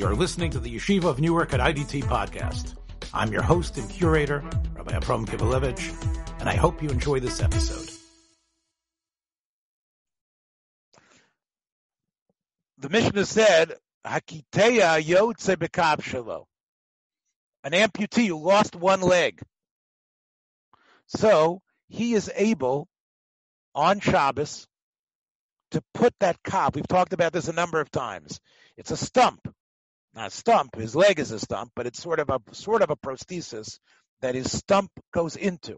You're 0.00 0.14
listening 0.14 0.50
to 0.52 0.58
the 0.58 0.74
Yeshiva 0.74 1.04
of 1.04 1.20
Newark 1.20 1.52
at 1.52 1.60
IDT 1.60 2.04
podcast. 2.04 2.74
I'm 3.12 3.30
your 3.30 3.42
host 3.42 3.76
and 3.76 3.86
curator, 3.90 4.42
Rabbi 4.72 4.96
Abram 4.96 5.26
Kibalevich, 5.26 6.40
and 6.40 6.48
I 6.48 6.54
hope 6.54 6.82
you 6.82 6.88
enjoy 6.88 7.20
this 7.20 7.42
episode. 7.42 7.86
The 12.78 12.88
Mishnah 12.88 13.26
said, 13.26 13.74
Hakiteya 14.06 15.04
yotze 15.04 15.56
bekab 15.56 16.46
An 17.64 17.72
amputee 17.72 18.28
who 18.28 18.42
lost 18.42 18.74
one 18.74 19.02
leg. 19.02 19.42
So 21.08 21.60
he 21.90 22.14
is 22.14 22.32
able 22.34 22.88
on 23.74 24.00
Shabbos 24.00 24.66
to 25.72 25.82
put 25.92 26.14
that 26.20 26.42
cop. 26.42 26.74
We've 26.74 26.88
talked 26.88 27.12
about 27.12 27.34
this 27.34 27.48
a 27.48 27.52
number 27.52 27.82
of 27.82 27.90
times. 27.90 28.40
It's 28.78 28.92
a 28.92 28.96
stump, 28.96 29.46
not 30.14 30.32
stump. 30.32 30.74
His 30.74 30.96
leg 30.96 31.18
is 31.18 31.30
a 31.30 31.38
stump, 31.38 31.72
but 31.76 31.86
it's 31.86 32.02
sort 32.02 32.18
of 32.20 32.30
a 32.30 32.40
sort 32.52 32.82
of 32.82 32.90
a 32.90 32.96
prosthesis 32.96 33.78
that 34.20 34.34
his 34.34 34.50
stump 34.50 34.90
goes 35.12 35.36
into. 35.36 35.76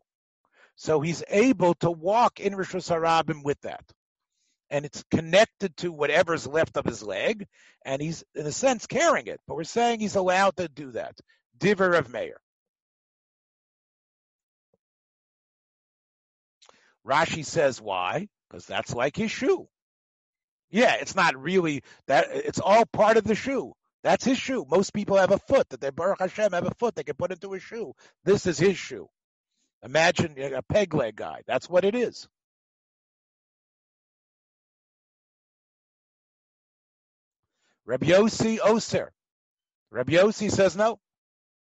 So 0.77 1.01
he's 1.01 1.23
able 1.29 1.75
to 1.75 1.91
walk 1.91 2.41
in 2.41 2.57
Rosh 2.57 2.75
Hashanah 2.75 3.45
with 3.45 3.61
that, 3.63 3.85
and 4.71 4.85
it's 4.85 5.05
connected 5.11 5.77
to 5.79 5.93
whatever's 5.93 6.47
left 6.47 6.77
of 6.77 6.87
his 6.87 7.03
leg, 7.03 7.47
and 7.85 8.01
he's 8.01 8.25
in 8.35 8.47
a 8.47 8.53
sense 8.53 8.87
carrying 8.87 9.27
it. 9.27 9.41
But 9.47 9.57
we're 9.57 9.65
saying 9.65 10.01
he's 10.01 10.17
allowed 10.17 10.57
to 10.57 10.69
do 10.69 10.93
that. 10.93 11.15
Diver 11.59 11.93
of 11.95 12.09
Meir. 12.11 12.39
Rashi 17.07 17.45
says 17.45 17.80
why? 17.80 18.29
Because 18.49 18.67
that's 18.67 18.95
like 18.95 19.17
his 19.17 19.30
shoe. 19.30 19.69
Yeah, 20.71 20.95
it's 20.95 21.15
not 21.15 21.37
really 21.37 21.83
that. 22.07 22.29
It's 22.30 22.61
all 22.61 22.87
part 22.87 23.19
of 23.19 23.25
the 23.25 23.35
shoe. 23.35 23.75
That's 24.02 24.24
his 24.24 24.38
shoe. 24.38 24.66
Most 24.69 24.92
people 24.92 25.16
have 25.16 25.30
a 25.30 25.38
foot 25.38 25.69
that 25.70 25.80
they 25.80 25.91
Baruch 25.91 26.18
Hashem 26.18 26.52
have 26.52 26.66
a 26.66 26.74
foot 26.74 26.95
they 26.95 27.04
can 27.04 27.15
put 27.15 27.30
into 27.32 27.54
a 27.54 27.60
shoe. 27.60 27.95
This 28.24 28.46
is 28.46 28.59
his 28.59 28.77
shoe. 28.77 29.09
Imagine 29.85 30.37
a 30.38 30.63
peg 30.63 30.95
leg 30.95 31.16
guy. 31.16 31.43
That's 31.46 31.68
what 31.68 31.85
it 31.85 31.95
is. 31.95 32.29
Rabbi 37.85 38.07
Yossi 38.07 38.59
Oser. 38.62 39.12
Rabbi 39.90 40.12
Yossi 40.12 40.51
says 40.51 40.77
no, 40.77 40.99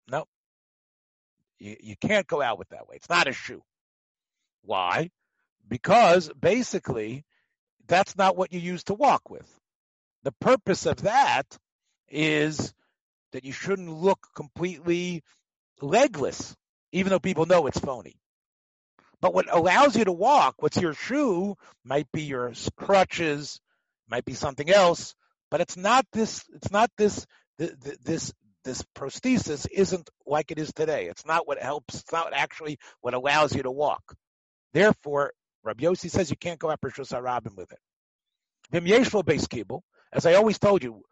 no. 0.07 0.25
You, 1.59 1.75
you 1.81 1.95
can't 1.99 2.27
go 2.27 2.41
out 2.41 2.59
with 2.59 2.69
that 2.69 2.87
way. 2.87 2.95
It's 2.95 3.09
not 3.09 3.27
a 3.27 3.33
shoe. 3.33 3.63
Why? 4.63 5.09
Because 5.67 6.31
basically 6.39 7.25
that's 7.87 8.15
not 8.15 8.37
what 8.37 8.53
you 8.53 8.59
use 8.59 8.83
to 8.85 8.93
walk 8.93 9.29
with. 9.29 9.47
The 10.23 10.31
purpose 10.39 10.85
of 10.85 11.01
that 11.01 11.57
is 12.13 12.73
that 13.31 13.43
you 13.43 13.51
shouldn't 13.51 13.89
look 13.89 14.19
completely 14.35 15.23
legless, 15.81 16.55
even 16.91 17.09
though 17.09 17.19
people 17.19 17.45
know 17.45 17.67
it's 17.67 17.79
phony. 17.79 18.15
But 19.21 19.33
what 19.33 19.51
allows 19.53 19.95
you 19.95 20.05
to 20.05 20.11
walk, 20.11 20.55
what's 20.59 20.77
your 20.77 20.93
shoe, 20.93 21.55
might 21.83 22.11
be 22.11 22.23
your 22.23 22.53
crutches, 22.75 23.59
might 24.09 24.25
be 24.25 24.33
something 24.33 24.69
else, 24.69 25.15
but 25.49 25.61
it's 25.61 25.77
not 25.77 26.05
this. 26.11 26.43
It's 26.53 26.71
not 26.71 26.91
this. 26.97 27.25
This 27.57 28.33
this 28.63 28.83
prosthesis 28.95 29.67
isn't 29.71 30.09
like 30.25 30.51
it 30.51 30.57
is 30.57 30.73
today. 30.73 31.07
It's 31.07 31.25
not 31.25 31.47
what 31.47 31.61
helps. 31.61 31.95
It's 32.01 32.11
not 32.11 32.33
actually 32.33 32.79
what 33.01 33.13
allows 33.13 33.53
you 33.53 33.63
to 33.63 33.71
walk. 33.71 34.15
Therefore, 34.73 35.33
Rabbi 35.63 35.93
says 35.93 36.29
you 36.29 36.37
can't 36.37 36.59
go 36.59 36.69
Rosh 36.69 36.99
Hashanah 36.99 37.55
with 37.55 37.71
it. 37.71 37.79
Vim 38.71 38.85
Yeshlo 38.85 39.23
Beis 39.23 39.47
Kibble, 39.47 39.83
as 40.11 40.25
I 40.25 40.33
always 40.33 40.59
told 40.59 40.83
you, 40.83 41.03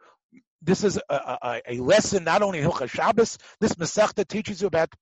this 0.62 0.84
is 0.84 1.00
a, 1.10 1.16
a, 1.16 1.62
a 1.68 1.78
lesson 1.80 2.24
not 2.24 2.42
only 2.42 2.60
in 2.60 2.66
Hilchah 2.70 2.90
Shabbos, 2.90 3.38
this 3.60 3.76
Masechta 3.76 4.28
teaches 4.28 4.62
you 4.62 4.68
about 4.68 4.94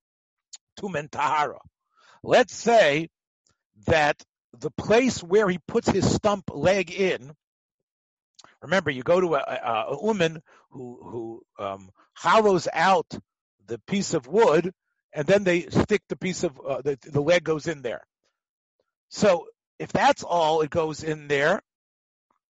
Tumen 0.80 1.10
Tahara. 1.12 1.60
Let's 2.24 2.56
say 2.56 3.10
that 3.88 4.22
the 4.58 4.72
place 4.72 5.22
where 5.22 5.50
he 5.50 5.60
puts 5.68 5.90
his 5.90 6.10
stump 6.10 6.46
leg 6.54 6.92
in, 6.92 7.34
remember 8.62 8.90
you 8.90 9.04
go 9.04 9.20
to 9.20 9.36
a, 9.36 9.40
a, 9.40 9.86
a 9.90 10.04
woman 10.04 10.42
who, 10.72 11.00
who 11.58 11.64
um, 11.64 11.90
hollows 12.14 12.68
out 12.74 13.08
the 13.68 13.80
piece 13.88 14.14
of 14.14 14.28
wood 14.28 14.72
and 15.14 15.28
then 15.28 15.44
they 15.44 15.62
stick 15.62 16.02
the 16.08 16.16
piece 16.16 16.44
of, 16.44 16.60
uh, 16.66 16.82
the, 16.82 16.98
the 17.04 17.22
leg 17.22 17.44
goes 17.44 17.68
in 17.68 17.82
there. 17.82 18.02
So 19.10 19.48
if 19.78 19.92
that's 19.92 20.24
all 20.24 20.62
it 20.62 20.70
goes 20.70 21.04
in 21.04 21.28
there, 21.28 21.62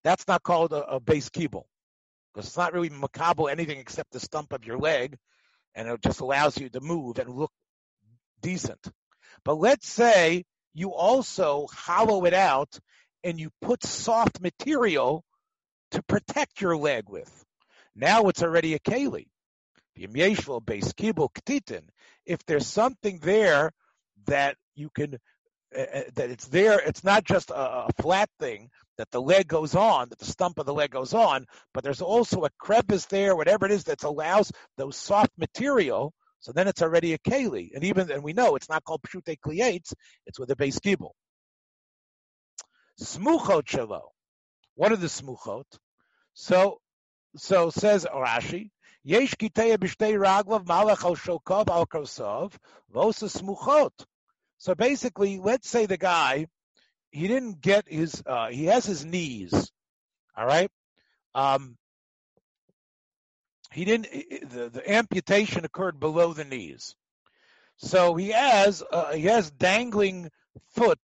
that's 0.04 0.28
not 0.28 0.44
called 0.44 0.74
a, 0.74 0.86
a 0.86 1.00
base 1.00 1.30
kibble 1.30 1.69
it's 2.48 2.58
not 2.58 2.74
really 2.74 2.90
makabel 2.90 3.52
anything 3.52 3.80
except 3.80 4.12
the 4.12 4.20
stump 4.20 4.54
of 4.54 4.66
your 4.66 4.78
leg, 4.78 5.18
and 5.76 5.88
it 5.88 6.02
just 6.02 6.22
allows 6.22 6.58
you 6.58 6.70
to 6.70 6.80
move 6.82 7.20
and 7.20 7.30
look 7.30 7.52
decent. 8.42 8.80
But 9.44 9.56
let's 9.56 9.88
say 9.88 10.44
you 10.74 10.94
also 10.94 11.68
hollow 11.72 12.26
it 12.26 12.34
out 12.34 12.80
and 13.24 13.40
you 13.40 13.50
put 13.62 13.84
soft 13.84 14.42
material 14.42 15.24
to 15.92 16.02
protect 16.04 16.62
your 16.62 16.78
leg 16.78 17.10
with. 17.10 17.46
Now 17.96 18.28
it's 18.28 18.44
already 18.44 18.76
a 18.76 18.80
keli. 18.80 19.28
If 22.26 22.46
there's 22.46 22.68
something 22.68 23.20
there 23.20 23.72
that 24.26 24.56
you 24.76 24.90
can 24.90 25.20
uh, 25.76 26.02
that 26.16 26.32
it's 26.32 26.48
there. 26.48 26.80
It's 26.80 27.04
not 27.04 27.24
just 27.24 27.52
a, 27.52 27.86
a, 27.86 27.90
flat 28.02 28.28
thing 28.40 28.72
that 29.00 29.10
the 29.12 29.22
leg 29.22 29.48
goes 29.48 29.76
on, 29.76 30.10
that 30.10 30.20
the 30.20 30.26
stump 30.26 30.60
of 30.60 30.66
the 30.66 30.74
leg 30.74 30.92
goes 30.92 31.14
on, 31.14 31.46
but 31.74 31.86
there's 31.86 32.02
also 32.02 32.44
a 32.44 32.50
crevice 32.60 33.06
there, 33.06 33.34
whatever 33.34 33.66
it 33.66 33.72
is 33.72 33.86
that 33.86 34.04
allows 34.04 34.52
those 34.76 34.98
soft 34.98 35.32
material. 35.38 36.14
So 36.42 36.52
then 36.52 36.68
it's 36.68 36.82
already 36.82 37.14
a 37.14 37.18
keli, 37.18 37.70
and 37.74 37.86
even 37.86 38.12
and 38.12 38.24
we 38.24 38.34
know 38.34 38.58
it's 38.58 38.68
not 38.68 38.84
called 38.84 39.02
pshute 39.04 39.38
kliates; 39.40 39.94
it's 40.26 40.38
with 40.38 40.52
a 40.52 40.56
base 40.58 40.80
gibel. 40.80 41.12
Smuchot 43.02 43.64
shelo. 43.64 44.10
What 44.76 44.92
are 44.92 44.98
the 44.98 45.08
smuchot? 45.08 45.64
So, 46.34 46.80
so 47.38 47.70
says 47.70 48.06
Rashi. 48.06 48.72
Yesh 49.04 49.34
kiteya 49.36 49.78
b'shtei 49.78 50.20
raglav 50.20 50.66
malach 50.66 51.06
al 51.06 51.16
shokov 51.16 51.70
al 51.70 51.86
kosov 51.88 52.54
vosa 52.94 53.30
smuchot. 53.30 54.06
So 54.58 54.76
basically, 54.76 55.40
let's 55.40 55.70
say 55.70 55.86
the 55.86 55.98
guy, 55.98 56.48
he 57.12 57.28
didn't 57.28 57.62
get 57.62 57.88
his, 57.88 58.22
uh, 58.26 58.48
he 58.50 58.66
has 58.66 58.86
his 58.86 59.06
knees, 59.06 59.72
all 60.38 60.46
right? 60.46 60.70
Um, 61.36 61.78
he 63.72 63.86
didn't, 63.86 64.12
the, 64.50 64.70
the 64.70 64.92
amputation 64.92 65.66
occurred 65.66 66.00
below 66.00 66.34
the 66.34 66.46
knees. 66.46 66.96
So 67.78 68.16
he 68.16 68.30
has, 68.30 68.84
uh, 68.92 69.14
he 69.14 69.24
has 69.24 69.52
dangling 69.52 70.30
foot 70.76 71.00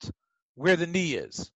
where 0.56 0.76
the 0.76 0.88
knee 0.88 1.14
is. 1.14 1.52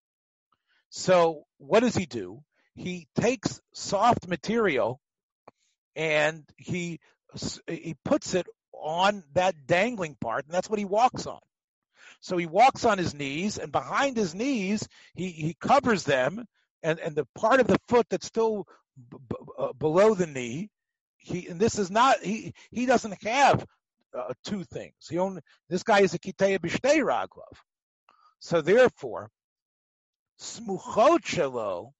So 0.90 1.44
what 1.58 1.80
does 1.80 1.94
he 1.94 2.06
do? 2.06 2.42
He 2.74 3.06
takes 3.14 3.60
soft 3.74 4.26
material 4.28 5.00
and 5.94 6.44
he 6.56 7.00
he 7.68 7.94
puts 8.04 8.34
it 8.34 8.46
on 8.72 9.22
that 9.34 9.66
dangling 9.66 10.16
part, 10.20 10.46
and 10.46 10.54
that's 10.54 10.68
what 10.68 10.78
he 10.78 10.84
walks 10.84 11.26
on. 11.26 11.40
So 12.20 12.36
he 12.36 12.46
walks 12.46 12.84
on 12.84 12.98
his 12.98 13.14
knees, 13.14 13.58
and 13.58 13.72
behind 13.72 14.16
his 14.16 14.34
knees, 14.34 14.86
he, 15.14 15.30
he 15.30 15.56
covers 15.58 16.04
them, 16.04 16.44
and, 16.82 16.98
and 16.98 17.14
the 17.16 17.26
part 17.34 17.60
of 17.60 17.66
the 17.66 17.80
foot 17.88 18.06
that's 18.10 18.26
still 18.26 18.66
b- 19.10 19.18
b- 19.28 19.36
uh, 19.58 19.72
below 19.72 20.14
the 20.14 20.26
knee, 20.26 20.68
he 21.16 21.48
and 21.48 21.60
this 21.60 21.78
is 21.78 21.90
not 21.90 22.20
he 22.22 22.54
he 22.70 22.86
doesn't 22.86 23.22
have 23.22 23.64
uh, 24.18 24.32
two 24.44 24.64
things. 24.64 24.94
He 25.08 25.18
only 25.18 25.42
this 25.68 25.82
guy 25.82 26.00
is 26.00 26.14
a 26.14 26.18
kiteya 26.18 26.58
b'shtei 26.58 27.04
raglov. 27.04 27.56
So 28.38 28.62
therefore, 28.62 29.30
smuchot 30.40 31.20
shelo, 31.20 31.92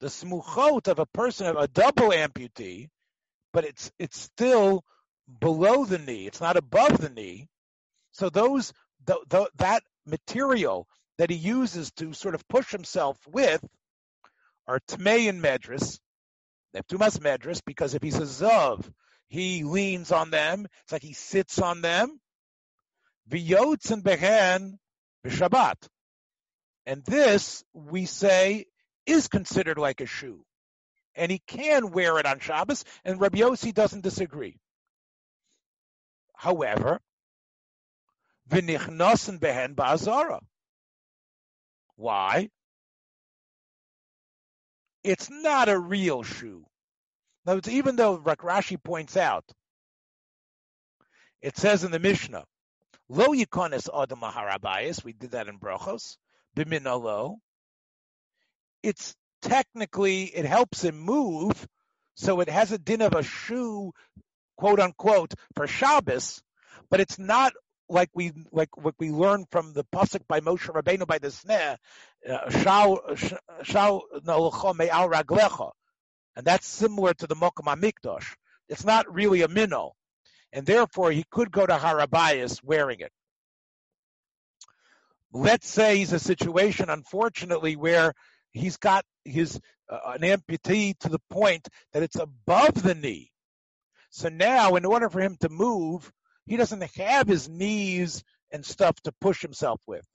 the 0.00 0.08
smuchot 0.08 0.88
of 0.88 0.98
a 0.98 1.06
person 1.06 1.46
of 1.46 1.56
a 1.56 1.68
double 1.68 2.10
amputee, 2.10 2.88
but 3.52 3.64
it's 3.64 3.90
it's 3.98 4.20
still 4.20 4.84
below 5.40 5.84
the 5.84 5.98
knee. 5.98 6.26
It's 6.26 6.40
not 6.40 6.58
above 6.58 6.98
the 6.98 7.08
knee. 7.10 7.48
So 8.12 8.28
those 8.28 8.72
the, 9.06 9.18
the, 9.28 9.50
that 9.56 9.82
material 10.06 10.86
that 11.18 11.30
he 11.30 11.36
uses 11.36 11.90
to 11.92 12.12
sort 12.12 12.34
of 12.34 12.46
push 12.48 12.70
himself 12.70 13.18
with 13.26 13.64
are 14.66 14.80
Tmei 14.88 15.28
and 15.28 15.42
Medris. 15.42 15.98
They 16.72 16.78
have 16.78 16.86
Tumas 16.86 17.18
Medris 17.18 17.60
because 17.64 17.94
if 17.94 18.02
he's 18.02 18.18
a 18.18 18.22
Zav, 18.22 18.88
he 19.28 19.64
leans 19.64 20.12
on 20.12 20.30
them. 20.30 20.66
It's 20.82 20.92
like 20.92 21.02
he 21.02 21.12
sits 21.12 21.58
on 21.58 21.82
them. 21.82 22.20
V'yotz 23.30 23.90
and 23.90 24.02
Behen 24.02 24.78
b'Shabbat. 25.26 25.76
And 26.86 27.04
this, 27.04 27.62
we 27.72 28.06
say, 28.06 28.66
is 29.06 29.28
considered 29.28 29.78
like 29.78 30.00
a 30.00 30.06
shoe. 30.06 30.44
And 31.14 31.30
he 31.30 31.40
can 31.46 31.90
wear 31.90 32.18
it 32.18 32.26
on 32.26 32.40
Shabbos, 32.40 32.84
and 33.04 33.20
Rabbi 33.20 33.38
Yossi 33.38 33.72
doesn't 33.72 34.02
disagree. 34.02 34.58
However, 36.34 37.00
V'nichnosen 38.48 39.38
behen 39.38 39.74
ba'azara. 39.74 40.40
Why? 41.96 42.48
It's 45.04 45.30
not 45.30 45.68
a 45.68 45.78
real 45.78 46.22
shoe. 46.22 46.64
Now, 47.44 47.60
even 47.68 47.96
though 47.96 48.18
Rashi 48.18 48.82
points 48.82 49.16
out, 49.16 49.44
it 51.40 51.56
says 51.56 51.82
in 51.82 51.90
the 51.90 51.98
Mishnah, 51.98 52.44
Lo 53.08 53.28
yikonis 53.28 53.88
adam 53.92 54.20
harabayis. 54.20 55.04
We 55.04 55.12
did 55.12 55.32
that 55.32 55.48
in 55.48 55.58
Brachos. 55.58 56.16
Biminalo. 56.56 57.36
It's 58.82 59.14
technically 59.42 60.24
it 60.24 60.44
helps 60.44 60.82
him 60.82 60.98
move, 60.98 61.66
so 62.14 62.40
it 62.40 62.48
has 62.48 62.72
a 62.72 62.78
din 62.78 63.02
of 63.02 63.14
a 63.14 63.22
shoe, 63.22 63.92
quote 64.56 64.80
unquote, 64.80 65.34
for 65.54 65.66
Shabbos, 65.66 66.42
but 66.90 67.00
it's 67.00 67.18
not 67.18 67.52
like 67.88 68.10
we 68.14 68.32
like 68.50 68.76
what 68.76 68.94
we 68.98 69.10
learned 69.10 69.46
from 69.50 69.72
the 69.72 69.84
pasuk 69.84 70.26
by 70.28 70.40
Moshe 70.40 70.68
Rabbeinu 70.68 71.06
by 71.06 71.18
the 71.18 71.30
snare, 71.30 71.78
uh, 72.28 72.50
shao 72.50 72.98
shao 73.62 74.02
al 74.26 74.50
raglecha, 74.50 75.70
and 76.36 76.46
that's 76.46 76.66
similar 76.66 77.14
to 77.14 77.26
the 77.26 77.36
Mokum 77.36 77.66
Hamikdash. 77.66 78.34
It's 78.68 78.84
not 78.84 79.12
really 79.12 79.42
a 79.42 79.48
minnow, 79.48 79.92
and 80.52 80.64
therefore 80.64 81.10
he 81.10 81.24
could 81.30 81.50
go 81.50 81.66
to 81.66 81.74
Harabayas 81.74 82.62
wearing 82.62 83.00
it. 83.00 83.12
Let's 85.32 85.68
say 85.68 85.98
he's 85.98 86.12
a 86.12 86.18
situation, 86.18 86.90
unfortunately, 86.90 87.76
where 87.76 88.12
he's 88.52 88.76
got 88.76 89.04
his 89.24 89.60
uh, 89.88 89.98
an 90.14 90.20
amputee 90.20 90.98
to 90.98 91.08
the 91.08 91.20
point 91.30 91.68
that 91.92 92.02
it's 92.02 92.16
above 92.16 92.82
the 92.82 92.94
knee. 92.94 93.30
So 94.10 94.28
now, 94.28 94.76
in 94.76 94.84
order 94.84 95.08
for 95.08 95.20
him 95.20 95.36
to 95.40 95.48
move, 95.48 96.12
he 96.46 96.56
doesn't 96.56 96.82
have 96.96 97.28
his 97.28 97.48
knees 97.48 98.22
and 98.50 98.64
stuff 98.64 99.00
to 99.02 99.12
push 99.20 99.40
himself 99.42 99.80
with. 99.86 100.06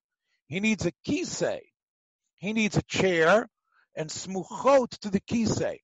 He 0.47 0.59
needs 0.59 0.85
a 0.85 0.91
kisei. 1.07 1.61
He 2.37 2.53
needs 2.53 2.77
a 2.77 2.83
chair 2.83 3.49
and 3.95 4.09
smuchot 4.09 4.97
to 4.99 5.09
the 5.09 5.21
kisei. 5.21 5.79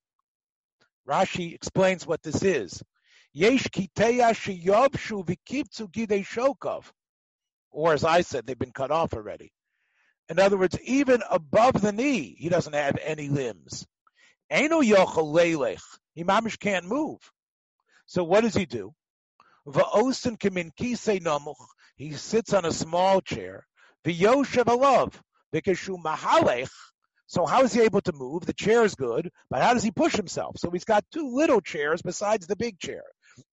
Rashi 1.08 1.54
explains 1.54 2.06
what 2.08 2.22
this 2.22 2.44
is. 2.44 2.82
Yesh 3.34 3.68
shokov. 6.24 6.84
Or 7.72 7.94
as 7.94 8.04
I 8.04 8.22
said, 8.22 8.46
they've 8.46 8.58
been 8.58 8.72
cut 8.72 8.92
off 8.92 9.14
already. 9.14 9.52
In 10.30 10.40
other 10.40 10.58
words, 10.58 10.80
even 10.82 11.22
above 11.30 11.82
the 11.82 11.92
knee, 11.92 12.36
he 12.38 12.50
doesn't 12.50 12.74
have 12.74 12.98
any 13.02 13.30
limbs. 13.30 13.86
He 14.50 14.68
mamish 16.24 16.60
can't 16.60 16.86
move. 16.86 17.20
So 18.06 18.24
what 18.24 18.42
does 18.42 18.54
he 18.54 18.66
do? 18.66 18.94
Va'osin 19.68 20.38
kamin 20.38 20.72
kisei 20.76 21.22
namuch. 21.22 21.56
He 21.96 22.14
sits 22.14 22.54
on 22.54 22.66
a 22.66 22.72
small 22.72 23.22
chair. 23.22 23.66
V'yoshev 24.06 24.66
alav. 24.66 25.14
V'keshu 25.54 26.02
mahalech. 26.04 26.70
So 27.28 27.46
how 27.46 27.64
is 27.64 27.74
he 27.74 27.82
able 27.82 28.02
to 28.02 28.12
move? 28.14 28.46
The 28.46 28.54
chair 28.54 28.84
is 28.84 28.96
good, 28.96 29.32
but 29.50 29.62
how 29.62 29.74
does 29.74 29.84
he 29.84 29.92
push 29.92 30.16
himself? 30.16 30.58
So 30.60 30.70
he's 30.70 30.84
got 30.84 31.06
two 31.12 31.34
little 31.34 31.62
chairs 31.62 32.02
besides 32.02 32.46
the 32.46 32.56
big 32.56 32.78
chair. 32.78 33.04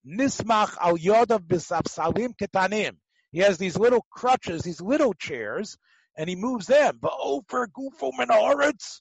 Nismach 0.06 0.76
al 0.78 0.98
yodav 0.98 1.46
bisapsalim 1.46 2.34
ketanim. 2.36 2.96
He 3.32 3.38
has 3.40 3.58
these 3.58 3.78
little 3.78 4.04
crutches, 4.10 4.62
these 4.62 4.80
little 4.80 5.14
chairs, 5.14 5.78
and 6.16 6.28
he 6.28 6.36
moves 6.36 6.66
them. 6.66 6.98
Va'ofer 6.98 7.68
gufo 7.68 8.10
menaretz 8.18 9.00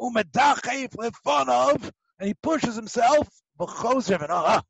umedachef 0.00 0.94
lefanov, 0.94 1.90
and 2.18 2.28
he 2.28 2.34
pushes 2.34 2.76
himself. 2.76 3.28
V'chosev 3.58 4.22
and 4.22 4.30
ah, 4.30 4.62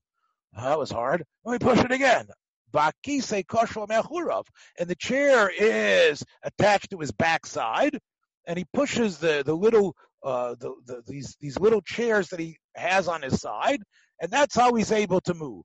that 0.57 0.79
was 0.79 0.91
hard. 0.91 1.25
Let 1.45 1.53
me 1.53 1.59
push 1.59 1.85
it 1.85 1.93
again. 1.93 2.27
Bakise 2.73 3.45
koshel 3.45 3.89
mechurov, 3.89 4.45
and 4.79 4.89
the 4.89 4.95
chair 4.95 5.51
is 5.51 6.23
attached 6.43 6.91
to 6.91 6.99
his 6.99 7.13
backside, 7.13 7.99
and 8.47 8.59
he 8.59 8.65
pushes 8.73 9.19
the 9.19 9.43
the 9.45 9.55
little 9.55 9.95
uh, 10.23 10.55
the, 10.59 10.75
the, 10.87 11.03
these 11.07 11.37
these 11.41 11.59
little 11.59 11.83
chairs 11.83 12.29
that 12.29 12.41
he 12.41 12.57
has 12.75 13.09
on 13.09 13.23
his 13.23 13.41
side, 13.41 13.83
and 14.21 14.31
that's 14.31 14.55
how 14.55 14.75
he's 14.75 14.93
able 14.93 15.21
to 15.23 15.35
move. 15.35 15.65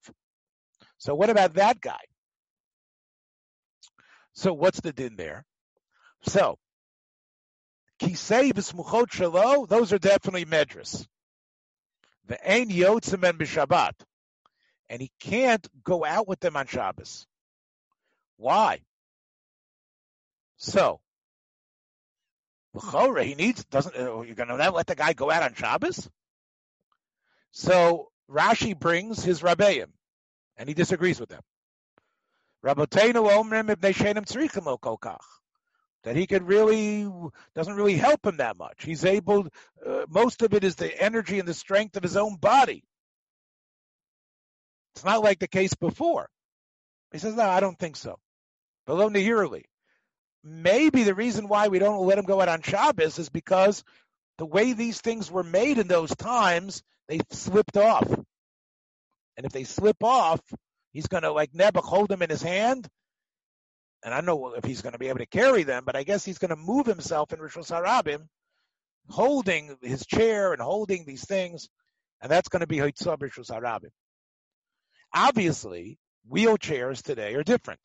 So 0.97 1.15
what 1.15 1.29
about 1.29 1.53
that 1.55 1.79
guy? 1.79 1.99
So 4.33 4.53
what's 4.53 4.81
the 4.81 4.93
din 4.93 5.15
there? 5.15 5.45
So 6.23 6.57
kisei 8.01 8.51
v'smuchot 8.51 9.07
shelo, 9.07 9.67
those 9.67 9.93
are 9.93 9.99
definitely 9.99 10.45
medras. 10.45 11.05
The 12.27 12.51
ein 12.51 12.69
yotzim 12.69 13.27
and 13.27 13.39
b'shabbat, 13.39 13.93
and 14.89 15.01
he 15.01 15.11
can't 15.19 15.67
go 15.83 16.05
out 16.05 16.27
with 16.27 16.39
them 16.39 16.55
on 16.55 16.67
Shabbos. 16.67 17.25
Why? 18.37 18.81
So 20.57 20.99
he 23.23 23.35
needs 23.35 23.63
doesn't. 23.65 23.95
Uh, 23.95 24.21
you're 24.21 24.35
going 24.35 24.49
to 24.49 24.71
let 24.71 24.87
the 24.87 24.95
guy 24.95 25.13
go 25.13 25.31
out 25.31 25.43
on 25.43 25.53
Shabbos? 25.53 26.09
So 27.51 28.09
Rashi 28.29 28.77
brings 28.77 29.23
his 29.23 29.41
rabbeim, 29.41 29.87
and 30.57 30.67
he 30.67 30.75
disagrees 30.75 31.19
with 31.19 31.29
them. 31.29 31.41
Omrim 32.63 33.75
shenim 33.75 34.79
kokach. 34.79 35.17
That 36.03 36.15
he 36.15 36.27
could 36.27 36.43
really 36.43 37.09
doesn't 37.55 37.75
really 37.75 37.97
help 37.97 38.25
him 38.25 38.37
that 38.37 38.57
much. 38.57 38.83
He's 38.83 39.03
able. 39.03 39.47
Uh, 39.85 40.05
most 40.07 40.41
of 40.41 40.53
it 40.53 40.63
is 40.63 40.75
the 40.75 41.01
energy 41.01 41.39
and 41.39 41.47
the 41.47 41.53
strength 41.53 41.97
of 41.97 42.03
his 42.03 42.15
own 42.15 42.35
body. 42.35 42.83
It's 44.97 45.05
not 45.05 45.23
like 45.23 45.39
the 45.39 45.47
case 45.47 45.73
before. 45.73 46.29
He 47.11 47.19
says, 47.19 47.35
"No, 47.35 47.43
I 47.43 47.59
don't 47.59 47.79
think 47.79 47.95
so." 47.95 48.19
Below 48.85 49.09
Nehirli 49.09 49.63
maybe 50.47 51.03
the 51.03 51.15
reason 51.15 51.47
why 51.47 51.67
we 51.67 51.79
don't 51.79 52.05
let 52.05 52.17
him 52.17 52.25
go 52.25 52.41
out 52.41 52.47
on 52.47 52.61
Shabbos 52.61 53.19
is 53.19 53.29
because 53.29 53.83
the 54.37 54.45
way 54.45 54.73
these 54.73 55.01
things 55.01 55.29
were 55.29 55.43
made 55.43 55.77
in 55.77 55.87
those 55.87 56.15
times, 56.15 56.83
they 57.07 57.19
slipped 57.31 57.77
off. 57.77 58.07
And 59.35 59.45
if 59.45 59.51
they 59.51 59.65
slip 59.65 60.03
off, 60.03 60.41
he's 60.93 61.07
going 61.07 61.23
to, 61.23 61.31
like 61.31 61.51
Nebuch, 61.51 61.83
hold 61.83 62.09
them 62.09 62.21
in 62.21 62.29
his 62.29 62.41
hand. 62.41 62.87
And 64.03 64.13
I 64.13 64.21
know 64.21 64.53
if 64.53 64.63
he's 64.63 64.81
going 64.81 64.93
to 64.93 64.99
be 64.99 65.09
able 65.09 65.19
to 65.19 65.25
carry 65.25 65.63
them, 65.63 65.83
but 65.85 65.95
I 65.95 66.03
guess 66.03 66.23
he's 66.23 66.37
going 66.37 66.49
to 66.49 66.55
move 66.55 66.85
himself 66.85 67.33
in 67.33 67.39
Rishos 67.39 67.71
Harabim, 67.71 68.27
holding 69.09 69.75
his 69.81 70.05
chair 70.05 70.53
and 70.53 70.61
holding 70.61 71.05
these 71.05 71.25
things. 71.25 71.67
And 72.21 72.31
that's 72.31 72.49
going 72.49 72.61
to 72.61 72.67
be 72.67 72.77
Hitzah 72.77 73.17
Rishos 73.17 73.51
Harabim. 73.51 73.89
Obviously, 75.19 75.97
wheelchairs 76.31 77.01
today 77.01 77.33
are 77.33 77.43
different. 77.43 77.79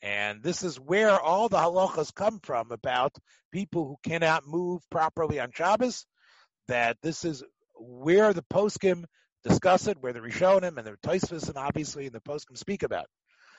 And 0.00 0.42
this 0.42 0.62
is 0.62 0.80
where 0.80 1.20
all 1.20 1.50
the 1.50 1.58
halachas 1.58 2.14
come 2.14 2.40
from 2.42 2.72
about 2.72 3.14
people 3.52 3.86
who 3.86 3.96
cannot 4.02 4.46
move 4.46 4.80
properly 4.90 5.38
on 5.38 5.50
Shabbos. 5.52 6.06
That 6.68 6.96
this 7.02 7.26
is 7.26 7.44
where 7.74 8.32
the 8.32 8.44
poskim 8.50 9.04
discuss 9.44 9.86
it, 9.86 9.98
where 10.00 10.14
the 10.14 10.20
Rishonim 10.20 10.78
and 10.78 10.86
the 10.86 10.96
Tosfos 11.04 11.48
and 11.48 11.58
obviously 11.58 12.06
in 12.06 12.12
the 12.14 12.20
poskim 12.20 12.56
speak 12.56 12.84
about. 12.84 13.04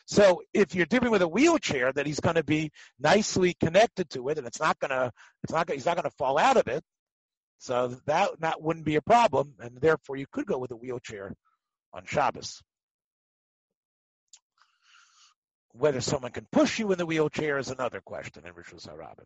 So 0.07 0.41
if 0.51 0.73
you're 0.73 0.87
dealing 0.87 1.11
with 1.11 1.21
a 1.21 1.27
wheelchair 1.27 1.93
that 1.93 2.07
he's 2.07 2.19
going 2.19 2.37
to 2.37 2.43
be 2.43 2.71
nicely 2.99 3.55
connected 3.59 4.09
to 4.11 4.29
it, 4.29 4.39
and 4.39 4.47
it's 4.47 4.59
not 4.59 4.79
going 4.79 4.89
to, 4.89 5.11
it's 5.43 5.53
not, 5.53 5.69
he's 5.69 5.85
not 5.85 5.97
going 5.97 6.09
to 6.09 6.17
fall 6.17 6.39
out 6.39 6.57
of 6.57 6.67
it. 6.67 6.83
So 7.59 7.89
that 8.07 8.31
that 8.39 8.59
wouldn't 8.59 8.85
be 8.85 8.95
a 8.95 9.03
problem, 9.03 9.53
and 9.59 9.77
therefore 9.79 10.15
you 10.15 10.25
could 10.31 10.47
go 10.47 10.57
with 10.57 10.71
a 10.71 10.75
wheelchair 10.75 11.35
on 11.93 12.05
Shabbos. 12.07 12.63
Whether 15.73 16.01
someone 16.01 16.31
can 16.31 16.47
push 16.51 16.79
you 16.79 16.91
in 16.91 16.97
the 16.97 17.05
wheelchair 17.05 17.57
is 17.57 17.69
another 17.69 18.01
question 18.01 18.43
in 18.45 18.53
Rishus 18.53 18.87
Harabim. 18.87 19.25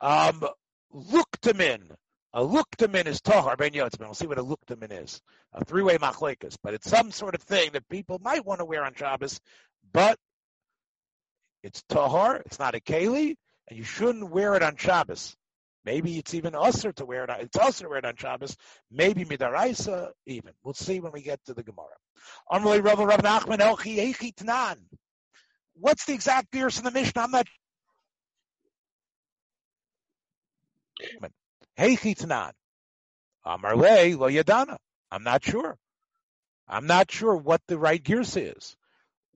Um, 0.00 0.48
luktamin. 0.94 1.90
A 2.32 2.40
luktamin 2.40 3.06
is 3.06 3.20
tahar 3.20 3.56
ben 3.56 3.72
yotzman. 3.72 4.00
We'll 4.02 4.14
see 4.14 4.28
what 4.28 4.38
a 4.38 4.44
luktamin 4.44 5.02
is. 5.02 5.20
A 5.52 5.64
three-way 5.64 5.98
machlekas, 5.98 6.56
but 6.62 6.74
it's 6.74 6.88
some 6.88 7.10
sort 7.10 7.34
of 7.34 7.42
thing 7.42 7.72
that 7.72 7.88
people 7.88 8.20
might 8.22 8.46
want 8.46 8.60
to 8.60 8.64
wear 8.64 8.84
on 8.84 8.94
Shabbos, 8.94 9.40
but 9.92 10.16
it's 11.64 11.82
tahar. 11.88 12.36
It's 12.46 12.60
not 12.60 12.76
a 12.76 12.80
keli, 12.80 13.34
and 13.68 13.76
you 13.76 13.82
shouldn't 13.82 14.30
wear 14.30 14.54
it 14.54 14.62
on 14.62 14.76
Shabbos. 14.76 15.36
Maybe 15.84 16.18
it's 16.18 16.34
even 16.34 16.54
usher 16.54 16.92
to 16.92 17.06
wear 17.06 17.24
it. 17.24 17.30
It's 17.40 17.56
usher 17.56 17.84
to 17.84 17.88
wear 17.88 17.98
it 17.98 18.04
on 18.04 18.16
Shabbos. 18.16 18.56
Maybe 18.90 19.24
midaraisa 19.24 20.10
even. 20.26 20.52
We'll 20.62 20.74
see 20.74 21.00
when 21.00 21.12
we 21.12 21.22
get 21.22 21.40
to 21.46 21.54
the 21.54 21.62
Gemara. 21.62 21.86
Amrli 22.50 22.84
Rav 22.84 22.98
Rav 22.98 23.22
Nachman 23.22 23.58
Elchi 23.58 23.96
Eichi 23.96 24.34
Tanan. 24.34 24.76
What's 25.74 26.04
the 26.04 26.12
exact 26.12 26.54
verse 26.54 26.78
in 26.78 26.84
the 26.84 26.90
Mishnah? 26.90 27.22
I'm 27.22 27.30
not. 27.30 27.46
Heichi 31.78 32.14
Tanan. 32.14 32.52
Amarle 33.46 34.18
Lo 34.18 34.28
Yadana. 34.28 34.76
I'm 35.10 35.22
not 35.22 35.42
sure. 35.42 35.78
I'm 36.68 36.86
not 36.86 37.10
sure 37.10 37.34
what 37.34 37.62
the 37.66 37.78
right 37.78 38.02
gears 38.02 38.36
is. 38.36 38.76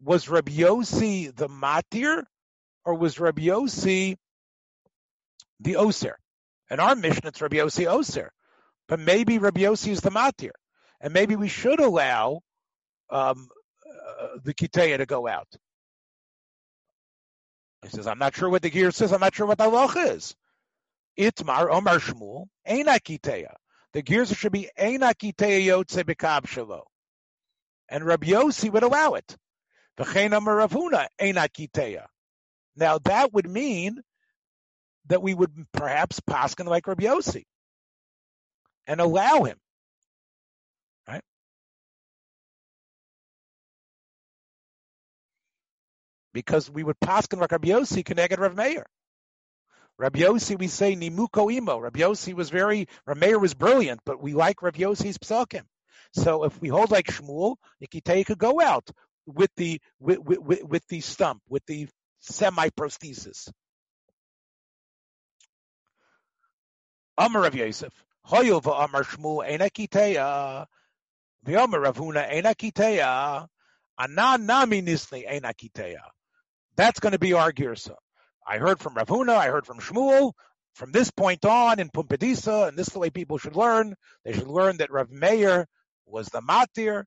Was 0.02 0.28
Rabbi 0.28 0.52
Yossi 0.52 1.34
the 1.34 1.48
matir, 1.48 2.24
or 2.84 2.94
was 2.94 3.18
Rabbi 3.18 3.42
Yossi 3.42 4.16
the 5.60 5.76
oser? 5.76 6.18
In 6.70 6.80
our 6.80 6.94
Mishnah, 6.94 7.28
it's 7.28 7.40
Rabbi 7.40 7.56
Yossi 7.56 7.86
oser, 7.86 8.32
but 8.88 8.98
maybe 8.98 9.38
Rabbi 9.38 9.62
Yossi 9.62 9.88
is 9.88 10.00
the 10.00 10.10
matir, 10.10 10.50
and 11.00 11.12
maybe 11.12 11.36
we 11.36 11.48
should 11.48 11.80
allow 11.80 12.40
um, 13.10 13.48
uh, 13.86 14.38
the 14.42 14.54
Kiteya 14.54 14.98
to 14.98 15.06
go 15.06 15.28
out. 15.28 15.48
He 17.82 17.90
says, 17.90 18.06
I'm 18.06 18.18
not 18.18 18.34
sure 18.34 18.48
what 18.48 18.62
the 18.62 18.70
gear 18.70 18.90
says. 18.90 19.12
I'm 19.12 19.20
not 19.20 19.34
sure 19.34 19.46
what 19.46 19.58
the 19.58 19.68
loch 19.68 19.96
is. 19.96 20.34
Itmar 21.18 21.70
Omar 21.70 21.98
Shmuel, 21.98 22.46
Eina 22.66 22.98
Kiteya. 22.98 23.54
the 23.92 24.02
girsa 24.02 24.36
should 24.36 24.52
be 24.52 24.70
Eina 24.78 25.14
Kiteya 25.14 25.64
Yotze 25.66 26.02
Bekab 26.02 26.46
Shalo. 26.46 26.84
And 27.88 28.04
Rabbi 28.04 28.28
Yossi 28.28 28.70
would 28.72 28.82
allow 28.82 29.14
it. 29.14 29.36
Now 32.76 32.98
that 32.98 33.32
would 33.32 33.48
mean 33.48 34.02
that 35.06 35.22
we 35.22 35.34
would 35.34 35.52
perhaps 35.72 36.20
paskin 36.20 36.66
like 36.66 36.86
Rabbi 36.86 37.04
Yossi 37.04 37.44
and 38.86 39.00
allow 39.00 39.44
him. 39.44 39.56
Right? 41.08 41.22
Because 46.32 46.70
we 46.70 46.82
would 46.82 46.98
paskin 47.00 47.40
like 47.40 47.52
Rabbi 47.52 47.68
Yossi 47.68 48.04
connected 48.04 48.38
Rav 48.38 48.56
Meir. 48.56 48.86
Rabbi 49.98 50.20
Yossi, 50.20 50.58
we 50.58 50.66
say 50.66 50.96
nimuko 50.96 51.52
imo. 51.52 51.78
Rabbi 51.78 52.00
Yossi 52.00 52.34
was 52.34 52.50
very, 52.50 52.88
Rav 53.06 53.16
Meir 53.16 53.38
was 53.38 53.54
brilliant, 53.54 54.00
but 54.04 54.20
we 54.20 54.32
like 54.32 54.62
Rabbi 54.62 54.80
Yossi's 54.80 55.18
psakim. 55.18 55.62
So 56.12 56.44
if 56.44 56.60
we 56.60 56.68
hold 56.68 56.90
like 56.90 57.06
Shmuel, 57.06 57.56
Nikitei 57.82 58.24
could 58.26 58.38
go 58.38 58.60
out 58.60 58.88
with 59.26 59.50
the 59.56 59.80
with, 59.98 60.18
with, 60.20 60.62
with 60.62 60.86
the 60.88 61.00
stump, 61.00 61.42
with 61.48 61.64
the 61.66 61.88
semi 62.20 62.68
prosthesis. 62.70 63.50
Amar 67.16 67.42
Rav 67.42 67.54
Yosef, 67.54 67.92
Hoyel 68.26 68.60
v'Amar 68.62 69.04
Rav 71.82 71.96
Huna 71.96 73.48
anan 73.98 74.46
nami. 74.46 74.80
That's 76.76 77.00
going 77.00 77.12
to 77.12 77.18
be 77.18 77.32
our 77.32 77.52
girsa. 77.52 77.94
I 78.46 78.58
heard 78.58 78.80
from 78.80 78.94
Rav 78.94 79.08
Huna, 79.08 79.36
I 79.36 79.48
heard 79.48 79.66
from 79.66 79.78
Shmuel. 79.78 80.32
From 80.74 80.90
this 80.90 81.10
point 81.12 81.44
on 81.44 81.78
in 81.78 81.88
Pumbedisa, 81.88 82.66
and 82.66 82.76
this 82.76 82.88
is 82.88 82.92
the 82.92 82.98
way 82.98 83.08
people 83.08 83.38
should 83.38 83.54
learn. 83.54 83.94
They 84.24 84.32
should 84.32 84.48
learn 84.48 84.78
that 84.78 84.90
Rav 84.90 85.08
Meir 85.08 85.68
was 86.04 86.26
the 86.26 86.40
matir, 86.40 87.04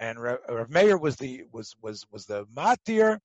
and 0.00 0.20
Rav 0.20 0.68
Meir 0.68 0.98
was 0.98 1.14
the 1.14 1.44
was 1.52 1.76
was 1.80 2.04
was 2.10 2.26
the 2.26 2.44
matir. 2.46 3.20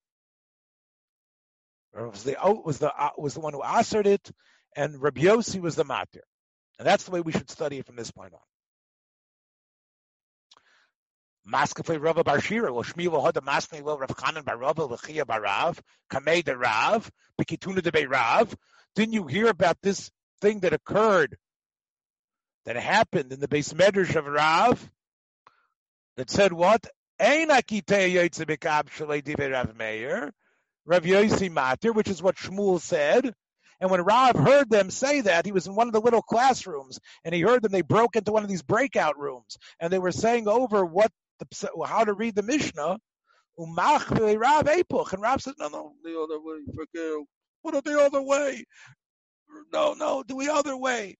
Was 1.95 2.23
the 2.23 2.35
was 2.63 2.77
the 2.77 2.93
was 3.17 3.33
the 3.33 3.39
one 3.39 3.53
who 3.53 3.63
answered 3.63 4.05
it, 4.05 4.31
and 4.75 5.01
Rabbi 5.01 5.21
Yossi 5.21 5.61
was 5.61 5.75
the 5.75 5.85
matir, 5.85 6.21
and 6.79 6.87
that's 6.87 7.03
the 7.03 7.11
way 7.11 7.21
we 7.21 7.31
should 7.31 7.49
study 7.49 7.77
it 7.79 7.85
from 7.85 7.95
this 7.95 8.11
point 8.11 8.33
on. 8.33 8.39
Rava 11.45 12.23
Bar 12.23 12.41
Shira, 12.41 12.71
Rav 12.71 12.85
Chanan 12.95 14.45
Bar 14.45 14.57
Rava 14.57 14.87
Lechia 14.87 15.25
Bar 15.25 15.41
Rav, 15.41 15.81
Kamei 16.11 16.43
de 16.43 16.55
Rav, 16.55 17.11
Bikituna 17.39 17.81
de 17.81 17.91
Bei 17.91 18.05
Rav. 18.05 18.55
Didn't 18.95 19.13
you 19.13 19.27
hear 19.27 19.47
about 19.47 19.77
this 19.81 20.09
thing 20.41 20.59
that 20.61 20.73
occurred, 20.73 21.37
that 22.65 22.75
happened 22.75 23.33
in 23.33 23.39
the 23.39 23.47
beis 23.47 23.73
medrash 23.73 24.15
of 24.15 24.25
Rav, 24.25 24.89
that 26.15 26.29
said 26.29 26.53
what? 26.53 26.87
Ein 27.19 27.49
akitei 27.49 28.13
yotze 28.13 28.45
bekab 28.45 28.89
shalei 28.89 29.21
divrei 29.21 29.51
Rav 29.51 29.75
Meir, 29.75 30.33
Rav 30.85 31.03
Yossi 31.03 31.49
Matir, 31.49 31.93
which 31.93 32.07
is 32.07 32.21
what 32.21 32.35
Shmuel 32.35 32.79
said. 32.79 33.33
And 33.83 33.91
when 33.91 34.01
Rav 34.01 34.37
heard 34.37 34.69
them 34.69 34.89
say 34.89 35.19
that, 35.19 35.45
he 35.45 35.51
was 35.51 35.67
in 35.67 35.75
one 35.75 35.87
of 35.87 35.93
the 35.93 35.99
little 35.99 36.21
classrooms, 36.21 37.01
and 37.25 37.35
he 37.35 37.41
heard 37.41 37.61
them. 37.61 37.73
They 37.73 37.81
broke 37.81 38.15
into 38.15 38.31
one 38.31 38.43
of 38.43 38.47
these 38.47 38.61
breakout 38.61 39.19
rooms, 39.19 39.57
and 39.77 39.91
they 39.91 39.99
were 39.99 40.13
saying 40.13 40.47
over 40.47 40.85
what 40.85 41.11
the, 41.39 41.69
how 41.85 42.05
to 42.05 42.13
read 42.13 42.33
the 42.33 42.43
Mishnah. 42.43 42.97
And 43.57 43.77
Rav 43.77 44.01
said, 45.41 45.55
"No, 45.59 45.67
no, 45.67 45.95
the 46.01 46.17
other 46.17 46.39
way. 46.39 46.59
Put 47.61 47.75
it 47.75 47.83
the 47.83 47.99
other 47.99 48.21
way. 48.21 48.63
No, 49.73 49.95
no, 49.95 50.23
the 50.25 50.49
other 50.53 50.77
way." 50.77 51.17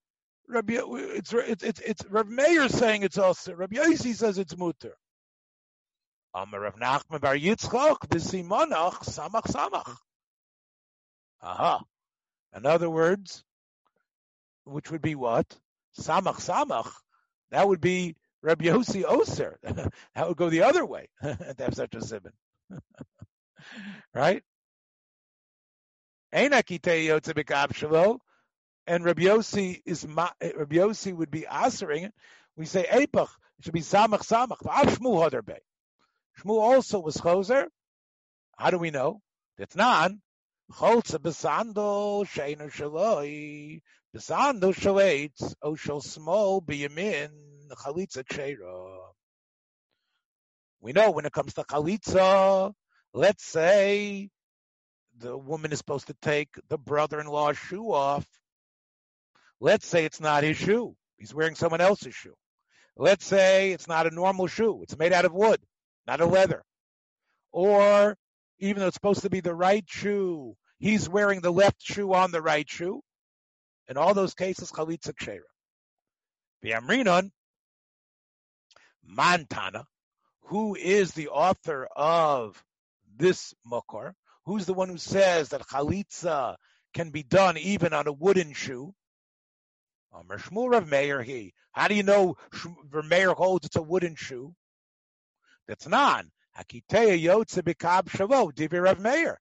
Rabbi, 0.48 0.76
it's 0.78 1.34
it's 1.34 1.64
it's, 1.66 1.82
it's 1.82 2.06
Rav 2.10 2.30
Meir 2.30 2.70
saying 2.70 3.04
it's 3.04 3.18
also. 3.18 3.56
Rabbi 3.56 3.76
Yossi 3.76 4.16
says 4.16 4.38
it's 4.38 4.56
mutter. 4.56 4.96
Amar 6.34 6.62
Rav 6.62 6.76
Nachman 6.78 7.20
Bar 7.20 7.36
Yitzchok 7.36 8.08
v'simonach 8.08 9.04
samach 9.04 9.52
samach. 9.52 9.98
Aha. 11.42 11.82
In 12.56 12.66
other 12.66 12.90
words, 12.90 13.44
which 14.66 14.92
would 14.92 15.02
be 15.02 15.16
what? 15.16 15.58
Samach 16.00 16.40
samach. 16.40 16.92
That 17.52 17.68
would 17.68 17.82
be 17.82 18.16
Rabbi 18.42 18.66
Yossi 18.66 19.04
Oser. 19.08 19.60
that 19.64 20.28
would 20.28 20.38
go 20.38 20.50
the 20.50 20.64
other 20.64 20.86
way 20.86 21.10
to 21.22 21.56
have 21.58 21.76
such 21.76 21.96
a 21.96 22.00
siman. 22.00 22.32
right? 24.14 24.44
And 26.32 26.52
Rabbi 26.52 26.78
Yossi 29.24 29.82
is 29.86 30.06
Rabbi 30.06 30.76
Yossi 30.76 31.16
would 31.16 31.32
be 31.32 31.48
answering 31.48 32.04
it. 32.06 32.14
We 32.56 32.66
say 32.66 32.86
Epach. 32.86 33.30
It 33.60 33.66
should 33.66 33.74
be 33.74 33.82
Samach 33.82 34.28
Samach. 34.28 34.58
Shmuel 34.58 35.30
Haderbe. 35.30 35.58
Shmu 36.40 36.60
also 36.60 37.00
was 37.00 37.18
Choser. 37.18 37.68
How 38.58 38.72
do 38.72 38.78
we 38.78 38.92
know? 38.92 39.22
That's 39.58 39.76
non. 39.76 40.22
Cholza 40.74 41.20
besando 41.20 42.26
sheinu 42.26 42.68
shaloi 42.72 43.80
besando 44.16 44.74
shalates 44.74 45.54
o 45.62 45.76
shal 45.76 46.02
small 46.02 46.62
biyamin 46.64 47.30
chalitza 47.78 48.24
kshera. 48.24 49.14
We 50.82 50.94
know 50.94 51.12
when 51.12 51.26
it 51.26 51.32
comes 51.32 51.54
to 51.54 51.64
chalitza, 51.64 52.74
let's 53.14 53.46
say 53.46 54.32
the 55.20 55.38
woman 55.38 55.72
is 55.72 55.78
supposed 55.78 56.08
to 56.08 56.16
take 56.24 56.50
the 56.70 56.80
brother-in-law's 56.80 57.58
shoe 57.58 57.92
off. 57.92 58.26
Let's 59.60 59.86
say 59.86 60.06
it's 60.06 60.20
not 60.20 60.44
his 60.44 60.58
shoe. 60.58 60.96
He's 61.18 61.36
wearing 61.36 61.54
someone 61.54 61.82
else's 61.82 62.16
shoe. 62.16 62.36
Let's 62.98 63.28
say 63.28 63.74
it's 63.74 63.88
not 63.88 64.08
a 64.08 64.12
normal 64.12 64.48
shoe. 64.48 64.82
It's 64.82 64.98
made 64.98 65.14
out 65.14 65.26
of 65.26 65.34
wood, 65.34 65.60
not 66.08 66.20
a 66.20 66.26
leather. 66.26 66.64
Or 67.52 68.18
even 68.58 68.82
though 68.82 68.88
it's 68.88 68.96
supposed 68.96 69.22
to 69.22 69.30
be 69.30 69.40
the 69.40 69.54
right 69.54 69.86
shoe, 69.88 70.56
he's 70.84 71.08
wearing 71.08 71.40
the 71.40 71.52
left 71.52 71.82
shoe 71.82 72.14
on 72.14 72.32
the 72.32 72.42
right 72.42 72.70
shoe. 72.70 73.02
In 73.88 73.96
all 73.96 74.14
those 74.14 74.34
cases, 74.34 74.70
chalitza 74.70 75.14
kshera. 75.14 75.40
V'amrinon, 76.62 77.32
Mantana, 79.10 79.86
who 80.48 80.76
is 80.76 81.14
the 81.14 81.30
author 81.30 81.88
of 81.96 82.62
this 83.16 83.54
mukar, 83.66 84.12
who's 84.46 84.66
the 84.66 84.74
one 84.74 84.90
who 84.90 84.98
says 84.98 85.50
that 85.50 85.62
chalitza 85.62 86.58
can 86.94 87.12
be 87.12 87.24
done 87.24 87.58
even 87.58 87.94
on 87.94 88.08
a 88.08 88.14
wooden 88.14 88.52
shoe. 88.52 88.94
Amar 90.14 90.38
Shmuel 90.38 90.72
Rav 90.72 90.90
Meir 90.90 91.24
he. 91.24 91.54
How 91.72 91.88
do 91.88 91.96
you 91.96 92.04
know 92.04 92.36
Rav 92.92 93.06
Meir 93.06 93.32
holds 93.32 93.68
it's 93.68 93.78
a 93.78 93.82
wooden 93.82 94.16
shoe? 94.16 94.54
That's 95.66 95.88
non. 95.88 96.30
Hakiteya 96.58 97.18
yotze 97.24 97.64
b'kab 97.64 98.10
shavo 98.10 98.54
divi 98.54 98.80
Rav 98.80 99.00
Meir. 99.00 99.40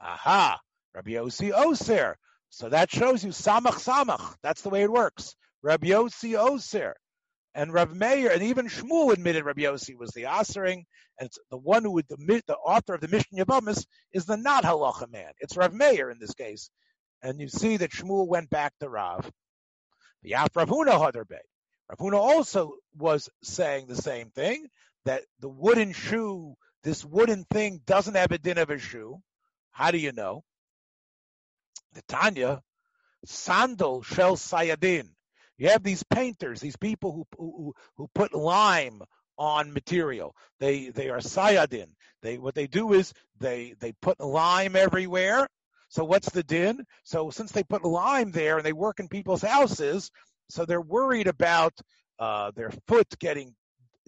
Aha, 0.00 0.58
Rabbi 0.94 1.12
Yossi 1.12 1.52
Oser. 1.52 2.16
So 2.50 2.68
that 2.68 2.90
shows 2.90 3.24
you 3.24 3.30
samach 3.30 3.84
samach. 3.84 4.36
That's 4.42 4.62
the 4.62 4.70
way 4.70 4.82
it 4.82 4.92
works. 4.92 5.34
Rabbi 5.62 5.88
Yossi 5.88 6.38
Oser. 6.38 6.94
And 7.54 7.72
Rav 7.72 7.94
Meir 7.94 8.30
and 8.30 8.42
even 8.42 8.68
Shmuel 8.68 9.12
admitted 9.12 9.44
Rabbi 9.44 9.62
Yossi 9.62 9.96
was 9.96 10.10
the 10.10 10.24
Asering, 10.24 10.84
and 11.18 11.28
the 11.50 11.56
one 11.56 11.82
who 11.82 11.92
would 11.92 12.06
the, 12.08 12.42
the 12.46 12.56
author 12.56 12.94
of 12.94 13.00
the 13.00 13.08
Mishnah 13.08 13.44
Yavamis 13.44 13.84
is 14.12 14.26
the 14.26 14.36
not 14.36 14.64
halacha 14.64 15.10
man. 15.10 15.32
It's 15.40 15.56
Rav 15.56 15.72
Meir 15.74 16.10
in 16.10 16.18
this 16.20 16.34
case, 16.34 16.70
and 17.22 17.40
you 17.40 17.48
see 17.48 17.78
that 17.78 17.90
Shmuel 17.90 18.28
went 18.28 18.50
back 18.50 18.74
to 18.80 18.88
Rav. 18.88 19.28
The 20.22 20.34
Af 20.34 20.54
Rav 20.54 20.68
Huna 20.68 20.92
Hadarbe. 20.92 21.38
Rav 21.88 21.98
Huna 21.98 22.18
also 22.18 22.74
was 22.96 23.28
saying 23.42 23.86
the 23.86 23.96
same 23.96 24.30
thing 24.30 24.68
that 25.04 25.22
the 25.40 25.48
wooden 25.48 25.92
shoe, 25.92 26.54
this 26.84 27.04
wooden 27.04 27.44
thing, 27.50 27.80
doesn't 27.86 28.16
have 28.16 28.30
a 28.30 28.38
din 28.38 28.58
of 28.58 28.70
a 28.70 28.78
shoe. 28.78 29.20
How 29.78 29.92
do 29.92 29.98
you 29.98 30.10
know? 30.10 30.42
The 31.92 32.02
Tanya, 32.08 32.62
sandal 33.24 34.02
shel 34.02 34.34
sayadin. 34.34 35.10
You 35.56 35.68
have 35.68 35.84
these 35.84 36.02
painters, 36.02 36.60
these 36.60 36.76
people 36.76 37.12
who 37.12 37.26
who, 37.38 37.74
who 37.96 38.10
put 38.12 38.34
lime 38.34 39.02
on 39.38 39.72
material. 39.72 40.34
They 40.58 40.88
they 40.88 41.10
are 41.10 41.18
sayadin. 41.18 41.90
They 42.22 42.38
what 42.38 42.56
they 42.56 42.66
do 42.66 42.92
is 42.92 43.12
they 43.38 43.76
they 43.78 43.92
put 44.02 44.18
lime 44.18 44.74
everywhere. 44.74 45.46
So 45.90 46.02
what's 46.02 46.30
the 46.30 46.42
din? 46.42 46.84
So 47.04 47.30
since 47.30 47.52
they 47.52 47.62
put 47.62 47.84
lime 47.84 48.32
there 48.32 48.56
and 48.56 48.66
they 48.66 48.72
work 48.72 48.98
in 48.98 49.06
people's 49.06 49.42
houses, 49.42 50.10
so 50.50 50.64
they're 50.64 50.80
worried 50.80 51.28
about 51.28 51.74
uh, 52.18 52.50
their 52.56 52.72
foot 52.88 53.06
getting 53.20 53.54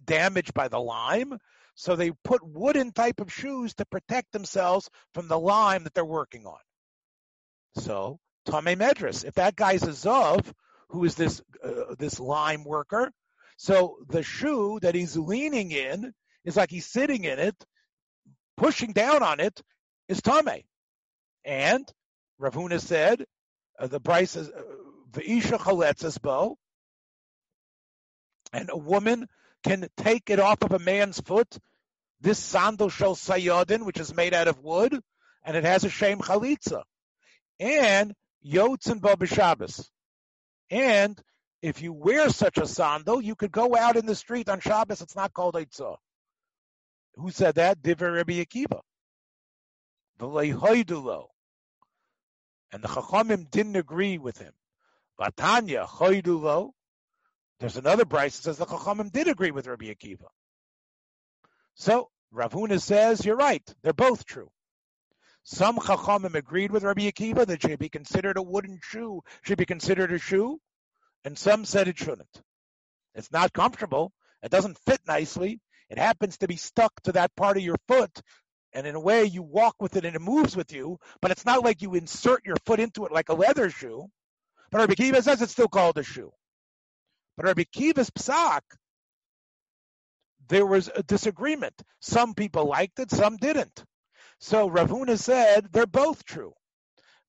damaged 0.05 0.53
by 0.53 0.67
the 0.67 0.81
lime. 0.81 1.39
So 1.81 1.97
they 1.97 2.11
put 2.11 2.47
wooden 2.47 2.93
type 2.93 3.21
of 3.21 3.33
shoes 3.33 3.73
to 3.77 3.87
protect 3.87 4.33
themselves 4.33 4.91
from 5.15 5.29
the 5.29 5.39
lime 5.39 5.85
that 5.85 5.95
they're 5.95 6.05
working 6.05 6.45
on. 6.45 6.59
So 7.77 8.19
Tame 8.45 8.79
Medras, 8.79 9.25
if 9.25 9.37
that 9.37 9.57
guy's 9.57 9.83
a 9.85 9.93
Zov, 9.93 10.45
who 10.91 11.05
is 11.05 11.15
this 11.15 11.41
uh, 11.65 11.95
this 11.99 12.21
lime 12.21 12.65
worker. 12.65 13.11
So 13.57 13.97
the 14.11 14.23
shoe 14.23 14.79
that 14.83 14.95
he's 14.95 15.17
leaning 15.17 15.71
in 15.71 16.13
is 16.45 16.55
like 16.55 16.71
he's 16.71 16.85
sitting 16.85 17.25
in 17.25 17.39
it, 17.39 17.57
pushing 18.59 18.93
down 18.93 19.23
on 19.23 19.41
it 19.41 19.63
is 20.07 20.21
tame. 20.21 20.65
And 21.47 21.91
Ravuna 22.39 22.79
said, 22.79 23.25
uh, 23.79 23.87
the 23.87 24.01
Bryce 24.01 24.37
is 24.37 24.51
uh, 24.51 24.61
the 25.13 25.31
Isha 25.31 25.57
chaletzes 25.57 26.21
bo. 26.21 26.59
and 28.53 28.69
a 28.71 28.77
woman 28.77 29.29
can 29.63 29.89
take 29.97 30.29
it 30.29 30.41
off 30.41 30.63
of 30.63 30.73
a 30.73 30.79
man's 30.79 31.19
foot. 31.21 31.59
This 32.21 32.39
sandal 32.39 32.91
shel 32.91 33.17
sayodin, 33.17 33.85
which 33.85 33.99
is 33.99 34.15
made 34.15 34.35
out 34.35 34.49
of 34.49 34.59
wood, 34.61 35.01
and 35.45 35.57
it 35.57 35.65
has 35.65 35.85
a 35.85 35.89
shem 35.89 36.19
chalitza, 36.19 36.83
and 37.59 38.15
yotzin 38.45 39.01
bo 39.01 39.17
b'Shabbos. 39.17 39.89
And 40.71 41.21
if 41.63 41.83
you 41.83 41.93
wear 41.93 42.31
such 42.31 42.59
a 42.59 42.67
sandal, 42.67 43.21
you 43.21 43.35
could 43.35 43.53
go 43.53 43.77
out 43.77 43.97
in 43.97 44.07
the 44.07 44.15
street 44.15 44.49
on 44.49 44.61
Shabbos. 44.61 45.01
It's 45.01 45.17
not 45.17 45.33
called 45.35 45.55
Eitzah. 45.55 45.97
Who 47.17 47.31
said 47.31 47.57
that? 47.57 47.83
Diver 47.83 48.13
Rabbi 48.13 48.45
Akiva. 48.45 48.81
And 52.73 52.83
the 52.83 52.89
Chachamim 52.89 53.51
didn't 53.51 53.77
agree 53.77 54.19
with 54.19 54.39
him. 54.39 54.53
Vatanya 55.21 55.87
choidulo. 55.87 56.71
There's 57.59 57.77
another 57.77 58.05
Bryce 58.05 58.37
that 58.37 58.43
says 58.45 58.59
the 58.59 58.67
Chachamim 58.67 59.11
did 59.11 59.29
agree 59.29 59.51
with 59.51 59.67
Rabbi 59.67 59.87
Akiva. 59.87 60.29
So 61.81 62.11
Rav 62.31 62.53
Huna 62.53 62.79
says 62.79 63.25
you're 63.25 63.37
right. 63.37 63.63
They're 63.83 63.95
both 63.95 64.27
true. 64.27 64.51
Some 65.45 65.79
Chachamim 65.79 66.35
agreed 66.35 66.71
with 66.71 66.85
Rabbi 66.85 67.09
Akiva 67.09 67.47
that 67.47 67.63
should 67.63 67.79
be 67.79 67.89
considered 67.89 68.37
a 68.37 68.43
wooden 68.43 68.79
shoe 68.83 69.23
should 69.41 69.57
be 69.57 69.65
considered 69.65 70.13
a 70.13 70.19
shoe, 70.19 70.61
and 71.25 71.39
some 71.39 71.65
said 71.65 71.89
it 71.89 71.97
shouldn't. 71.97 72.43
It's 73.15 73.33
not 73.33 73.55
comfortable. 73.55 74.13
It 74.43 74.51
doesn't 74.51 74.77
fit 74.81 75.01
nicely. 75.07 75.59
It 75.89 75.97
happens 75.97 76.37
to 76.39 76.49
be 76.49 76.57
stuck 76.57 76.93
to 77.05 77.13
that 77.13 77.35
part 77.35 77.57
of 77.57 77.63
your 77.63 77.79
foot, 77.89 78.21
and 78.75 78.87
in 78.87 78.95
a 78.95 79.01
way 79.01 79.25
you 79.25 79.43
walk 79.43 79.77
with 79.81 79.97
it 79.97 80.05
and 80.05 80.15
it 80.15 80.21
moves 80.21 80.55
with 80.55 80.75
you, 80.75 80.99
but 81.23 81.31
it's 81.31 81.47
not 81.47 81.65
like 81.65 81.81
you 81.81 81.95
insert 81.95 82.45
your 82.45 82.57
foot 82.67 82.79
into 82.79 83.07
it 83.07 83.13
like 83.13 83.31
a 83.31 83.35
leather 83.35 83.71
shoe. 83.71 84.07
But 84.71 84.81
Rabbi 84.81 84.93
Akiva 84.97 85.23
says 85.23 85.41
it's 85.41 85.53
still 85.53 85.67
called 85.67 85.97
a 85.97 86.03
shoe. 86.03 86.31
But 87.39 87.47
Rabbi 87.47 87.63
Akiva's 87.63 88.11
psak, 88.11 88.61
there 90.51 90.67
was 90.67 90.91
a 90.95 91.03
disagreement. 91.03 91.81
Some 92.01 92.35
people 92.35 92.67
liked 92.67 92.99
it, 92.99 93.11
some 93.11 93.37
didn't. 93.37 93.85
So 94.41 94.69
Rav 94.69 94.91
Huna 94.91 95.19
said 95.19 95.69
they're 95.73 95.87
both 95.87 96.25
true. 96.25 96.53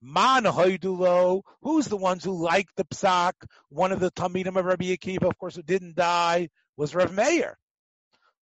Man 0.01 0.45
who's 0.45 1.85
the 1.85 1.97
ones 1.97 2.23
who 2.23 2.31
liked 2.43 2.75
the 2.75 2.85
psak? 2.85 3.33
One 3.69 3.91
of 3.91 3.99
the 3.99 4.09
Talmidim 4.11 4.57
of 4.57 4.65
Rabbi 4.65 4.85
Akiva, 4.85 5.25
of 5.25 5.37
course, 5.37 5.55
who 5.55 5.61
didn't 5.61 5.95
die, 5.95 6.49
was 6.75 6.95
Rav 6.95 7.13
Meir. 7.13 7.57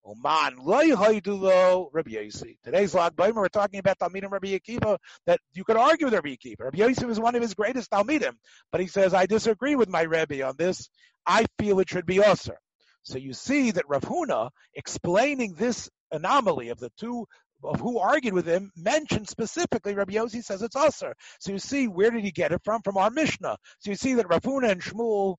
Oman 0.06 0.56
loy 0.60 0.92
hoidulo 0.92 1.90
Rabbi 1.92 2.12
Yossi. 2.12 2.58
Today's 2.64 2.94
log 2.94 3.18
Baimer, 3.18 3.36
we're 3.36 3.50
talking 3.50 3.82
about 3.82 4.00
Talmidim 4.00 4.32
Rabbi 4.32 4.58
Akiva 4.58 4.98
that 5.26 5.42
you 5.54 5.66
could 5.66 5.76
argue 5.76 6.06
with 6.06 6.14
Rabbi 6.14 6.36
Akiva. 6.36 6.62
Rabbi 6.62 6.78
Yossi 6.78 7.04
was 7.04 7.20
one 7.20 7.36
of 7.36 7.42
his 7.42 7.54
greatest 7.54 7.92
Talmidim, 7.92 8.38
but 8.72 8.80
he 8.80 8.88
says 8.88 9.14
I 9.14 9.26
disagree 9.26 9.76
with 9.76 9.90
my 9.90 10.04
Rebbe 10.04 10.42
on 10.48 10.56
this. 10.58 10.90
I 11.28 11.46
feel 11.60 11.82
it 11.82 11.90
should 11.90 12.06
be 12.06 12.20
Osir. 12.20 12.56
So 13.04 13.18
you 13.18 13.34
see 13.34 13.72
that 13.72 13.88
Rav 13.88 14.02
Huna 14.02 14.50
explaining 14.74 15.54
this 15.54 15.90
anomaly 16.12 16.70
of 16.70 16.80
the 16.80 16.92
two 16.98 17.28
of 17.64 17.80
who 17.80 18.00
argued 18.00 18.34
with 18.34 18.48
him 18.48 18.72
mentioned 18.76 19.28
specifically 19.28 19.94
Rabbi 19.94 20.14
Yossi 20.14 20.44
says 20.44 20.62
it's 20.62 20.76
Usr. 20.76 21.14
So 21.40 21.52
you 21.52 21.60
see 21.60 21.88
where 21.88 22.12
did 22.12 22.24
he 22.24 22.32
get 22.32 22.52
it 22.52 22.62
from? 22.64 22.82
From 22.82 22.98
our 22.98 23.10
Mishnah. 23.10 23.58
So 23.80 23.90
you 23.90 23.96
see 23.96 24.16
that 24.16 24.30
Rav 24.30 24.42
Huna 24.42 24.72
and 24.72 24.82
Shmuel 24.82 25.36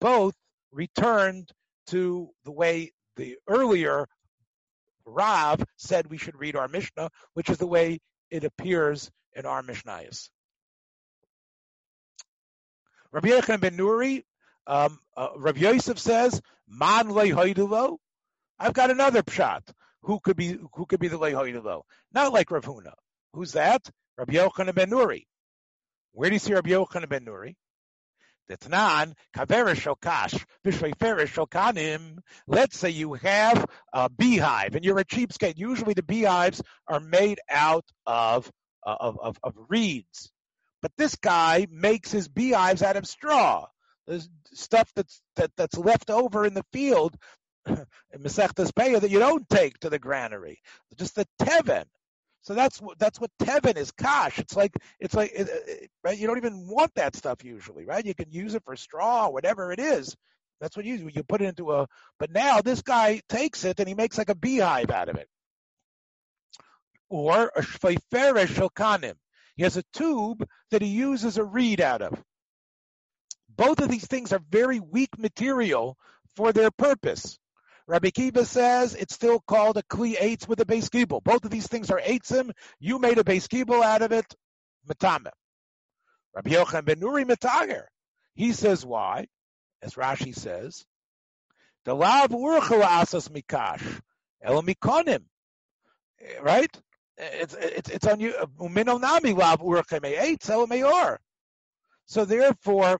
both 0.00 0.34
returned 0.72 1.50
to 1.88 2.30
the 2.44 2.52
way 2.52 2.92
the 3.16 3.36
earlier 3.48 4.06
Rav 5.06 5.62
said 5.76 6.08
we 6.08 6.18
should 6.18 6.38
read 6.38 6.56
our 6.56 6.68
Mishnah, 6.68 7.10
which 7.34 7.50
is 7.50 7.58
the 7.58 7.66
way 7.66 8.00
it 8.30 8.44
appears 8.44 9.10
in 9.34 9.46
our 9.46 9.62
Mishnayos. 9.62 10.30
Rabbi 13.12 13.28
Yechon 13.28 13.60
ben 13.60 13.76
Nuri, 13.76 14.24
um, 14.66 14.98
uh, 15.16 15.28
Rabbi 15.36 15.60
Yosef 15.60 15.98
says, 15.98 16.40
"Man 16.68 17.08
leihoidulo." 17.08 17.98
I've 18.58 18.74
got 18.74 18.90
another 18.90 19.22
pshat. 19.22 19.62
Who 20.02 20.20
could 20.20 20.36
be 20.36 20.58
who 20.74 20.86
could 20.86 21.00
be 21.00 21.08
the 21.08 21.18
leihoidulo? 21.18 21.82
Not 22.12 22.32
like 22.32 22.50
Rav 22.50 22.64
Huna. 22.64 22.92
Who's 23.32 23.52
that? 23.52 23.82
Rabbi 24.16 24.34
Yochanan 24.34 24.74
ben 24.74 24.90
Nuri. 24.90 25.24
Where 26.12 26.30
do 26.30 26.34
you 26.34 26.40
see 26.40 26.54
Rabbi 26.54 26.70
Yochanan 26.70 27.08
ben 27.08 27.24
Nuri? 27.24 27.54
Detnan, 28.50 29.14
kaverish 29.34 29.80
shokash, 29.80 30.44
v'shleiferish 30.64 31.32
shokanim. 31.32 32.18
Let's 32.46 32.76
say 32.76 32.90
you 32.90 33.14
have 33.14 33.66
a 33.92 34.10
beehive 34.10 34.74
and 34.74 34.84
you're 34.84 34.98
a 34.98 35.04
cheapskate. 35.04 35.56
Usually 35.56 35.94
the 35.94 36.02
beehives 36.02 36.62
are 36.86 37.00
made 37.00 37.40
out 37.48 37.86
of, 38.06 38.50
of, 38.82 39.18
of, 39.18 39.38
of 39.42 39.54
reeds. 39.68 40.30
But 40.82 40.92
this 40.98 41.16
guy 41.16 41.66
makes 41.70 42.12
his 42.12 42.28
beehives 42.28 42.82
out 42.82 42.96
of 42.96 43.06
straw. 43.06 43.66
There's 44.06 44.28
stuff 44.52 44.90
that's 44.94 45.20
that, 45.36 45.50
that's 45.56 45.78
left 45.78 46.10
over 46.10 46.44
in 46.44 46.54
the 46.54 46.64
field 46.72 47.16
in 47.66 47.86
Masechtas 48.18 48.72
Peah 48.72 49.00
that 49.00 49.10
you 49.10 49.18
don't 49.18 49.48
take 49.48 49.78
to 49.80 49.90
the 49.90 49.98
granary. 49.98 50.60
Just 50.96 51.14
the 51.16 51.26
tevin. 51.40 51.84
So 52.42 52.52
that's 52.52 52.80
that's 52.98 53.18
what 53.18 53.30
tevin 53.40 53.78
is. 53.78 53.90
Kash. 53.92 54.38
It's 54.38 54.54
like 54.54 54.72
it's 55.00 55.14
like 55.14 55.32
it, 55.34 55.48
it, 55.66 55.90
right. 56.02 56.18
You 56.18 56.26
don't 56.26 56.36
even 56.36 56.68
want 56.68 56.92
that 56.96 57.16
stuff 57.16 57.42
usually, 57.42 57.86
right? 57.86 58.04
You 58.04 58.14
can 58.14 58.30
use 58.30 58.54
it 58.54 58.62
for 58.64 58.76
straw, 58.76 59.30
whatever 59.30 59.72
it 59.72 59.80
is. 59.80 60.14
That's 60.60 60.76
what 60.76 60.84
you 60.84 61.08
you 61.12 61.22
put 61.22 61.40
it 61.40 61.46
into 61.46 61.72
a. 61.72 61.86
But 62.18 62.30
now 62.32 62.60
this 62.60 62.82
guy 62.82 63.22
takes 63.30 63.64
it 63.64 63.80
and 63.80 63.88
he 63.88 63.94
makes 63.94 64.18
like 64.18 64.28
a 64.28 64.34
beehive 64.34 64.90
out 64.90 65.08
of 65.08 65.16
it, 65.16 65.28
or 67.08 67.50
a 67.56 67.62
shveiferes 67.62 68.48
shokanim. 68.48 69.14
He 69.56 69.62
has 69.62 69.78
a 69.78 69.84
tube 69.94 70.46
that 70.70 70.82
he 70.82 70.88
uses 70.88 71.38
a 71.38 71.44
reed 71.44 71.80
out 71.80 72.02
of. 72.02 72.22
Both 73.56 73.80
of 73.80 73.88
these 73.88 74.06
things 74.06 74.32
are 74.32 74.42
very 74.50 74.80
weak 74.80 75.18
material 75.18 75.96
for 76.36 76.52
their 76.52 76.70
purpose. 76.70 77.38
Rabbi 77.86 78.10
Kiva 78.10 78.44
says 78.46 78.94
it's 78.94 79.14
still 79.14 79.40
called 79.40 79.76
a 79.76 79.82
kli 79.82 80.16
eitz 80.16 80.48
with 80.48 80.60
a 80.60 80.64
base 80.64 80.88
kibble. 80.88 81.20
Both 81.20 81.44
of 81.44 81.50
these 81.50 81.66
things 81.66 81.90
are 81.90 82.00
eitzim. 82.00 82.52
You 82.80 82.98
made 82.98 83.18
a 83.18 83.24
base 83.24 83.46
kibble 83.46 83.82
out 83.82 84.02
of 84.02 84.12
it, 84.12 84.34
matame. 84.88 85.30
Rabbi 86.34 86.50
Yochanan 86.50 86.84
ben 86.86 87.00
Nuri 87.00 87.26
metager. 87.26 87.84
He 88.34 88.52
says 88.52 88.84
why? 88.84 89.26
As 89.82 89.94
Rashi 89.94 90.34
says, 90.34 90.84
the 91.84 91.94
lav 91.94 92.30
urchala 92.30 92.84
asas 92.84 93.28
mikash 93.28 94.00
el 94.42 94.62
mikonim. 94.62 95.24
Right? 96.40 96.74
It's 97.18 97.54
it's 97.54 97.90
it's 97.90 98.06
on 98.06 98.18
you. 98.18 98.32
Uminonami 98.58 99.36
lav 99.36 99.60
urcheme 99.60 100.16
eitz 100.18 100.48
el. 100.48 101.18
So 102.06 102.24
therefore, 102.24 102.98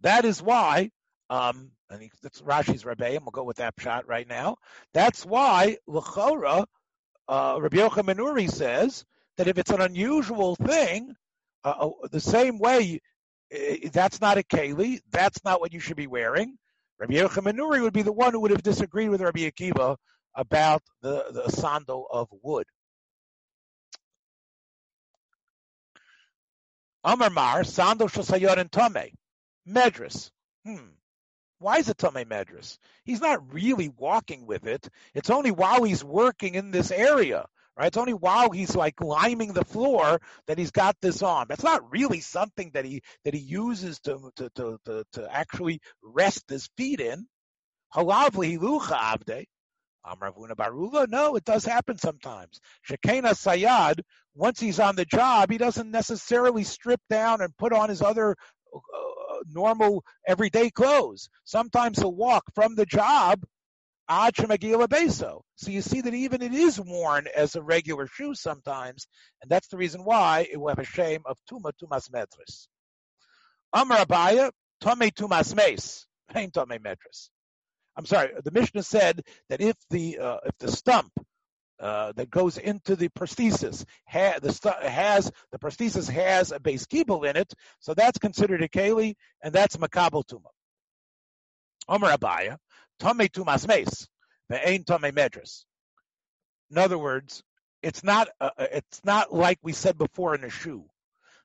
that 0.00 0.24
is 0.24 0.42
why 0.42 0.90
um, 1.30 1.70
and 1.90 2.02
he, 2.02 2.10
that's 2.22 2.40
Rashi's 2.42 2.84
Rebbeim. 2.84 3.20
We'll 3.22 3.30
go 3.32 3.44
with 3.44 3.58
that 3.58 3.74
shot 3.78 4.06
right 4.08 4.28
now. 4.28 4.56
That's 4.92 5.24
why 5.24 5.78
Lechora, 5.88 6.66
uh, 7.28 7.58
Rabbi 7.60 7.76
Yochanan 7.76 8.16
Menuri 8.16 8.50
says 8.50 9.04
that 9.36 9.48
if 9.48 9.58
it's 9.58 9.70
an 9.70 9.80
unusual 9.80 10.56
thing, 10.56 11.14
uh, 11.64 11.88
uh 11.88 12.08
the 12.10 12.20
same 12.20 12.58
way, 12.58 13.00
that's 13.92 14.20
not 14.20 14.38
a 14.38 14.42
keli, 14.42 15.00
that's 15.10 15.44
not 15.44 15.60
what 15.60 15.72
you 15.72 15.80
should 15.80 15.96
be 15.96 16.06
wearing. 16.06 16.56
Rabbi 16.98 17.14
Yochanan 17.14 17.54
Menuri 17.54 17.82
would 17.82 17.92
be 17.92 18.02
the 18.02 18.12
one 18.12 18.32
who 18.32 18.40
would 18.40 18.50
have 18.50 18.62
disagreed 18.62 19.10
with 19.10 19.20
Rabbi 19.20 19.50
Akiva 19.50 19.96
about 20.34 20.82
the, 21.02 21.24
the 21.30 21.50
sandal 21.50 22.06
of 22.10 22.28
wood. 22.42 22.66
Amar 27.04 27.30
Mar, 27.30 27.62
sandal 27.62 28.08
shasayot 28.08 28.58
and 28.58 28.70
tome, 28.70 29.10
medras. 29.66 30.30
Hmm. 30.64 30.96
Why 31.58 31.78
is 31.78 31.88
it 31.88 31.96
Tomei 31.96 32.26
Medras? 32.26 32.76
He's 33.04 33.20
not 33.20 33.52
really 33.52 33.88
walking 33.88 34.46
with 34.46 34.66
it. 34.66 34.88
It's 35.14 35.30
only 35.30 35.50
while 35.50 35.84
he's 35.84 36.04
working 36.04 36.54
in 36.54 36.70
this 36.70 36.90
area, 36.90 37.46
right? 37.78 37.86
It's 37.86 37.96
only 37.96 38.12
while 38.12 38.50
he's 38.50 38.76
like 38.76 39.00
liming 39.00 39.54
the 39.54 39.64
floor 39.64 40.20
that 40.48 40.58
he's 40.58 40.70
got 40.70 40.96
this 41.00 41.22
on. 41.22 41.46
That's 41.48 41.64
not 41.64 41.90
really 41.90 42.20
something 42.20 42.72
that 42.74 42.84
he 42.84 43.00
that 43.24 43.32
he 43.32 43.40
uses 43.40 44.00
to 44.00 44.30
to 44.36 44.50
to 44.56 44.78
to, 44.84 45.04
to 45.14 45.34
actually 45.34 45.80
rest 46.02 46.44
his 46.50 46.68
feet 46.76 47.00
in. 47.00 47.26
Barula. 50.54 51.08
No, 51.08 51.36
it 51.36 51.44
does 51.44 51.64
happen 51.64 51.98
sometimes. 51.98 52.60
Shekena 52.88 53.32
Sayad, 53.32 54.00
once 54.34 54.60
he's 54.60 54.78
on 54.78 54.94
the 54.94 55.04
job, 55.04 55.50
he 55.50 55.58
doesn't 55.58 55.90
necessarily 55.90 56.64
strip 56.64 57.00
down 57.10 57.40
and 57.40 57.56
put 57.56 57.72
on 57.72 57.88
his 57.88 58.02
other 58.02 58.36
uh, 58.74 58.78
normal 59.50 60.04
everyday 60.26 60.70
clothes. 60.70 61.28
Sometimes 61.44 61.98
he'll 61.98 62.14
walk 62.14 62.44
from 62.54 62.74
the 62.74 62.86
job 62.86 63.44
ad 64.08 64.34
beso. 64.34 65.42
So 65.56 65.70
you 65.70 65.82
see 65.82 66.00
that 66.00 66.14
even 66.14 66.42
it 66.42 66.52
is 66.52 66.80
worn 66.80 67.26
as 67.34 67.56
a 67.56 67.62
regular 67.62 68.06
shoe 68.06 68.34
sometimes, 68.34 69.06
and 69.42 69.50
that's 69.50 69.68
the 69.68 69.76
reason 69.76 70.04
why 70.04 70.46
it 70.50 70.58
will 70.58 70.68
have 70.68 70.78
a 70.78 70.84
shame 70.84 71.22
of 71.26 71.38
tuma 71.50 71.72
tumas 71.82 72.10
metris. 72.10 72.68
Amar 73.72 73.98
Abaya, 73.98 74.50
tome 74.80 75.10
tumas 75.10 75.54
mes, 75.54 76.06
tome 76.32 76.78
metris. 76.78 77.30
I'm 77.96 78.06
sorry, 78.06 78.30
the 78.44 78.50
Mishnah 78.50 78.82
said 78.82 79.22
that 79.48 79.60
if 79.60 79.76
the 79.90 80.18
uh, 80.18 80.38
if 80.44 80.58
the 80.58 80.70
stump 80.70 81.12
uh, 81.80 82.12
that 82.16 82.30
goes 82.30 82.58
into 82.58 82.96
the 82.96 83.08
prosthesis 83.10 83.84
ha, 84.08 84.34
the 84.40 84.76
has 84.82 85.30
the 85.52 85.58
prosthesis 85.58 86.08
has 86.08 86.52
a 86.52 86.60
base 86.60 86.86
kibble 86.86 87.24
in 87.24 87.36
it, 87.36 87.52
so 87.80 87.94
that's 87.94 88.18
considered 88.18 88.62
a 88.62 88.68
keli, 88.68 89.14
and 89.42 89.52
that's 89.52 89.76
makabel 89.76 90.24
tuma. 90.24 90.50
Omer 91.88 92.08
Abaya, 92.08 92.58
Tome 92.98 93.28
Tumas 93.28 93.68
Mace, 93.68 94.08
Ve'ain 94.50 94.84
Tome 94.84 95.12
Medras. 95.12 95.64
In 96.70 96.78
other 96.78 96.98
words, 96.98 97.42
it's 97.82 98.02
not 98.02 98.28
uh, 98.40 98.50
uh, 98.58 98.66
it's 98.72 99.00
not 99.04 99.32
like 99.32 99.58
we 99.62 99.72
said 99.72 99.96
before 99.98 100.34
in 100.34 100.40
the 100.40 100.50
shoe. 100.50 100.84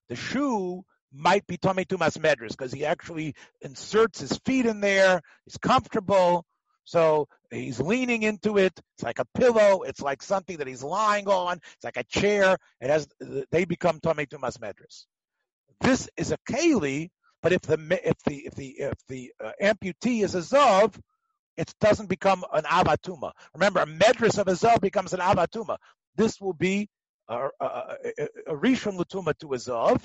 The 0.10 0.16
shoe 0.16 0.84
might 1.14 1.46
be 1.46 1.58
Tome 1.58 1.78
Tumas 1.78 2.18
Medras 2.18 2.52
because 2.52 2.72
he 2.72 2.86
actually 2.86 3.36
inserts 3.62 4.20
his 4.22 4.38
feet 4.46 4.66
in 4.66 4.80
there. 4.80 5.22
He's 5.46 5.58
comfortable. 5.58 6.46
So 6.84 7.28
he's 7.50 7.80
leaning 7.80 8.24
into 8.24 8.58
it. 8.58 8.74
It's 8.96 9.04
like 9.04 9.20
a 9.20 9.26
pillow. 9.38 9.82
It's 9.82 10.02
like 10.02 10.22
something 10.22 10.58
that 10.58 10.68
he's 10.68 10.84
lying 10.84 11.28
on. 11.28 11.58
It's 11.76 11.84
like 11.84 11.98
a 11.98 12.04
chair. 12.04 12.58
It 12.80 12.90
has. 12.90 13.08
They 13.52 13.66
become 13.66 14.00
Tomei 14.00 14.28
Tumas 14.28 14.58
Medras. 14.58 15.06
This 15.80 16.10
is 16.18 16.32
a 16.32 16.38
keli, 16.50 17.10
but 17.42 17.54
if 17.54 17.62
the 17.62 17.76
if 18.04 18.18
the 18.24 18.36
if 18.46 18.56
the 18.56 18.68
if 18.80 18.94
the 19.08 19.32
uh, 19.44 19.52
amputee 19.62 20.24
is 20.24 20.36
a 20.36 20.40
zav, 20.40 21.00
it 21.58 21.74
doesn't 21.80 22.08
become 22.08 22.44
an 22.54 22.64
avatuma. 22.64 23.32
Remember, 23.54 23.82
a 23.82 23.86
medras 23.86 24.38
of 24.38 24.48
a 24.48 24.52
zav 24.52 24.82
becomes 24.82 25.14
an 25.14 25.20
avatuma. 25.20 25.78
This 26.16 26.40
will 26.40 26.54
be 26.54 26.90
a, 27.28 27.48
a, 27.60 27.66
a, 27.66 28.28
a 28.48 28.56
rishon 28.56 28.98
latuma 28.98 29.38
to 29.40 29.54
a 29.54 29.58
zav, 29.58 30.02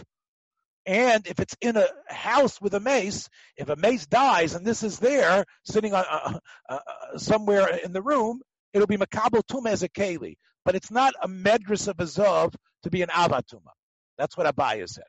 and 0.87 1.27
if 1.27 1.40
it's 1.40 1.57
in 1.61 1.77
a 1.77 1.87
house 2.09 2.61
with 2.61 2.75
a 2.75 2.81
mace, 2.81 3.29
if 3.57 3.68
a 3.68 3.77
mace 3.77 4.07
dies 4.07 4.55
and 4.55 4.64
this 4.64 4.83
is 4.83 4.99
there 4.99 5.44
sitting 5.64 5.94
on 5.94 6.05
uh, 6.11 6.38
uh, 6.68 6.79
uh 6.79 7.18
somewhere 7.18 7.77
in 7.85 7.92
the 7.92 8.03
room, 8.03 8.40
it'll 8.72 8.87
be 8.87 8.96
makabel 8.96 9.42
tuma 9.51 9.70
as 9.70 9.83
a 9.83 9.88
keli. 9.88 10.37
But 10.64 10.75
it's 10.75 10.90
not 10.90 11.14
a 11.22 11.29
medras 11.29 11.88
of 11.88 11.99
a 12.01 12.05
zov 12.05 12.55
to 12.83 12.90
be 12.90 13.03
an 13.03 13.09
avatuma. 13.09 13.72
That's 14.18 14.37
what 14.37 14.53
Abaya 14.53 14.88
said. 14.88 15.05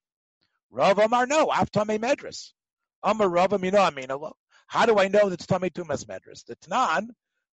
Rav 0.70 1.00
Amar, 1.00 1.28
no, 1.28 1.48
aftame 1.48 2.00
medras. 2.00 2.52
Amar 3.04 3.30
Rav 3.30 3.52
Amino 3.52 3.90
Aminalo. 3.90 4.34
How 4.68 4.86
do 4.86 4.98
I 4.98 5.08
know 5.08 5.30
that 5.30 5.34
it's 5.34 5.46
Tame 5.46 5.70
Tumas 5.70 6.06
medras? 6.06 6.44
The 6.46 6.56
Tanan, 6.58 7.08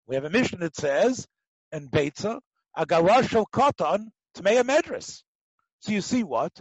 we 0.06 0.16
have 0.16 0.24
a 0.24 0.30
Mishnah 0.30 0.58
that 0.58 0.76
says, 0.76 1.26
in 1.72 1.88
Beitza, 1.88 2.40
Agawashal 2.76 3.44
Koton, 3.52 4.08
Tmea 4.36 4.64
medras. 4.64 5.22
So 5.80 5.92
you 5.92 6.00
see 6.00 6.24
what? 6.24 6.52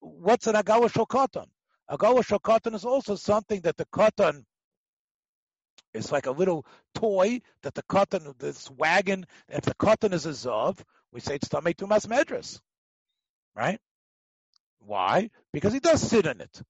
What's 0.00 0.46
an 0.46 0.54
agawa 0.54 0.90
shokotan? 0.90 1.46
Agawa 1.90 2.24
shokotan 2.24 2.74
is 2.74 2.84
also 2.84 3.16
something 3.16 3.60
that 3.62 3.76
the 3.76 3.86
katan 3.86 4.44
is 5.94 6.12
like 6.12 6.26
a 6.26 6.30
little 6.30 6.66
toy 6.94 7.40
that 7.62 7.74
the 7.74 7.82
katan, 7.84 8.38
this 8.38 8.70
wagon, 8.70 9.26
if 9.48 9.62
the 9.62 9.74
katan 9.74 10.12
is 10.12 10.26
a 10.26 10.30
zav, 10.30 10.78
we 11.12 11.20
say 11.20 11.36
it's 11.36 11.48
tamei 11.48 11.74
tumas 11.74 12.06
medras, 12.06 12.60
right? 13.56 13.80
Why? 14.80 15.30
Because 15.52 15.72
he 15.72 15.80
does 15.80 16.02
sit 16.02 16.26
in 16.26 16.40
it. 16.40 16.62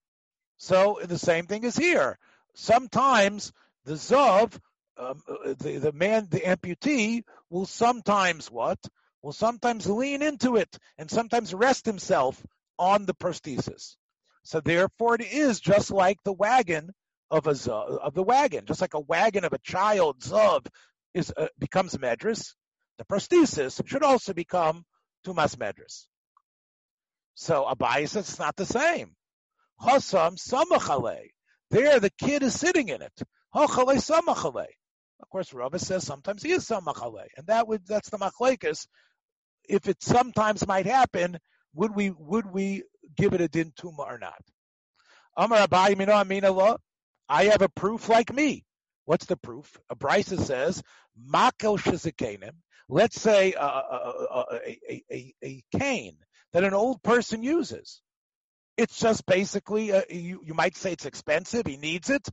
So 0.56 1.00
the 1.04 1.18
same 1.18 1.46
thing 1.46 1.64
is 1.64 1.76
here. 1.76 2.18
Sometimes 2.54 3.52
the 3.84 3.94
zav, 3.94 4.58
um, 4.96 5.22
uh, 5.28 5.54
the 5.58 5.78
the 5.78 5.92
man, 5.92 6.26
the 6.30 6.40
amputee, 6.40 7.22
will 7.50 7.66
sometimes 7.66 8.50
what? 8.50 8.78
Will 9.22 9.32
sometimes 9.32 9.86
lean 9.88 10.22
into 10.22 10.56
it 10.56 10.78
and 10.96 11.10
sometimes 11.10 11.52
rest 11.52 11.86
himself 11.86 12.40
on 12.78 13.06
the 13.06 13.14
prosthesis. 13.14 13.96
So 14.44 14.60
therefore, 14.60 15.16
it 15.16 15.32
is 15.32 15.60
just 15.60 15.90
like 15.90 16.18
the 16.24 16.32
wagon 16.32 16.90
of 17.30 17.46
a 17.46 17.70
of 17.72 18.14
the 18.14 18.22
wagon, 18.22 18.66
just 18.66 18.80
like 18.80 18.94
a 18.94 19.00
wagon 19.00 19.44
of 19.44 19.52
a 19.52 19.58
child 19.58 20.20
zav 20.20 20.66
is 21.14 21.32
uh, 21.36 21.48
becomes 21.58 21.94
medras. 21.96 22.54
The 22.98 23.04
prosthesis 23.04 23.86
should 23.86 24.02
also 24.02 24.32
become 24.32 24.84
tumas 25.26 25.56
medras. 25.56 26.06
So 27.34 27.64
Abai 27.64 28.08
says 28.08 28.28
it's 28.28 28.38
not 28.38 28.56
the 28.56 28.66
same. 28.66 29.14
Hasam 29.80 30.36
samachale. 30.36 31.30
There, 31.70 32.00
the 32.00 32.10
kid 32.10 32.42
is 32.42 32.58
sitting 32.58 32.88
in 32.88 33.02
it. 33.02 33.12
Hachale 33.54 33.96
samachale. 33.96 34.66
Of 35.20 35.28
course, 35.30 35.52
Rava 35.52 35.78
says 35.78 36.04
sometimes 36.04 36.42
he 36.42 36.52
is 36.52 36.66
samachale, 36.66 37.26
and 37.36 37.46
that 37.48 37.68
would 37.68 37.86
that's 37.86 38.10
the 38.10 38.18
machlekes. 38.18 38.86
If 39.68 39.86
it 39.86 40.02
sometimes 40.02 40.66
might 40.66 40.86
happen, 40.86 41.38
would 41.78 41.94
we 41.94 42.10
would 42.10 42.52
we 42.52 42.82
give 43.16 43.34
it 43.34 43.40
a 43.40 43.46
din 43.46 43.72
tuma 43.80 44.00
or 44.00 44.18
not? 44.18 44.42
Amar 45.36 45.68
Abai 45.68 46.76
I 47.28 47.44
have 47.44 47.62
a 47.62 47.68
proof 47.68 48.08
like 48.08 48.34
me. 48.34 48.64
What's 49.04 49.26
the 49.26 49.36
proof? 49.36 49.78
A 49.88 49.94
brisa 49.94 50.40
says 50.40 50.82
makel 51.32 51.78
shizikenim. 51.78 52.54
Let's 52.88 53.20
say 53.20 53.52
a, 53.52 53.62
a, 53.62 54.44
a, 55.12 55.34
a, 55.44 55.62
cane 55.78 56.16
that 56.52 56.64
an 56.64 56.74
old 56.74 57.00
person 57.02 57.44
uses. 57.44 58.02
It's 58.76 58.98
just 58.98 59.24
basically 59.26 59.90
a, 59.90 60.02
you, 60.10 60.40
you 60.44 60.54
might 60.54 60.76
say 60.76 60.92
it's 60.92 61.06
expensive. 61.06 61.66
He 61.66 61.76
needs 61.76 62.10
it, 62.10 62.26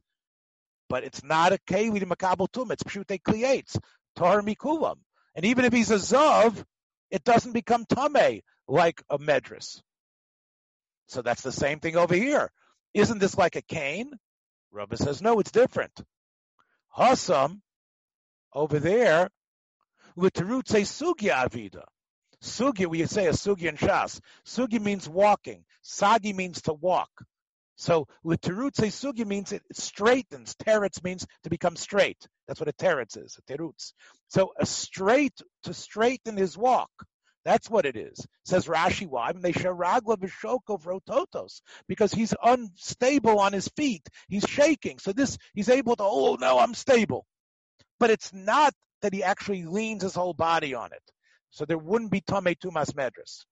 but 0.89 1.03
it's 1.03 1.23
not 1.23 1.51
a 1.51 1.60
keli 1.69 1.99
to 1.99 2.05
makabel 2.08 2.51
tum. 2.51 2.71
It's 2.71 2.84
pshute 2.84 3.21
kliates 3.21 3.77
tar 4.15 4.41
mikulam. 4.41 4.97
And 5.36 5.45
even 5.45 5.65
if 5.65 5.73
he's 5.73 5.91
a 5.91 5.95
zav, 5.95 6.63
it 7.12 7.23
doesn't 7.23 7.51
become 7.51 7.86
tame 7.86 8.41
like 8.67 9.04
a 9.10 9.17
medras. 9.17 9.82
So 11.08 11.21
that's 11.21 11.41
the 11.41 11.51
same 11.51 11.80
thing 11.80 11.95
over 11.95 12.15
here. 12.15 12.51
Isn't 12.93 13.19
this 13.19 13.38
like 13.38 13.56
a 13.56 13.62
cane? 13.62 14.12
Rabbi 14.71 14.95
says, 14.95 15.21
no, 15.21 15.39
it's 15.39 15.51
different. 15.51 15.93
Hasam, 16.97 17.62
over 18.54 18.80
there, 18.80 19.30
say 20.17 20.82
sugya 20.82 21.45
avida. 21.45 21.84
Sugya, 22.41 22.88
we 22.88 23.06
say 23.06 23.28
a 23.28 23.32
sugya 23.32 23.69
in 23.69 23.78
Shas. 23.78 24.19
Sugya 24.45 24.82
means 24.82 25.08
walking. 25.08 25.65
Sagi 25.82 26.34
means 26.34 26.62
to 26.63 26.73
walk. 26.73 27.10
So 27.75 28.08
say 28.23 28.88
sugya 28.88 29.25
means 29.25 29.51
it 29.51 29.63
straightens. 29.73 30.56
Teretz 30.56 31.04
means 31.04 31.25
to 31.43 31.49
become 31.49 31.75
straight. 31.75 32.28
That's 32.47 32.60
what 32.60 32.69
a 32.69 32.73
teretz 32.73 33.17
is, 33.17 33.38
a 33.38 33.54
terutz. 33.54 33.93
So 34.30 34.54
a 34.58 34.65
straight, 34.65 35.41
to 35.63 35.73
straighten 35.73 36.38
his 36.38 36.58
walk. 36.58 36.91
That's 37.45 37.69
what 37.69 37.86
it 37.86 37.95
is. 37.95 38.25
Says 38.43 38.65
Rashi, 38.65 39.08
why? 39.08 39.31
Because 41.88 42.12
he's 42.12 42.34
unstable 42.43 43.39
on 43.39 43.53
his 43.53 43.67
feet. 43.77 44.08
He's 44.27 44.43
shaking. 44.43 44.97
So 44.97 45.13
this, 45.13 45.38
he's 45.53 45.69
able 45.69 45.95
to, 45.95 46.03
oh 46.03 46.38
no, 46.39 46.58
I'm 46.58 46.73
stable. 46.73 47.25
But 47.99 48.10
it's 48.10 48.34
not 48.34 48.73
that 49.03 49.13
he 49.13 49.23
actually 49.23 49.63
leans 49.65 50.01
his 50.01 50.15
whole 50.15 50.34
body 50.34 50.73
on 50.73 50.91
it. 50.91 51.03
So 51.51 51.65
there 51.65 51.77
wouldn't 51.77 52.12
be 52.12 52.21
Tame 52.21 52.55
Tumas 52.55 52.91
Medras. 52.93 53.45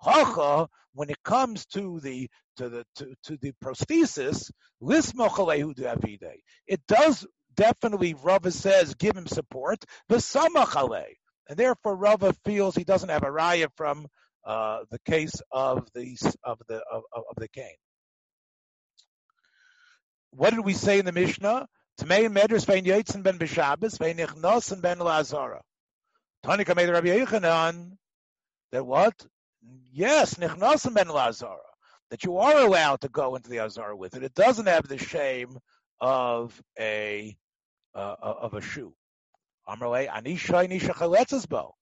Hacha, 0.00 0.68
when 0.94 1.10
it 1.10 1.22
comes 1.22 1.66
to 1.66 2.00
the 2.00 2.28
to 2.56 2.68
the 2.68 2.84
to, 2.96 3.14
to 3.24 3.36
the 3.36 3.52
prosthesis, 3.62 4.50
it 6.66 6.80
does 6.88 7.26
definitely 7.54 8.14
Rava 8.14 8.50
says 8.50 8.94
give 8.94 9.16
him 9.16 9.26
support. 9.26 9.84
The 10.08 10.16
samachale. 10.16 11.04
And 11.48 11.56
therefore, 11.56 11.96
Rava 11.96 12.34
feels 12.44 12.74
he 12.74 12.84
doesn't 12.84 13.08
have 13.08 13.22
a 13.22 13.26
raya 13.26 13.68
from 13.76 14.06
uh, 14.44 14.80
the 14.90 14.98
case 15.00 15.34
of 15.50 15.88
the 15.94 16.16
of 16.44 16.58
the 16.68 16.82
of, 16.90 17.02
of 17.14 17.36
the 17.36 17.48
cane. 17.48 17.76
What 20.30 20.50
did 20.50 20.64
we 20.64 20.74
say 20.74 20.98
in 20.98 21.04
the 21.04 21.12
Mishnah? 21.12 21.66
Tmei 22.00 22.30
medras 22.30 22.64
vein 22.64 22.84
yitzin 22.84 23.22
ben 23.22 23.38
b'shabbos 23.38 23.98
vein 23.98 24.18
ichnosin 24.18 24.80
ben 24.80 24.98
lazara. 24.98 25.60
Tonika 26.44 26.76
made 26.76 26.90
Rabbi 26.90 27.08
Yechanan 27.08 27.96
that 28.72 28.86
what? 28.86 29.14
Yes, 29.92 30.34
nichnosin 30.34 30.94
ben 30.94 31.08
lazara. 31.08 31.56
That 32.10 32.24
you 32.24 32.38
are 32.38 32.58
allowed 32.58 33.00
to 33.02 33.08
go 33.08 33.36
into 33.36 33.50
the 33.50 33.60
azara 33.60 33.96
with 33.96 34.14
it. 34.14 34.22
It 34.22 34.34
doesn't 34.34 34.66
have 34.66 34.86
the 34.86 34.98
shame 34.98 35.58
of 36.00 36.60
a 36.78 37.36
uh, 37.94 38.14
of 38.20 38.54
a 38.54 38.60
shoe. 38.60 38.94
Amrle 39.68 40.08
Anisha 40.08 40.66
Anisha 40.66 40.94
Chaletzesbo. 40.94 41.72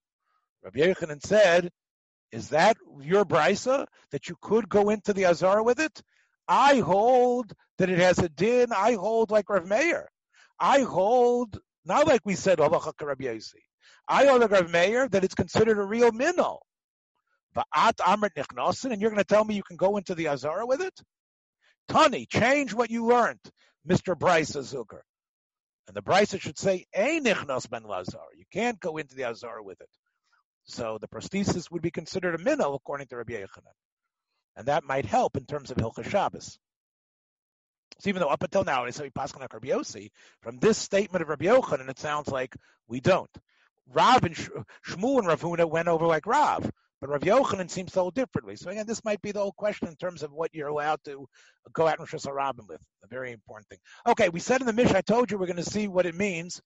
Rabbi 0.62 0.80
Yechanan 0.80 1.24
said, 1.24 1.70
"Is 2.32 2.50
that 2.50 2.76
your 3.00 3.24
brisa 3.24 3.86
that 4.10 4.28
you 4.28 4.36
could 4.40 4.68
go 4.68 4.90
into 4.90 5.12
the 5.12 5.26
Azara 5.26 5.62
with 5.62 5.78
it?" 5.80 6.02
I 6.48 6.78
hold 6.78 7.52
that 7.78 7.90
it 7.90 7.98
has 7.98 8.18
a 8.18 8.28
din. 8.28 8.72
I 8.72 8.94
hold 8.94 9.30
like 9.30 9.48
Rav 9.48 9.66
Meir. 9.66 10.08
I 10.58 10.80
hold 10.80 11.58
not 11.84 12.06
like 12.06 12.22
we 12.24 12.34
said 12.34 12.60
oh, 12.60 12.68
Rabbi 12.68 13.38
I 14.08 14.26
hold 14.26 14.40
like 14.40 14.50
Rav 14.50 14.70
Meir 14.70 15.08
that 15.08 15.24
it's 15.24 15.34
considered 15.34 15.78
a 15.78 15.84
real 15.84 16.12
minnow. 16.12 16.60
Va'at 17.56 17.96
amrit 17.98 18.84
and 18.84 19.00
you're 19.00 19.10
going 19.10 19.22
to 19.22 19.24
tell 19.24 19.44
me 19.44 19.54
you 19.54 19.62
can 19.62 19.76
go 19.76 19.96
into 19.96 20.14
the 20.14 20.28
azara 20.28 20.66
with 20.66 20.82
it? 20.82 21.00
Tani, 21.88 22.26
change 22.26 22.74
what 22.74 22.90
you 22.90 23.06
learned, 23.06 23.40
Mr. 23.88 24.18
Bryce 24.18 24.52
Azuker. 24.52 25.00
And 25.86 25.94
the 25.96 26.02
Brisa 26.02 26.40
should 26.40 26.58
say, 26.58 26.86
Einichnos 26.96 27.70
ben 27.70 27.84
Lazar. 27.84 28.18
You 28.36 28.44
can't 28.52 28.80
go 28.80 28.96
into 28.96 29.14
the 29.14 29.24
Azar 29.24 29.62
with 29.62 29.80
it. 29.80 29.90
So 30.64 30.98
the 31.00 31.08
prosthesis 31.08 31.70
would 31.70 31.82
be 31.82 31.92
considered 31.92 32.34
a 32.34 32.42
minnow 32.42 32.74
according 32.74 33.06
to 33.08 33.16
Rabbi 33.16 33.34
Yechanan. 33.34 33.74
And 34.56 34.66
that 34.66 34.84
might 34.84 35.04
help 35.04 35.36
in 35.36 35.44
terms 35.44 35.70
of 35.70 35.76
Hilchah 35.76 36.08
Shabbos. 36.08 36.58
So 38.00 38.08
even 38.08 38.20
though 38.20 38.28
up 38.28 38.42
until 38.42 38.64
now, 38.64 38.84
I 38.84 38.90
say 38.90 39.04
we 39.04 39.10
pass 39.10 39.32
on 39.34 39.40
Rabbi 39.40 39.68
Yossi, 39.68 40.10
from 40.42 40.58
this 40.58 40.76
statement 40.76 41.22
of 41.22 41.28
Rabbi 41.28 41.46
Yochanan, 41.46 41.88
it 41.88 41.98
sounds 41.98 42.28
like 42.28 42.56
we 42.88 43.00
don't. 43.00 43.30
Rav 43.92 44.24
and 44.24 44.34
Shmuel 44.34 45.20
and 45.20 45.28
Ravuna 45.28 45.68
went 45.68 45.88
over 45.88 46.06
like 46.06 46.26
Rav. 46.26 46.68
But 47.00 47.10
Rav 47.10 47.20
Yochanan 47.20 47.70
seems 47.70 47.92
to 47.92 48.00
hold 48.00 48.14
differently. 48.14 48.56
So 48.56 48.70
again, 48.70 48.86
this 48.86 49.04
might 49.04 49.20
be 49.20 49.32
the 49.32 49.40
whole 49.40 49.52
question 49.52 49.88
in 49.88 49.96
terms 49.96 50.22
of 50.22 50.32
what 50.32 50.54
you're 50.54 50.68
allowed 50.68 51.00
to 51.04 51.26
go 51.72 51.86
out 51.86 51.98
and 51.98 52.10
Rosh 52.12 52.24
Hashanah 52.24 52.66
with. 52.66 52.80
A 53.04 53.06
very 53.08 53.32
important 53.32 53.68
thing. 53.68 53.78
Okay, 54.06 54.30
we 54.30 54.40
said 54.40 54.62
in 54.62 54.66
the 54.66 54.72
Mishnah, 54.72 54.98
I 54.98 55.02
told 55.02 55.30
you 55.30 55.38
we're 55.38 55.46
going 55.46 55.56
to 55.56 55.62
see 55.62 55.88
what 55.88 56.06
it 56.06 56.14
means. 56.14 56.60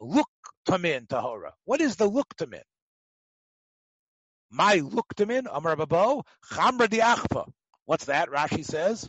Look 0.00 0.28
tamin 0.66 1.06
tahora. 1.06 1.50
What 1.64 1.80
is 1.80 1.96
the 1.96 2.06
look 2.06 2.34
tamin? 2.40 2.62
My 4.50 4.76
look 4.76 5.14
tamin, 5.14 5.46
Amar 5.52 5.76
Babo, 5.76 6.24
chamra 6.52 6.88
diachfa. 6.88 7.46
What's 7.84 8.06
that? 8.06 8.30
Rashi 8.30 8.64
says. 8.64 9.08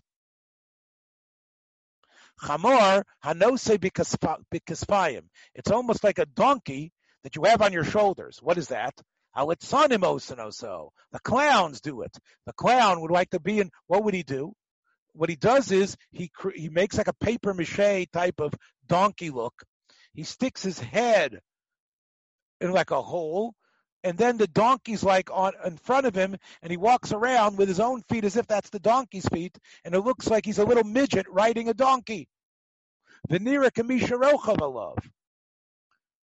Chamor 2.44 3.04
hanose 3.24 3.78
bikaspayim. 3.78 5.24
It's 5.56 5.72
almost 5.72 6.04
like 6.04 6.20
a 6.20 6.26
donkey 6.26 6.92
that 7.24 7.36
you 7.36 7.44
have 7.44 7.62
on 7.62 7.72
your 7.72 7.84
shoulders. 7.86 8.40
What 8.42 8.58
is 8.58 8.70
that? 8.70 8.94
The 9.36 11.20
clowns 11.24 11.82
do 11.82 12.02
it. 12.02 12.18
The 12.46 12.54
clown 12.54 13.02
would 13.02 13.12
like 13.12 13.30
to 13.32 13.40
be 13.40 13.60
in. 13.60 13.72
What 13.88 14.04
would 14.04 14.14
he 14.14 14.24
do? 14.24 14.54
What 15.14 15.30
he 15.30 15.36
does 15.36 15.72
is 15.72 15.98
he 16.12 16.32
he 16.56 16.70
makes 16.70 16.98
like 16.98 17.08
a 17.08 17.14
paper 17.14 17.54
mache 17.54 18.08
type 18.12 18.40
of 18.40 18.54
donkey 18.88 19.30
look. 19.30 19.54
He 20.14 20.24
sticks 20.24 20.64
his 20.64 20.80
head 20.80 21.40
in 22.62 22.72
like 22.72 22.92
a 22.92 23.02
hole, 23.02 23.54
and 24.04 24.18
then 24.18 24.38
the 24.38 24.48
donkey's 24.48 25.04
like 25.04 25.30
on 25.32 25.54
in 25.66 25.78
front 25.78 26.06
of 26.06 26.16
him, 26.16 26.36
and 26.62 26.72
he 26.72 26.78
walks 26.78 27.12
around 27.12 27.58
with 27.58 27.68
his 27.68 27.80
own 27.80 28.02
feet 28.10 28.24
as 28.24 28.36
if 28.36 28.48
that's 28.48 28.70
the 28.70 28.80
donkey's 28.80 29.28
feet, 29.28 29.58
and 29.84 29.94
it 29.96 30.02
looks 30.02 30.28
like 30.28 30.46
he's 30.46 30.60
a 30.60 30.66
little 30.66 30.84
midget 30.84 31.28
riding 31.30 31.70
a 31.70 31.74
donkey. 31.74 32.28
Venira 33.30 33.72
kamisha 33.72 34.18
rochavalov. 34.20 34.98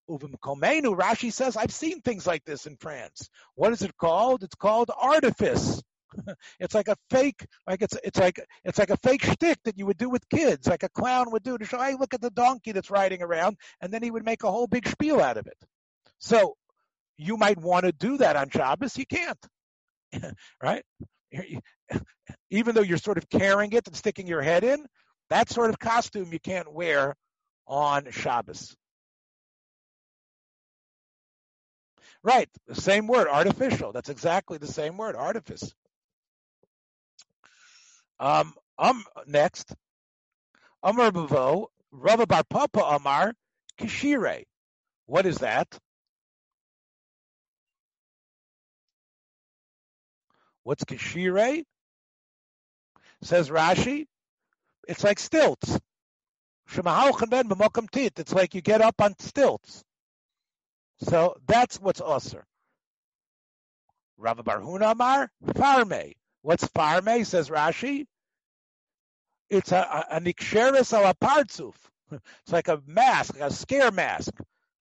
Rashi 0.08 1.32
says, 1.32 1.56
I've 1.56 1.72
seen 1.72 2.00
things 2.00 2.26
like 2.26 2.44
this 2.44 2.66
in 2.66 2.76
France. 2.76 3.28
What 3.54 3.72
is 3.72 3.82
it 3.82 3.96
called? 3.96 4.42
It's 4.42 4.54
called 4.54 4.90
artifice. 4.96 5.82
it's 6.60 6.74
like 6.74 6.88
a 6.88 6.96
fake, 7.10 7.46
like 7.66 7.82
it's 7.82 7.96
it's 8.04 8.18
like 8.18 8.40
it's 8.64 8.78
like 8.78 8.90
a 8.90 8.96
fake 8.98 9.24
shtick 9.24 9.58
that 9.64 9.76
you 9.76 9.86
would 9.86 9.98
do 9.98 10.08
with 10.08 10.28
kids, 10.28 10.66
like 10.66 10.82
a 10.82 10.88
clown 10.88 11.30
would 11.30 11.42
do 11.42 11.58
to 11.58 11.64
show, 11.64 11.82
hey, 11.82 11.94
look 11.98 12.14
at 12.14 12.20
the 12.20 12.30
donkey 12.30 12.72
that's 12.72 12.90
riding 12.90 13.22
around, 13.22 13.56
and 13.80 13.92
then 13.92 14.02
he 14.02 14.10
would 14.10 14.24
make 14.24 14.42
a 14.44 14.50
whole 14.50 14.66
big 14.66 14.86
spiel 14.88 15.20
out 15.20 15.36
of 15.36 15.46
it. 15.46 15.58
So 16.18 16.56
you 17.18 17.36
might 17.36 17.58
want 17.58 17.84
to 17.84 17.92
do 17.92 18.18
that 18.18 18.36
on 18.36 18.50
Shabbos, 18.50 18.96
you 18.96 19.06
can't, 19.06 19.46
right? 20.62 20.84
Even 22.50 22.74
though 22.74 22.82
you're 22.82 22.98
sort 22.98 23.18
of 23.18 23.28
carrying 23.28 23.72
it 23.72 23.86
and 23.86 23.96
sticking 23.96 24.26
your 24.26 24.42
head 24.42 24.64
in, 24.64 24.86
that 25.30 25.50
sort 25.50 25.70
of 25.70 25.78
costume 25.78 26.32
you 26.32 26.38
can't 26.38 26.72
wear 26.72 27.14
on 27.66 28.10
Shabbos. 28.10 28.76
Right, 32.26 32.50
the 32.66 32.74
same 32.74 33.06
word, 33.06 33.28
artificial. 33.28 33.92
That's 33.92 34.08
exactly 34.08 34.58
the 34.58 34.66
same 34.66 34.96
word, 34.96 35.14
artifice. 35.14 35.72
Um, 38.18 38.52
um 38.76 39.04
next, 39.28 39.72
Amar 40.82 41.12
Bavo, 41.12 41.68
Rava 41.92 42.26
Bar 42.26 42.42
Papa 42.50 42.80
Amar, 42.80 43.32
Kishire. 43.78 44.42
What 45.06 45.24
is 45.24 45.38
that? 45.38 45.68
What's 50.64 50.82
Kishire? 50.82 51.62
Says 53.22 53.50
Rashi, 53.50 54.08
it's 54.88 55.04
like 55.04 55.20
stilts. 55.20 55.78
It's 56.74 58.32
like 58.32 58.54
you 58.56 58.62
get 58.62 58.82
up 58.82 59.00
on 59.00 59.14
stilts. 59.20 59.84
So 60.98 61.36
that's 61.46 61.80
what's 61.80 62.00
usher. 62.00 62.44
Rav 64.18 64.38
Barhuna 64.38 64.92
Amar, 64.92 65.30
farme. 65.54 66.14
What's 66.42 66.66
farme? 66.68 67.24
Says 67.24 67.50
Rashi. 67.50 68.06
It's 69.50 69.72
a, 69.72 70.06
a, 70.10 70.16
a 70.16 70.20
partzuf. 70.22 71.74
It's 72.12 72.52
like 72.52 72.68
a 72.68 72.80
mask, 72.86 73.34
like 73.34 73.50
a 73.50 73.52
scare 73.52 73.90
mask. 73.90 74.32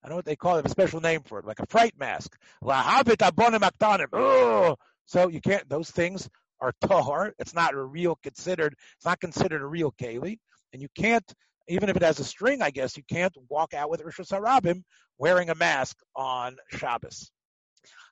I 0.04 0.08
know 0.08 0.14
what 0.14 0.24
they 0.24 0.36
call 0.36 0.58
it, 0.58 0.66
a 0.66 0.68
special 0.68 1.00
name 1.00 1.22
for 1.24 1.40
it, 1.40 1.44
like 1.44 1.58
a 1.58 1.66
fright 1.66 1.94
mask. 1.98 2.36
Lahavit 2.62 3.16
abonim 3.16 3.68
aktanim. 3.68 4.76
So 5.06 5.28
you 5.28 5.40
can't, 5.40 5.68
those 5.68 5.90
things 5.90 6.28
are 6.60 6.72
tahar. 6.80 7.34
It's 7.40 7.52
not 7.52 7.74
a 7.74 7.82
real 7.82 8.16
considered, 8.22 8.76
it's 8.96 9.04
not 9.04 9.18
considered 9.18 9.60
a 9.60 9.66
real 9.66 9.90
keli. 9.90 10.38
And 10.72 10.80
you 10.80 10.88
can't 10.94 11.28
even 11.68 11.88
if 11.88 11.96
it 11.96 12.02
has 12.02 12.18
a 12.20 12.24
string, 12.24 12.62
I 12.62 12.70
guess 12.70 12.96
you 12.96 13.02
can't 13.08 13.36
walk 13.48 13.74
out 13.74 13.90
with 13.90 14.02
Rosh 14.02 14.20
Hashanah 14.20 14.82
wearing 15.18 15.50
a 15.50 15.54
mask 15.54 15.98
on 16.14 16.56
Shabbos. 16.70 17.30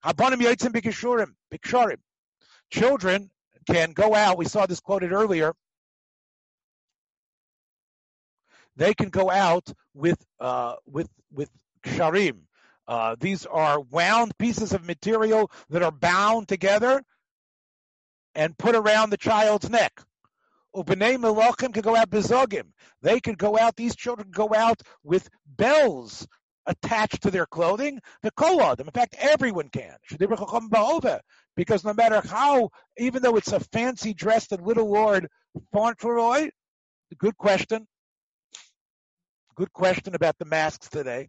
Habanim 0.04 0.40
yotzim 0.40 0.72
bikishurim, 0.72 1.32
bikshurim. 1.52 1.98
Children 2.70 3.30
can 3.66 3.92
go 3.92 4.14
out. 4.14 4.38
We 4.38 4.44
saw 4.46 4.66
this 4.66 4.80
quoted 4.80 5.12
earlier. 5.12 5.54
They 8.76 8.94
can 8.94 9.10
go 9.10 9.30
out 9.30 9.72
with 9.94 10.18
uh, 10.40 10.74
with 10.86 11.08
with 11.32 11.50
sharim. 11.84 12.40
Uh, 12.86 13.16
these 13.18 13.46
are 13.46 13.80
wound 13.80 14.36
pieces 14.36 14.72
of 14.72 14.84
material 14.84 15.50
that 15.70 15.82
are 15.82 15.92
bound 15.92 16.48
together 16.48 17.02
and 18.34 18.58
put 18.58 18.74
around 18.74 19.10
the 19.10 19.16
child's 19.16 19.70
neck. 19.70 20.02
Ubenei 20.74 21.16
Melachim 21.16 21.72
could 21.72 21.84
go 21.84 21.96
out 21.96 22.10
bezogim. 22.10 22.66
They 23.02 23.20
could 23.20 23.38
go 23.38 23.58
out, 23.58 23.76
these 23.76 23.94
children 23.94 24.30
go 24.30 24.52
out 24.54 24.80
with 25.02 25.28
bells 25.46 26.26
attached 26.66 27.22
to 27.22 27.30
their 27.30 27.46
clothing. 27.46 28.00
The 28.22 28.32
kolod, 28.32 28.80
in 28.80 28.90
fact, 28.90 29.14
everyone 29.18 29.68
can. 29.68 29.96
Because 31.56 31.84
no 31.84 31.94
matter 31.94 32.20
how, 32.26 32.70
even 32.98 33.22
though 33.22 33.36
it's 33.36 33.52
a 33.52 33.60
fancy 33.60 34.14
dressed 34.14 34.52
and 34.52 34.66
little 34.66 34.90
Lord 34.90 35.28
Fauntleroy, 35.72 36.50
good 37.18 37.36
question. 37.36 37.86
Good 39.54 39.72
question 39.72 40.14
about 40.16 40.36
the 40.38 40.46
masks 40.46 40.88
today. 40.88 41.28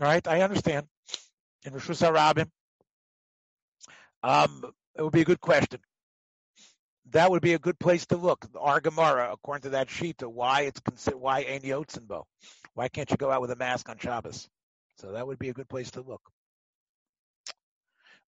All 0.00 0.08
right, 0.08 0.26
I 0.26 0.42
understand. 0.42 0.86
In 1.64 1.72
Rosh 1.72 1.88
Hashanah, 1.88 2.46
um, 4.22 4.64
it 4.96 5.02
would 5.02 5.12
be 5.12 5.22
a 5.22 5.24
good 5.24 5.40
question 5.40 5.80
that 7.14 7.30
would 7.30 7.42
be 7.42 7.54
a 7.54 7.58
good 7.60 7.78
place 7.78 8.06
to 8.06 8.16
look. 8.16 8.44
Our 8.58 8.80
Gemara, 8.80 9.30
according 9.32 9.62
to 9.62 9.70
that 9.70 9.88
sheet, 9.88 10.20
why 10.22 10.62
it's 10.62 10.80
considered 10.80 11.18
why 11.18 11.46
Ein. 11.48 11.62
Why 12.74 12.88
can't 12.88 13.08
you 13.08 13.16
go 13.16 13.30
out 13.30 13.40
with 13.40 13.52
a 13.52 13.56
mask 13.56 13.88
on 13.88 13.98
Shabbos? 13.98 14.48
So 14.98 15.12
that 15.12 15.24
would 15.24 15.38
be 15.38 15.48
a 15.48 15.54
good 15.54 15.68
place 15.68 15.92
to 15.92 16.02
look. 16.02 16.20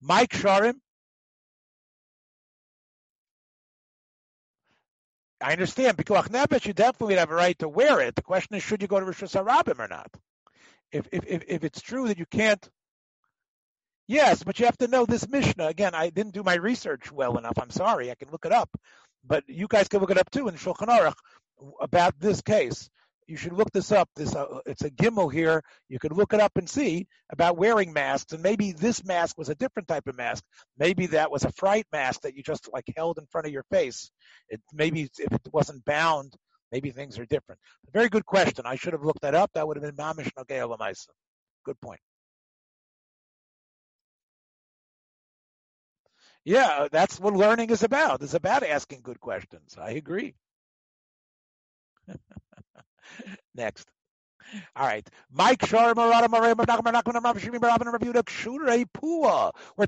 Mike 0.00 0.30
Sharim. 0.30 0.76
I 5.40 5.52
understand. 5.52 5.96
Because 5.96 6.28
Nebesh, 6.28 6.66
you 6.66 6.72
definitely 6.72 7.16
have 7.16 7.30
a 7.32 7.34
right 7.34 7.58
to 7.58 7.68
wear 7.68 8.00
it. 8.00 8.14
The 8.14 8.22
question 8.22 8.54
is, 8.54 8.62
should 8.62 8.82
you 8.82 8.88
go 8.88 9.00
to 9.00 9.06
Rosh 9.06 9.22
Hashanah 9.22 9.80
or 9.80 9.88
not? 9.88 10.10
If, 10.92 11.08
if, 11.10 11.26
if, 11.26 11.42
if 11.48 11.64
it's 11.64 11.80
true 11.80 12.06
that 12.06 12.18
you 12.18 12.26
can't 12.26 12.68
Yes, 14.08 14.42
but 14.44 14.58
you 14.58 14.66
have 14.66 14.78
to 14.78 14.88
know 14.88 15.04
this 15.04 15.28
Mishnah. 15.28 15.66
Again, 15.66 15.94
I 15.94 16.10
didn't 16.10 16.34
do 16.34 16.44
my 16.44 16.54
research 16.54 17.10
well 17.10 17.38
enough. 17.38 17.58
I'm 17.60 17.70
sorry. 17.70 18.10
I 18.10 18.14
can 18.14 18.30
look 18.30 18.46
it 18.46 18.52
up. 18.52 18.70
But 19.26 19.44
you 19.48 19.66
guys 19.68 19.88
can 19.88 20.00
look 20.00 20.12
it 20.12 20.18
up 20.18 20.30
too 20.30 20.46
in 20.46 20.54
Shulchan 20.54 20.88
Aruch 20.88 21.16
about 21.80 22.18
this 22.20 22.40
case. 22.42 22.88
You 23.26 23.36
should 23.36 23.54
look 23.54 23.72
this 23.72 23.90
up. 23.90 24.08
This 24.14 24.36
uh, 24.36 24.60
it's 24.66 24.84
a 24.84 24.90
gimel 24.90 25.32
here. 25.32 25.64
You 25.88 25.98
can 25.98 26.12
look 26.12 26.32
it 26.32 26.38
up 26.38 26.52
and 26.56 26.70
see 26.70 27.08
about 27.30 27.56
wearing 27.56 27.92
masks. 27.92 28.32
And 28.32 28.42
maybe 28.42 28.70
this 28.70 29.04
mask 29.04 29.36
was 29.36 29.48
a 29.48 29.56
different 29.56 29.88
type 29.88 30.06
of 30.06 30.16
mask. 30.16 30.44
Maybe 30.78 31.06
that 31.06 31.32
was 31.32 31.44
a 31.44 31.50
fright 31.50 31.86
mask 31.90 32.20
that 32.20 32.36
you 32.36 32.44
just 32.44 32.68
like 32.72 32.84
held 32.96 33.18
in 33.18 33.26
front 33.26 33.48
of 33.48 33.52
your 33.52 33.64
face. 33.72 34.12
It 34.48 34.60
maybe 34.72 35.08
if 35.18 35.32
it 35.32 35.48
wasn't 35.52 35.84
bound, 35.84 36.34
maybe 36.70 36.92
things 36.92 37.18
are 37.18 37.26
different. 37.26 37.60
Very 37.92 38.08
good 38.08 38.24
question. 38.24 38.64
I 38.64 38.76
should 38.76 38.92
have 38.92 39.04
looked 39.04 39.22
that 39.22 39.34
up. 39.34 39.50
That 39.54 39.66
would 39.66 39.76
have 39.76 39.84
been 39.84 39.96
mamish 39.96 40.30
nogei 40.38 40.94
Good 41.64 41.80
point. 41.80 42.00
Yeah, 46.46 46.86
that's 46.92 47.18
what 47.18 47.34
learning 47.34 47.70
is 47.70 47.82
about. 47.82 48.22
It's 48.22 48.34
about 48.34 48.62
asking 48.62 49.00
good 49.02 49.18
questions. 49.20 49.76
I 49.76 49.90
agree. 49.90 50.36
Next. 53.56 53.88
All 54.76 54.86
right. 54.86 55.04
Mike 55.28 55.68
We're 55.72 55.86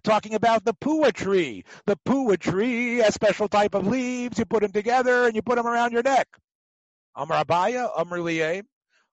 talking 0.02 0.34
about 0.34 0.64
the 0.64 0.74
pua 0.74 1.12
tree. 1.12 1.64
The 1.86 1.96
pua 2.04 2.36
tree, 2.36 3.02
a 3.02 3.12
special 3.12 3.46
type 3.46 3.76
of 3.76 3.86
leaves. 3.86 4.40
You 4.40 4.44
put 4.44 4.62
them 4.62 4.72
together 4.72 5.26
and 5.26 5.36
you 5.36 5.42
put 5.42 5.54
them 5.54 5.66
around 5.68 5.92
your 5.92 6.02
neck. 6.02 6.26
Amar 7.14 7.44
Abaya, 7.44 7.88
Amr 7.96 8.18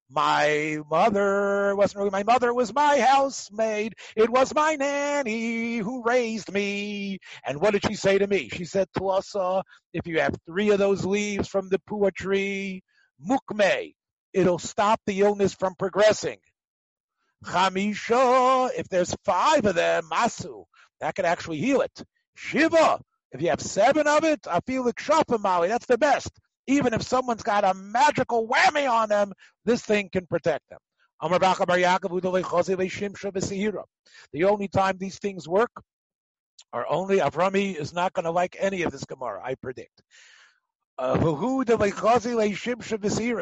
my 0.10 0.80
mother 0.90 1.76
wasn't 1.76 1.98
really 2.00 2.12
my 2.12 2.24
mother, 2.24 2.54
was 2.54 2.74
my 2.74 3.00
housemaid. 3.00 3.94
It 4.16 4.30
was 4.30 4.54
my 4.54 4.76
nanny 4.76 5.78
who 5.78 6.04
raised 6.04 6.52
me. 6.52 7.20
And 7.46 7.60
what 7.60 7.72
did 7.72 7.86
she 7.86 7.96
say 7.96 8.18
to 8.18 8.28
me? 8.28 8.50
She 8.50 8.66
said, 8.66 8.88
Tlasa, 8.98 9.64
if 9.94 10.06
you 10.06 10.20
have 10.20 10.36
three 10.46 10.70
of 10.70 10.80
those 10.80 11.06
leaves 11.06 11.48
from 11.48 11.70
the 11.70 11.80
pua 11.90 12.14
tree, 12.14 12.84
mukme, 13.28 13.94
it'll 14.34 14.60
stop 14.60 15.00
the 15.06 15.22
illness 15.22 15.54
from 15.54 15.76
progressing. 15.76 16.38
Chamisha, 17.44 18.70
if 18.78 18.88
there's 18.90 19.16
five 19.24 19.66
of 19.66 19.76
them, 19.76 20.04
masu, 20.12 20.66
That 21.00 21.16
could 21.16 21.26
actually 21.26 21.60
heal 21.60 21.82
it. 21.82 22.04
Shiva, 22.36 23.00
if 23.32 23.42
you 23.42 23.50
have 23.50 23.62
seven 23.62 24.08
of 24.08 24.24
it, 24.24 24.48
I 24.50 24.60
feel 24.62 24.90
Mali, 25.40 25.68
that's 25.68 25.86
the 25.86 25.98
best. 25.98 26.32
Even 26.68 26.94
if 26.94 27.04
someone's 27.04 27.44
got 27.44 27.64
a 27.64 27.74
magical 27.74 28.48
whammy 28.48 28.90
on 28.90 29.10
them, 29.10 29.34
this 29.66 29.82
thing 29.82 30.10
can 30.12 30.26
protect 30.26 30.68
them. 30.70 30.80
The 34.34 34.44
only 34.44 34.68
time 34.68 34.98
these 34.98 35.20
things 35.20 35.48
work 35.48 35.72
are 36.74 36.86
only 36.90 37.20
Avrami 37.20 37.76
is 37.76 37.94
not 37.94 38.14
going 38.14 38.26
to 38.26 38.32
like 38.32 38.58
any 38.60 38.82
of 38.82 38.92
this 38.92 39.06
Gemara, 39.06 39.42
I 39.44 39.56
predict. 39.56 40.02
Uh, 40.98 41.18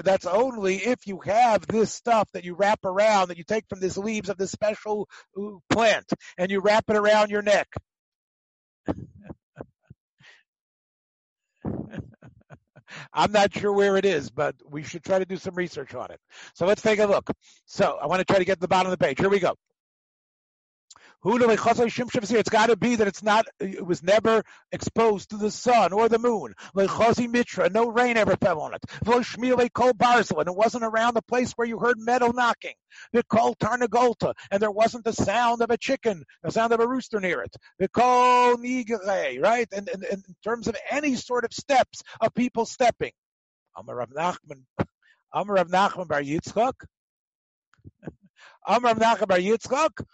that's 0.02 0.26
only 0.26 0.78
if 0.78 1.06
you 1.06 1.20
have 1.20 1.68
this 1.68 1.94
stuff 1.94 2.28
that 2.34 2.44
you 2.44 2.56
wrap 2.56 2.84
around, 2.84 3.28
that 3.28 3.38
you 3.38 3.44
take 3.44 3.66
from 3.70 3.80
these 3.80 3.98
leaves 3.98 4.30
of 4.30 4.38
this 4.38 4.52
special 4.52 5.08
uh, 5.38 5.50
plant, 5.70 6.12
and 6.38 6.50
you 6.50 6.62
wrap 6.62 6.86
it 6.90 6.96
around 6.96 7.30
your 7.30 7.44
neck. 7.44 7.68
I'm 13.14 13.32
not 13.32 13.54
sure 13.54 13.74
where 13.74 13.98
it 13.98 14.06
is, 14.06 14.30
but 14.30 14.56
we 14.70 14.84
should 14.84 15.04
try 15.04 15.20
to 15.20 15.26
do 15.26 15.38
some 15.38 15.56
research 15.56 15.94
on 15.96 16.12
it. 16.12 16.20
So 16.54 16.66
let's 16.66 16.82
take 16.82 17.00
a 17.00 17.06
look. 17.06 17.30
So 17.66 17.98
I 18.02 18.08
want 18.08 18.20
to 18.20 18.26
try 18.26 18.38
to 18.40 18.46
get 18.46 18.56
to 18.56 18.62
the 18.62 18.68
bottom 18.68 18.92
of 18.92 18.98
the 18.98 19.04
page. 19.04 19.20
Here 19.20 19.30
we 19.30 19.40
go. 19.40 19.56
It's 21.26 22.50
got 22.50 22.68
to 22.68 22.76
be 22.76 22.96
that 22.98 23.08
it's 23.08 23.24
not, 23.24 23.46
it 23.60 23.86
was 23.86 24.04
never 24.04 24.44
exposed 24.72 25.30
to 25.30 25.38
the 25.38 25.52
sun 25.52 25.94
or 25.94 26.10
the 26.10 26.20
moon. 26.20 26.54
Mitra, 26.76 27.70
no 27.70 27.88
rain 27.88 28.18
ever 28.18 28.36
fell 28.36 28.60
on 28.60 28.74
it. 28.74 28.84
And 29.06 30.48
it 30.48 30.56
wasn't 30.56 30.84
around 30.84 31.14
the 31.14 31.22
place 31.22 31.54
where 31.54 31.68
you 31.68 31.80
heard 31.80 31.98
metal 32.00 32.34
knocking. 32.34 32.74
called 33.30 33.58
Tarnagolta, 33.60 34.34
and 34.52 34.62
there 34.62 34.72
wasn't 34.72 35.06
the 35.06 35.14
sound 35.14 35.62
of 35.62 35.70
a 35.70 35.78
chicken, 35.78 36.24
the 36.44 36.52
sound 36.52 36.74
of 36.74 36.80
a 36.80 36.88
rooster 36.88 37.20
near 37.20 37.42
it. 37.42 37.56
called 37.94 38.62
Nigere, 38.62 39.42
right? 39.42 39.68
And, 39.72 39.88
and, 39.90 40.04
and 40.04 40.24
in 40.28 40.36
terms 40.44 40.68
of 40.68 40.76
any 40.90 41.16
sort 41.16 41.46
of 41.46 41.54
steps 41.54 42.04
of 42.20 42.34
people 42.34 42.66
stepping. 42.66 43.12
Amar 43.76 43.96
Rav 43.96 44.10
Nachman, 44.10 44.64
Amar 45.34 45.56
Rav 45.56 45.68
Nachman 45.70 46.08
Bar 46.08 46.22
Yitzchak. 46.22 46.74
Amar 48.68 48.94
Rav 48.94 49.00
Nachman 49.00 49.28
Bar 49.28 49.38
Yitzchak. 49.38 50.06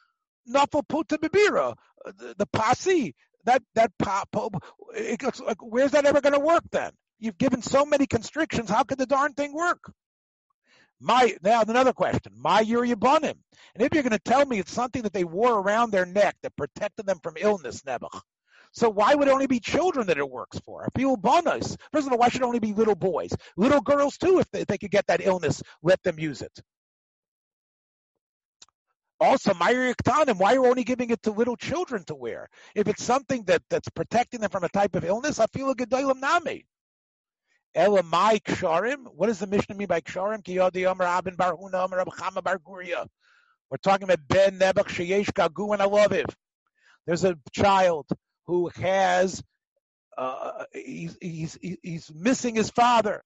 Nafal 0.49 0.87
Puta 0.87 1.17
Bibira, 1.17 1.75
uh, 2.05 2.11
the, 2.17 2.35
the 2.37 2.45
posse, 2.47 3.15
that 3.45 3.63
that 3.75 3.91
pop, 3.97 4.29
it, 4.95 5.21
like, 5.45 5.57
where's 5.61 5.91
that 5.91 6.05
ever 6.05 6.21
going 6.21 6.33
to 6.33 6.39
work 6.39 6.63
then? 6.71 6.91
You've 7.19 7.37
given 7.37 7.61
so 7.61 7.85
many 7.85 8.07
constrictions. 8.07 8.69
How 8.69 8.83
could 8.83 8.97
the 8.97 9.05
darn 9.05 9.33
thing 9.33 9.53
work? 9.53 9.91
My 10.99 11.35
now 11.41 11.61
another 11.61 11.93
question. 11.93 12.33
My 12.35 12.63
Yuriyabanim. 12.63 13.35
And 13.75 13.83
if 13.83 13.93
you're 13.93 14.03
going 14.03 14.11
to 14.11 14.19
tell 14.19 14.45
me 14.45 14.59
it's 14.59 14.71
something 14.71 15.03
that 15.03 15.13
they 15.13 15.23
wore 15.23 15.53
around 15.53 15.91
their 15.91 16.05
neck 16.05 16.35
that 16.43 16.55
protected 16.57 17.05
them 17.05 17.19
from 17.23 17.35
illness, 17.37 17.81
Nebuch. 17.83 18.21
So 18.71 18.89
why 18.89 19.15
would 19.15 19.27
it 19.27 19.31
only 19.31 19.47
be 19.47 19.59
children 19.59 20.07
that 20.07 20.17
it 20.17 20.29
works 20.29 20.59
for? 20.59 20.87
You 20.97 21.17
bonus, 21.17 21.75
first 21.91 22.05
of 22.05 22.13
all, 22.13 22.19
why 22.19 22.29
should 22.29 22.41
it 22.41 22.45
only 22.45 22.59
be 22.59 22.73
little 22.73 22.95
boys? 22.95 23.31
Little 23.57 23.81
girls 23.81 24.17
too, 24.17 24.39
if 24.39 24.51
they, 24.51 24.61
if 24.61 24.67
they 24.67 24.77
could 24.77 24.91
get 24.91 25.07
that 25.07 25.25
illness, 25.25 25.63
let 25.81 26.03
them 26.03 26.19
use 26.19 26.41
it. 26.41 26.59
Also, 29.19 29.53
Myri 29.53 29.93
Ktanim, 29.95 30.37
why 30.37 30.51
are 30.51 30.55
you 30.55 30.65
only 30.65 30.83
giving 30.83 31.09
it 31.09 31.21
to 31.23 31.31
little 31.31 31.57
children 31.57 32.03
to 32.05 32.15
wear? 32.15 32.49
If 32.73 32.87
it's 32.87 33.03
something 33.03 33.43
that, 33.43 33.61
that's 33.69 33.89
protecting 33.89 34.39
them 34.39 34.49
from 34.49 34.63
a 34.63 34.69
type 34.69 34.95
of 34.95 35.03
illness, 35.03 35.39
I 35.39 35.47
feel 35.47 35.69
a 35.69 35.75
gedolim 35.75 36.21
nami. 36.21 36.65
Elamai 37.75 38.41
ksharim. 38.41 39.05
What 39.13 39.27
does 39.27 39.39
the 39.39 39.47
Mishnah 39.47 39.75
mean 39.75 39.87
by 39.87 40.01
ksharim? 40.01 40.41
Kiyodi 40.41 40.89
Omer 40.89 41.05
Abin 41.05 41.37
Bar 41.37 41.55
Huna 41.55 41.85
Omer. 41.85 42.03
We're 43.69 43.77
talking 43.77 44.05
about 44.05 44.27
Ben 44.27 44.57
Nebuch 44.57 44.87
Sheyesh 44.87 45.31
Gagu 45.33 45.73
and 45.73 45.81
Alaviv. 45.81 46.33
There's 47.05 47.23
a 47.23 47.37
child 47.53 48.07
who 48.47 48.69
has 48.75 49.43
uh, 50.17 50.65
he's, 50.73 51.17
he's 51.21 51.57
he's 51.61 52.11
missing 52.13 52.55
his 52.55 52.69
father. 52.69 53.23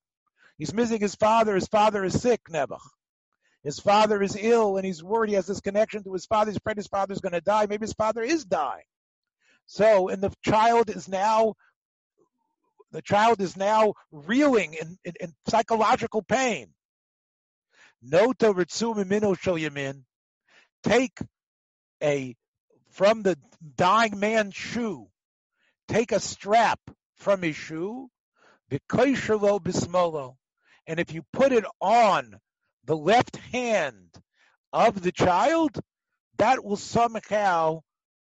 He's 0.58 0.74
missing 0.74 1.00
his 1.00 1.16
father. 1.16 1.56
His 1.56 1.68
father 1.68 2.04
is 2.04 2.22
sick, 2.22 2.42
Nebuch. 2.50 2.80
His 3.64 3.80
father 3.80 4.22
is 4.22 4.38
ill 4.40 4.78
and 4.78 4.86
he's 4.86 5.04
worried 5.04 5.30
he 5.30 5.36
has 5.36 5.48
this 5.48 5.62
connection 5.62 6.04
to 6.04 6.14
his 6.14 6.26
father. 6.26 6.52
He's 6.52 6.58
afraid 6.58 6.78
his 6.78 6.88
father's 6.88 7.22
going 7.22 7.34
to 7.34 7.42
die. 7.42 7.66
Maybe 7.68 7.86
his 7.86 7.94
father 7.94 8.22
is 8.22 8.44
dying. 8.44 8.84
So, 9.66 10.10
and 10.10 10.22
the 10.22 10.34
child 10.44 10.90
is 10.90 11.08
now, 11.08 11.56
the 12.92 13.02
child 13.02 13.42
is 13.42 13.56
now 13.56 13.94
reeling 14.12 14.74
in, 14.74 14.98
in, 15.06 15.14
in 15.20 15.34
psychological 15.48 16.22
pain. 16.22 16.74
Nota 18.02 18.54
Ritsu 18.54 18.96
Mimino 18.96 19.34
Yamin. 19.36 20.04
Take 20.84 21.18
a, 22.04 22.36
from 22.92 23.24
the 23.24 23.38
dying 23.78 24.20
man's 24.20 24.56
shoe, 24.56 25.08
take 25.88 26.12
a 26.12 26.20
strap 26.20 26.80
from 27.16 27.42
his 27.42 27.56
shoe, 27.56 28.10
bismolo, 28.70 30.36
and 30.86 31.00
if 31.00 31.14
you 31.14 31.24
put 31.32 31.54
it 31.54 31.64
on 31.80 32.42
the 32.86 32.98
left 32.98 33.38
hand 33.52 34.10
of 34.72 35.02
the 35.02 35.12
child, 35.12 35.80
that 36.38 36.64
will 36.64 36.78
somehow 36.78 37.82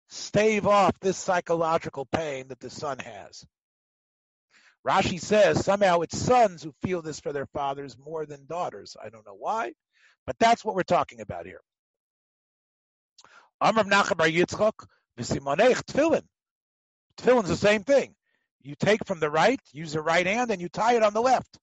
stave 0.10 0.67
off 0.67 1.00
this 1.00 1.17
psychological 1.17 2.06
pain 2.06 2.50
that 2.50 2.60
the 2.60 2.69
son 2.69 3.00
has. 3.00 3.45
Rashi 4.88 5.19
says 5.19 5.63
somehow 5.63 6.02
it's 6.02 6.17
sons 6.17 6.63
who 6.63 6.74
feel 6.82 7.02
this 7.02 7.19
for 7.19 7.32
their 7.32 7.45
fathers 7.45 7.97
more 7.97 8.26
than 8.26 8.45
daughters. 8.45 8.97
I 9.02 9.10
don't 9.10 9.26
know 9.26 9.38
why, 9.38 9.74
but 10.26 10.38
that's 10.39 10.65
what 10.65 10.76
we're 10.76 10.84
talking 10.84 11.21
about 11.21 11.45
here. 11.45 11.62
Amr 13.62 13.84
Nachem 13.84 14.17
Bar 14.17 14.28
Yitzchak, 14.28 14.86
v'simonech 15.19 15.84
tefillin. 15.86 16.24
Tefillin's 17.17 17.50
the 17.50 17.56
same 17.56 17.84
thing. 17.84 18.15
You 18.63 18.76
take 18.76 19.06
from 19.06 19.19
the 19.19 19.30
right, 19.30 19.60
use 19.71 19.93
the 19.93 20.02
right 20.02 20.26
hand, 20.26 20.52
and 20.52 20.62
you 20.62 20.69
tie 20.69 20.95
it 20.95 21.04
on 21.04 21.13
the 21.13 21.21
left. 21.21 21.58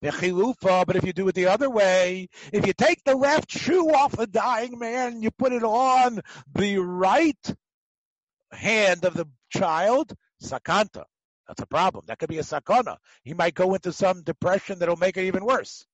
But 0.00 0.96
if 0.96 1.04
you 1.04 1.12
do 1.12 1.28
it 1.28 1.34
the 1.34 1.46
other 1.46 1.68
way, 1.68 2.28
if 2.52 2.66
you 2.66 2.72
take 2.72 3.02
the 3.04 3.16
left 3.16 3.50
shoe 3.50 3.90
off 3.92 4.12
the 4.12 4.26
dying 4.26 4.78
man, 4.78 5.14
and 5.14 5.22
you 5.22 5.30
put 5.32 5.52
it 5.52 5.64
on 5.64 6.20
the 6.54 6.78
right 6.78 7.54
hand 8.52 9.04
of 9.04 9.14
the 9.14 9.26
child, 9.50 10.14
sakanta. 10.42 11.04
That's 11.48 11.62
a 11.62 11.66
problem. 11.66 12.04
That 12.06 12.18
could 12.18 12.28
be 12.28 12.38
a 12.38 12.42
sakana. 12.42 12.98
He 13.24 13.34
might 13.34 13.54
go 13.54 13.74
into 13.74 13.92
some 13.92 14.22
depression 14.22 14.78
that'll 14.78 14.96
make 14.96 15.16
it 15.16 15.24
even 15.24 15.44
worse. 15.44 15.86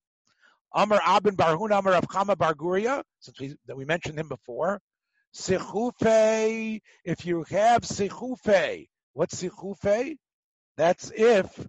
Amr 0.72 0.98
Abin 0.98 1.36
Barhun 1.36 1.70
Amr 1.70 1.92
of 1.92 2.08
Chama 2.08 2.36
Barguria, 2.36 3.02
since 3.20 3.38
we, 3.38 3.56
that 3.66 3.76
we 3.76 3.84
mentioned 3.84 4.18
him 4.18 4.28
before. 4.28 4.80
Sichufe, 5.34 6.80
if 7.04 7.24
you 7.24 7.44
have 7.50 7.82
sichufe, 7.82 8.88
what's 9.12 9.42
sichufe? 9.42 10.16
That's 10.76 11.12
if 11.14 11.66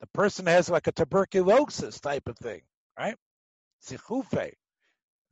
the 0.00 0.06
person 0.08 0.46
has 0.46 0.68
like 0.68 0.86
a 0.86 0.92
tuberculosis 0.92 2.00
type 2.00 2.28
of 2.28 2.36
thing, 2.38 2.62
right? 2.98 3.16
Sichufe. 3.84 4.52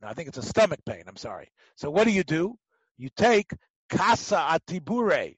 Now, 0.01 0.09
I 0.09 0.13
think 0.13 0.27
it's 0.27 0.37
a 0.37 0.43
stomach 0.43 0.79
pain. 0.85 1.03
I'm 1.07 1.15
sorry. 1.15 1.49
So 1.75 1.89
what 1.89 2.05
do 2.05 2.11
you 2.11 2.23
do? 2.23 2.57
You 2.97 3.09
take 3.15 3.51
casa 3.89 4.37
atibure. 4.37 5.33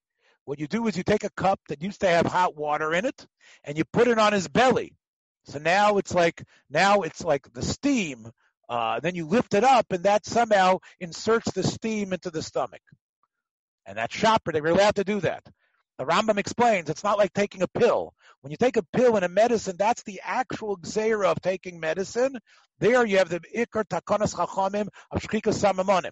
What 0.46 0.60
you 0.60 0.68
do 0.68 0.88
is 0.88 0.96
you 0.96 1.04
take 1.04 1.24
a 1.24 1.30
cup 1.32 1.60
that 1.68 1.82
used 1.82 2.02
to 2.02 2.08
have 2.08 2.26
hot 2.26 2.56
water 2.56 2.94
in 2.94 3.06
it, 3.06 3.28
and 3.64 3.78
you 3.78 3.84
put 3.92 4.08
it 4.08 4.18
on 4.18 4.34
his 4.34 4.48
belly. 4.48 4.96
So 5.46 5.60
now 5.60 5.98
it's 5.98 6.14
like 6.14 6.44
now 6.70 7.02
it's 7.02 7.24
like 7.24 7.52
the 7.54 7.62
steam. 7.62 8.32
Uh, 8.70 9.00
then 9.00 9.16
you 9.16 9.28
lift 9.28 9.54
it 9.54 9.64
up, 9.64 9.86
and 9.92 10.04
that 10.04 10.26
somehow 10.26 10.80
inserts 11.00 11.52
the 11.52 11.64
steam 11.64 12.14
into 12.14 12.30
the 12.30 12.42
stomach. 12.42 12.82
And 13.86 13.98
that 13.98 14.12
shopper, 14.12 14.52
they 14.52 14.62
were 14.62 14.70
allowed 14.70 14.96
to 14.96 15.06
do 15.06 15.22
that. 15.22 15.44
The 15.98 16.06
Rambam 16.06 16.38
explains 16.38 16.90
it's 16.90 17.04
not 17.04 17.18
like 17.18 17.34
taking 17.34 17.64
a 17.64 17.68
pill. 17.68 18.14
When 18.42 18.52
you 18.52 18.58
take 18.58 18.78
a 18.78 18.84
pill 18.84 19.16
and 19.16 19.26
a 19.26 19.30
medicine, 19.30 19.78
that's 19.80 20.04
the 20.04 20.22
actual 20.24 20.78
xera 20.78 21.26
of 21.26 21.42
taking 21.42 21.80
medicine. 21.80 22.38
There 22.80 23.06
you 23.06 23.18
have 23.18 23.30
the 23.30 23.40
ikar 23.56 23.84
takonas 23.86 24.36
chachamim 24.36 24.90
of 25.10 25.22
shchika 25.24 25.54
samamonim. 25.54 26.12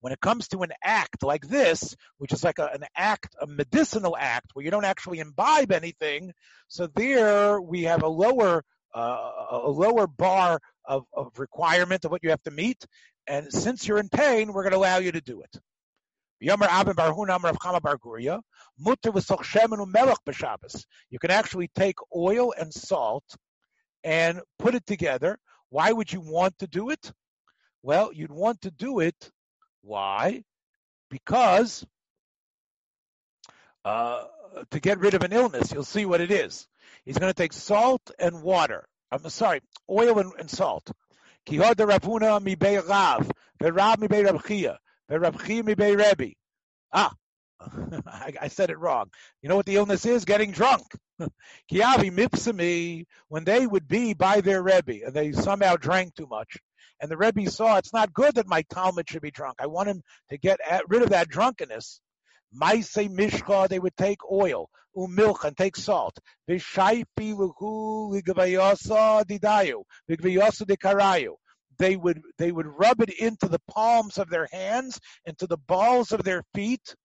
When 0.00 0.12
it 0.12 0.20
comes 0.20 0.48
to 0.48 0.62
an 0.62 0.72
act 0.84 1.22
like 1.22 1.48
this, 1.48 1.96
which 2.18 2.32
is 2.32 2.44
like 2.44 2.58
a, 2.58 2.66
an 2.66 2.84
act, 2.94 3.34
a 3.40 3.46
medicinal 3.46 4.16
act, 4.16 4.50
where 4.52 4.64
you 4.64 4.70
don't 4.70 4.84
actually 4.84 5.18
imbibe 5.18 5.72
anything, 5.72 6.32
so 6.68 6.86
there 6.94 7.60
we 7.60 7.84
have 7.84 8.02
a 8.02 8.08
lower 8.08 8.62
uh, 8.94 9.30
a 9.50 9.70
lower 9.70 10.06
bar 10.06 10.60
of, 10.84 11.04
of 11.12 11.38
requirement 11.38 12.04
of 12.04 12.10
what 12.10 12.22
you 12.22 12.30
have 12.30 12.42
to 12.42 12.50
meet. 12.50 12.84
And 13.26 13.52
since 13.52 13.86
you're 13.86 13.98
in 13.98 14.08
pain, 14.08 14.52
we're 14.52 14.62
going 14.62 14.72
to 14.72 14.78
allow 14.78 14.98
you 14.98 15.12
to 15.12 15.20
do 15.20 15.42
it. 15.42 15.60
Yomer 16.42 16.68
Abin 16.68 16.94
Barhun 16.94 17.34
Amar 17.34 17.50
of 17.50 17.58
Chama 17.58 17.80
Barguria, 17.80 18.40
Mutter 18.78 19.12
v'soch 19.12 19.42
shemen 19.42 19.84
b'Shabbos. 20.26 20.84
You 21.10 21.18
can 21.18 21.30
actually 21.30 21.68
take 21.74 21.96
oil 22.14 22.52
and 22.58 22.72
salt 22.72 23.24
and 24.04 24.40
put 24.58 24.74
it 24.74 24.86
together. 24.86 25.38
Why 25.70 25.92
would 25.92 26.12
you 26.12 26.20
want 26.20 26.58
to 26.60 26.66
do 26.66 26.90
it? 26.90 27.12
Well, 27.82 28.12
you'd 28.12 28.32
want 28.32 28.62
to 28.62 28.70
do 28.70 29.00
it. 29.00 29.30
Why? 29.82 30.42
Because 31.10 31.84
uh, 33.84 34.24
to 34.70 34.80
get 34.80 34.98
rid 34.98 35.14
of 35.14 35.22
an 35.22 35.32
illness, 35.32 35.72
you'll 35.72 35.84
see 35.84 36.04
what 36.04 36.20
it 36.20 36.30
is. 36.30 36.66
He's 37.04 37.18
going 37.18 37.30
to 37.30 37.36
take 37.36 37.52
salt 37.52 38.10
and 38.18 38.42
water. 38.42 38.86
I'm 39.10 39.28
sorry, 39.30 39.60
oil 39.88 40.18
and, 40.18 40.32
and 40.38 40.50
salt. 40.50 40.90
Kihod 41.46 41.78
mi 41.78 42.54
Rav, 45.18 46.18
mi. 46.18 46.36
Ah, 46.92 47.14
I, 47.60 48.32
I, 48.42 48.48
said 48.48 48.70
it 48.70 48.78
wrong. 48.78 49.10
You 49.42 49.48
know 49.48 49.56
what 49.56 49.66
the 49.66 49.76
illness 49.76 50.06
is? 50.06 50.24
Getting 50.24 50.52
drunk. 50.52 50.86
Kiavi 51.72 52.12
mipsami, 52.12 53.04
when 53.28 53.44
they 53.44 53.66
would 53.66 53.88
be 53.88 54.14
by 54.14 54.40
their 54.40 54.62
Rebbe 54.62 55.04
and 55.04 55.14
they 55.14 55.32
somehow 55.32 55.76
drank 55.76 56.14
too 56.14 56.28
much, 56.28 56.56
and 57.00 57.10
the 57.10 57.16
Rebbe 57.16 57.50
saw 57.50 57.76
it's 57.76 57.92
not 57.92 58.12
good 58.12 58.36
that 58.36 58.46
my 58.46 58.62
Talmud 58.70 59.08
should 59.08 59.22
be 59.22 59.30
drunk. 59.30 59.56
I 59.60 59.66
want 59.66 59.88
him 59.88 60.02
to 60.30 60.38
get 60.38 60.60
rid 60.88 61.02
of 61.02 61.10
that 61.10 61.28
drunkenness. 61.28 62.00
Maise 62.52 62.94
mishcha, 62.94 63.68
they 63.68 63.78
would 63.78 63.96
take 63.96 64.18
oil, 64.30 64.70
umilch, 64.96 65.44
and 65.44 65.56
take 65.56 65.76
salt. 65.76 66.18
Vishaipi 66.48 67.34
luhu 67.34 68.12
ligvayasa 68.12 69.24
didayu, 69.24 69.82
ligvayasa 70.10 70.62
dikarayu. 70.62 71.34
They 71.78 71.96
would 71.96 72.20
they 72.38 72.50
would 72.50 72.66
rub 72.66 73.00
it 73.02 73.10
into 73.10 73.48
the 73.48 73.60
palms 73.70 74.18
of 74.18 74.30
their 74.30 74.48
hands, 74.50 74.98
into 75.26 75.46
the 75.46 75.58
balls 75.58 76.10
of 76.10 76.24
their 76.24 76.42
feet, 76.54 76.96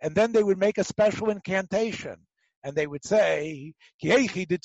and 0.00 0.14
then 0.14 0.32
they 0.32 0.42
would 0.42 0.58
make 0.58 0.78
a 0.78 0.84
special 0.84 1.30
incantation 1.30 2.16
and 2.64 2.74
they 2.74 2.86
would 2.86 3.04
say, 3.04 3.72
The 4.02 4.58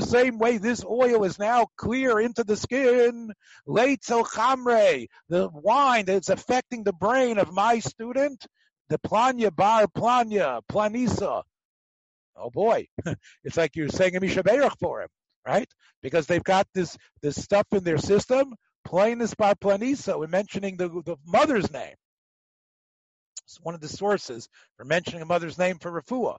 same 0.00 0.38
way 0.38 0.58
this 0.58 0.84
oil 0.84 1.24
is 1.24 1.38
now 1.38 1.66
clear 1.76 2.18
into 2.20 2.44
the 2.44 2.56
skin, 2.56 3.32
the 3.66 5.48
wine 5.52 6.04
that's 6.06 6.28
affecting 6.28 6.84
the 6.84 6.92
brain 6.92 7.38
of 7.38 7.52
my 7.52 7.78
student, 7.78 8.46
the 8.88 8.98
planya 8.98 9.54
bar 9.54 9.86
planya, 9.86 10.60
planisa. 10.70 11.42
Oh 12.36 12.50
boy, 12.50 12.86
it's 13.44 13.56
like 13.56 13.76
you're 13.76 13.88
saying 13.88 14.16
a 14.16 14.20
Misha 14.20 14.42
for 14.78 15.02
him, 15.02 15.08
right? 15.46 15.68
Because 16.02 16.26
they've 16.26 16.44
got 16.44 16.66
this, 16.74 16.96
this 17.22 17.42
stuff 17.42 17.66
in 17.72 17.84
their 17.84 17.98
system, 17.98 18.54
planis 18.86 19.36
bar 19.36 19.54
planisa, 19.54 20.18
we're 20.18 20.26
mentioning 20.26 20.76
the, 20.76 20.88
the 20.88 21.16
mother's 21.26 21.70
name 21.72 21.94
one 23.62 23.74
of 23.74 23.80
the 23.80 23.88
sources 23.88 24.48
for 24.76 24.84
mentioning 24.84 25.22
a 25.22 25.26
mother's 25.26 25.58
name 25.58 25.78
for 25.78 25.90
refuah. 25.90 26.38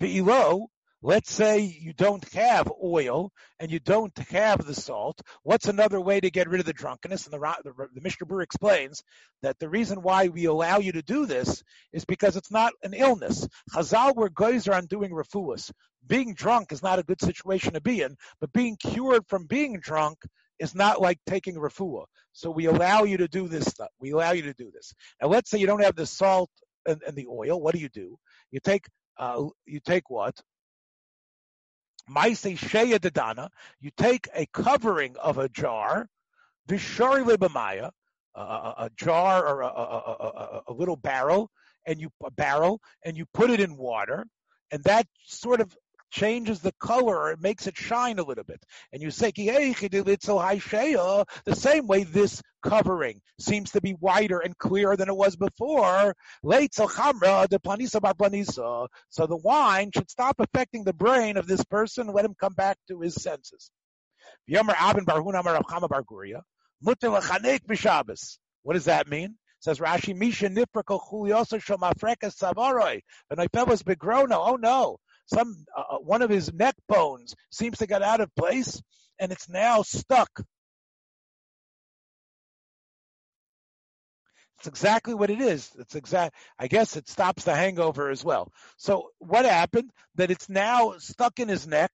Ve'ilo, 0.00 0.66
let's 1.02 1.32
say 1.32 1.60
you 1.60 1.92
don't 1.92 2.26
have 2.32 2.70
oil 2.82 3.30
and 3.58 3.70
you 3.70 3.78
don't 3.78 4.16
have 4.30 4.64
the 4.64 4.74
salt. 4.74 5.20
What's 5.42 5.68
another 5.68 6.00
way 6.00 6.20
to 6.20 6.30
get 6.30 6.48
rid 6.48 6.60
of 6.60 6.66
the 6.66 6.72
drunkenness? 6.72 7.26
And 7.26 7.34
the, 7.34 7.54
the, 7.64 7.88
the 7.94 8.00
Mishnah 8.00 8.26
Berurah 8.26 8.42
explains 8.42 9.02
that 9.42 9.58
the 9.58 9.68
reason 9.68 10.02
why 10.02 10.28
we 10.28 10.46
allow 10.46 10.78
you 10.78 10.92
to 10.92 11.02
do 11.02 11.26
this 11.26 11.62
is 11.92 12.04
because 12.04 12.36
it's 12.36 12.50
not 12.50 12.72
an 12.82 12.94
illness. 12.94 13.48
Chazal 13.72 14.14
were 14.14 14.30
are 14.36 14.74
on 14.74 14.86
doing 14.86 15.10
refuahs. 15.10 15.70
Being 16.06 16.34
drunk 16.34 16.72
is 16.72 16.82
not 16.82 16.98
a 16.98 17.04
good 17.04 17.20
situation 17.20 17.72
to 17.72 17.80
be 17.80 18.02
in, 18.02 18.16
but 18.40 18.52
being 18.52 18.76
cured 18.76 19.26
from 19.26 19.46
being 19.46 19.80
drunk 19.80 20.18
is 20.58 20.74
not 20.74 21.00
like 21.00 21.18
taking 21.26 21.54
refuah. 21.56 22.06
So 22.32 22.50
we 22.50 22.66
allow 22.66 23.04
you 23.04 23.16
to 23.18 23.28
do 23.28 23.48
this 23.48 23.64
stuff. 23.64 23.90
We 24.00 24.10
allow 24.10 24.32
you 24.32 24.42
to 24.42 24.54
do 24.54 24.70
this. 24.70 24.92
Now, 25.20 25.28
let's 25.28 25.50
say 25.50 25.58
you 25.58 25.66
don't 25.66 25.82
have 25.82 25.96
the 25.96 26.06
salt 26.06 26.50
and, 26.86 27.00
and 27.06 27.16
the 27.16 27.26
oil. 27.28 27.60
What 27.60 27.74
do 27.74 27.80
you 27.80 27.88
do? 27.88 28.18
You 28.50 28.60
take 28.60 28.86
uh, 29.18 29.44
you 29.64 29.80
take 29.80 30.10
what? 30.10 30.38
Maise 32.08 32.42
sheya 32.42 32.98
dedana. 32.98 33.48
You 33.80 33.90
take 33.96 34.28
a 34.34 34.46
covering 34.52 35.16
of 35.16 35.38
a 35.38 35.48
jar, 35.48 36.08
vishari 36.68 37.24
lebamaya, 37.24 37.90
a, 38.34 38.40
a, 38.40 38.90
jar 38.96 39.46
or 39.46 39.62
a, 39.62 39.66
a, 39.66 40.62
a, 40.68 40.72
little 40.72 40.96
barrel, 40.96 41.50
and 41.86 42.00
you 42.00 42.10
a 42.24 42.30
barrel, 42.30 42.80
and 43.04 43.16
you 43.16 43.24
put 43.32 43.50
it 43.50 43.60
in 43.60 43.76
water, 43.76 44.26
and 44.70 44.84
that 44.84 45.06
sort 45.24 45.60
of 45.60 45.74
changes 46.10 46.60
the 46.60 46.72
color 46.80 47.16
or 47.16 47.32
it 47.32 47.40
makes 47.40 47.66
it 47.66 47.76
shine 47.76 48.18
a 48.18 48.24
little 48.24 48.44
bit. 48.44 48.62
And 48.92 49.02
you 49.02 49.10
say, 49.10 49.30
the 49.32 50.16
same 51.52 51.86
way 51.86 52.04
this 52.04 52.42
covering 52.62 53.20
seems 53.38 53.70
to 53.72 53.80
be 53.80 53.94
wider 54.00 54.40
and 54.40 54.56
clearer 54.58 54.96
than 54.96 55.08
it 55.08 55.16
was 55.16 55.36
before. 55.36 56.14
So 56.42 56.86
the 59.26 59.40
wine 59.42 59.90
should 59.94 60.10
stop 60.10 60.36
affecting 60.38 60.84
the 60.84 60.92
brain 60.92 61.36
of 61.36 61.46
this 61.46 61.64
person, 61.64 62.08
let 62.08 62.24
him 62.24 62.34
come 62.38 62.54
back 62.54 62.78
to 62.88 63.00
his 63.00 63.14
senses. 63.14 63.70
What 68.62 68.72
does 68.72 68.84
that 68.84 69.08
mean? 69.08 69.36
Says 69.60 69.78
Rashi, 69.78 70.14
Misha 70.14 70.48
Niprako 70.48 71.00
Juliosa 71.00 71.58
Shomafreka 71.58 72.30
Savaroi. 72.32 73.00
Was 73.66 73.82
begrono. 73.82 74.36
Oh 74.46 74.56
no 74.56 74.98
some 75.26 75.64
uh, 75.76 75.82
uh, 75.96 75.98
one 75.98 76.22
of 76.22 76.30
his 76.30 76.52
neck 76.52 76.74
bones 76.88 77.34
seems 77.50 77.78
to 77.78 77.86
get 77.86 78.02
out 78.02 78.20
of 78.20 78.34
place 78.34 78.80
and 79.18 79.32
it's 79.32 79.48
now 79.48 79.82
stuck. 79.82 80.30
It's 84.58 84.66
exactly 84.66 85.14
what 85.14 85.30
it 85.30 85.40
is. 85.40 85.70
It's 85.78 85.94
exact. 85.94 86.34
I 86.58 86.66
guess 86.66 86.96
it 86.96 87.08
stops 87.08 87.44
the 87.44 87.54
hangover 87.54 88.10
as 88.10 88.24
well. 88.24 88.50
So 88.78 89.10
what 89.18 89.44
happened? 89.44 89.90
That 90.14 90.30
it's 90.30 90.48
now 90.48 90.94
stuck 90.98 91.38
in 91.38 91.48
his 91.48 91.66
neck, 91.66 91.90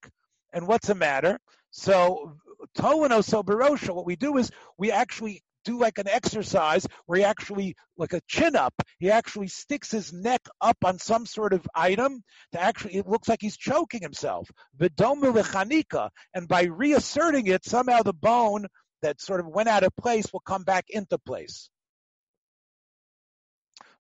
and 0.52 0.68
what's 0.68 0.86
the 0.86 0.94
matter? 0.94 1.38
So 1.70 2.36
Toano 2.76 3.22
Soberosha, 3.22 3.94
what 3.94 4.06
we 4.06 4.16
do 4.16 4.36
is 4.38 4.50
we 4.78 4.92
actually 4.92 5.42
do 5.64 5.78
like 5.78 5.98
an 5.98 6.08
exercise 6.08 6.86
where 7.06 7.18
he 7.18 7.24
actually, 7.24 7.74
like 7.96 8.12
a 8.12 8.20
chin 8.28 8.56
up, 8.56 8.74
he 8.98 9.10
actually 9.10 9.48
sticks 9.48 9.90
his 9.90 10.12
neck 10.12 10.40
up 10.60 10.78
on 10.84 10.98
some 10.98 11.26
sort 11.26 11.52
of 11.52 11.66
item 11.74 12.22
to 12.52 12.60
actually, 12.60 12.96
it 12.96 13.08
looks 13.08 13.28
like 13.28 13.40
he's 13.40 13.56
choking 13.56 14.00
himself. 14.00 14.50
And 14.78 16.48
by 16.48 16.62
reasserting 16.64 17.46
it, 17.46 17.64
somehow 17.64 18.02
the 18.02 18.12
bone 18.12 18.66
that 19.02 19.20
sort 19.20 19.40
of 19.40 19.46
went 19.46 19.68
out 19.68 19.82
of 19.82 19.94
place 19.96 20.32
will 20.32 20.40
come 20.40 20.64
back 20.64 20.86
into 20.88 21.18
place. 21.18 21.68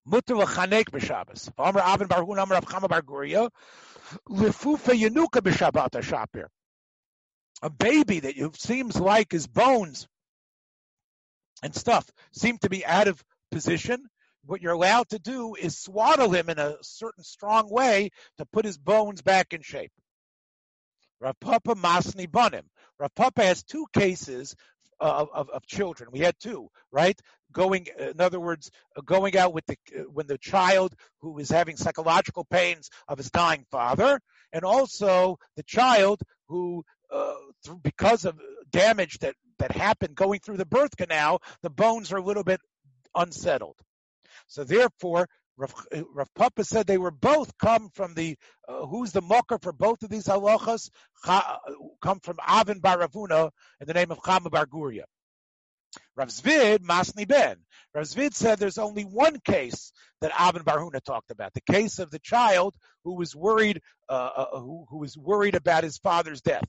Mutter 0.04 0.36
l'chanek 0.36 0.90
b'Shabbos. 0.90 1.50
Amar 1.58 1.82
Avin 1.82 2.08
Bar 2.08 2.24
Hun 2.24 2.38
Amar 2.38 2.60
Avchama 2.60 2.88
Bar 2.88 3.02
Guria. 3.02 3.48
Lefufa 4.28 4.98
Yenuka 4.98 5.40
b'Shabbat 5.40 5.90
HaShapir. 5.90 6.46
A 7.62 7.70
baby 7.70 8.18
that 8.20 8.34
seems 8.56 8.98
like 8.98 9.30
his 9.30 9.46
bones 9.46 10.08
and 11.62 11.74
stuff 11.74 12.10
seem 12.32 12.58
to 12.58 12.70
be 12.70 12.84
out 12.84 13.08
of 13.08 13.22
position, 13.50 14.06
what 14.44 14.60
you're 14.60 14.72
allowed 14.72 15.08
to 15.10 15.18
do 15.18 15.54
is 15.54 15.78
swaddle 15.78 16.30
him 16.30 16.48
in 16.48 16.58
a 16.58 16.76
certain 16.82 17.24
strong 17.24 17.70
way 17.70 18.10
to 18.38 18.46
put 18.46 18.64
his 18.64 18.78
bones 18.78 19.22
back 19.22 19.52
in 19.52 19.62
shape. 19.62 19.92
Rav 21.20 21.38
Papa 21.40 21.76
Masni 21.76 22.26
Bunim. 22.26 22.64
Rav 22.98 23.14
Papa 23.14 23.44
has 23.44 23.62
two 23.62 23.86
cases 23.92 24.56
of, 24.98 25.28
of, 25.32 25.50
of, 25.50 25.66
children. 25.66 26.10
We 26.12 26.20
had 26.20 26.34
two, 26.40 26.68
right? 26.90 27.18
Going, 27.52 27.86
in 27.98 28.20
other 28.20 28.40
words, 28.40 28.70
going 29.04 29.36
out 29.36 29.52
with 29.52 29.66
the 29.66 29.76
when 30.12 30.26
the 30.26 30.38
child 30.38 30.94
who 31.20 31.38
is 31.38 31.50
having 31.50 31.76
psychological 31.76 32.44
pains 32.44 32.88
of 33.08 33.18
his 33.18 33.30
dying 33.30 33.64
father, 33.70 34.20
and 34.52 34.64
also 34.64 35.38
the 35.56 35.64
child 35.64 36.22
who, 36.46 36.84
uh, 37.12 37.34
because 37.82 38.24
of 38.24 38.40
damage 38.70 39.18
that 39.18 39.34
that 39.58 39.72
happened 39.72 40.14
going 40.14 40.40
through 40.40 40.56
the 40.56 40.66
birth 40.66 40.96
canal, 40.96 41.40
the 41.62 41.70
bones 41.70 42.12
are 42.12 42.16
a 42.16 42.22
little 42.22 42.44
bit 42.44 42.60
unsettled. 43.14 43.76
So 44.48 44.64
therefore, 44.64 45.28
Rav, 45.56 45.74
Rav 46.14 46.34
Papa 46.34 46.64
said 46.64 46.86
they 46.86 46.98
were 46.98 47.10
both 47.10 47.56
come 47.58 47.90
from 47.94 48.14
the 48.14 48.36
uh, 48.66 48.86
who's 48.86 49.12
the 49.12 49.20
mocker 49.20 49.58
for 49.58 49.72
both 49.72 50.02
of 50.02 50.10
these 50.10 50.26
halachas 50.26 50.90
come 51.24 52.20
from 52.20 52.38
Avin 52.46 52.80
Baravuna 52.80 53.50
in 53.80 53.86
the 53.86 53.94
name 53.94 54.10
of 54.10 54.18
Chama 54.18 54.50
Bar 54.50 54.66
Guria. 54.66 55.04
Rav 56.16 56.28
Zvid 56.28 56.78
Masni 56.78 57.28
Ben. 57.28 57.56
Rav 57.94 58.04
Zvid 58.04 58.34
said 58.34 58.58
there's 58.58 58.78
only 58.78 59.04
one 59.04 59.38
case 59.40 59.92
that 60.22 60.32
Avin 60.38 60.62
Barhuna 60.62 61.02
talked 61.02 61.30
about, 61.30 61.52
the 61.52 61.60
case 61.60 61.98
of 61.98 62.10
the 62.10 62.18
child 62.18 62.74
who 63.04 63.14
was 63.16 63.36
worried 63.36 63.82
uh, 64.08 64.30
uh, 64.36 64.60
who, 64.60 64.86
who 64.88 64.98
was 64.98 65.16
worried 65.16 65.54
about 65.54 65.84
his 65.84 65.98
father's 65.98 66.40
death. 66.40 66.64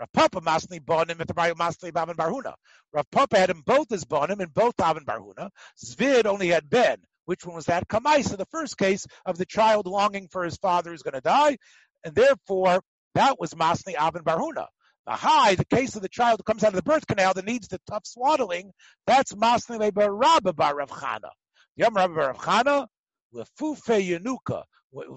Rav 0.00 0.12
Papa 0.14 0.40
Masni 0.40 0.80
Bonim 0.80 1.20
and 1.20 1.28
Masni 1.58 1.92
Bavan 1.92 2.16
Barhuna. 2.16 2.54
Rav 2.94 3.10
Papa 3.10 3.38
had 3.38 3.50
him 3.50 3.62
both 3.66 3.92
as 3.92 4.06
Bonim 4.06 4.40
and 4.40 4.52
both 4.54 4.80
Avin 4.80 5.04
Barhuna. 5.04 5.50
Zvid 5.84 6.24
only 6.24 6.48
had 6.48 6.70
Ben. 6.70 6.96
Which 7.26 7.44
one 7.44 7.54
was 7.54 7.66
that? 7.66 7.86
Kamaisa, 7.86 8.38
the 8.38 8.46
first 8.46 8.78
case 8.78 9.06
of 9.26 9.36
the 9.36 9.44
child 9.44 9.86
longing 9.86 10.28
for 10.28 10.42
his 10.42 10.56
father 10.56 10.90
who's 10.90 11.02
going 11.02 11.14
to 11.14 11.20
die. 11.20 11.58
And 12.02 12.14
therefore, 12.14 12.80
that 13.14 13.38
was 13.38 13.52
Masni 13.52 13.94
Avin 13.94 14.22
Barhuna. 14.22 14.68
The 15.06 15.12
high, 15.12 15.54
the 15.54 15.66
case 15.66 15.96
of 15.96 16.02
the 16.02 16.08
child 16.08 16.40
who 16.40 16.44
comes 16.44 16.64
out 16.64 16.72
of 16.72 16.76
the 16.76 16.82
birth 16.82 17.06
canal 17.06 17.34
that 17.34 17.44
needs 17.44 17.68
the 17.68 17.80
tough 17.86 18.06
swaddling, 18.06 18.72
that's 19.06 19.34
Masni 19.34 19.92
Barabba 19.92 20.54
Bar 20.54 20.76
Rav 20.76 20.90
Chana. 20.90 21.30
Yom 21.76 21.94
Rav 21.94 22.10
Chana, 22.38 22.86
Lefufe 23.34 24.00
Yanuka, 24.18 24.62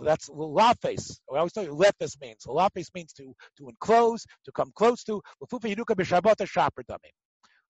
that's 0.04 0.30
lafes. 0.30 1.20
I 1.32 1.38
always 1.38 1.54
tell 1.54 1.64
you, 1.64 1.76
lefes 1.76 2.20
means. 2.22 2.46
Lafes 2.46 2.94
means 2.94 3.14
to 3.14 3.34
to 3.58 3.70
enclose, 3.70 4.26
to 4.46 4.52
come 4.52 4.72
close 4.76 5.04
to. 5.06 5.22
Lefufa 5.42 5.74
yiduka 5.76 5.96
b'shabbat 5.96 6.48
shaper 6.48 6.84
dami. 6.84 7.12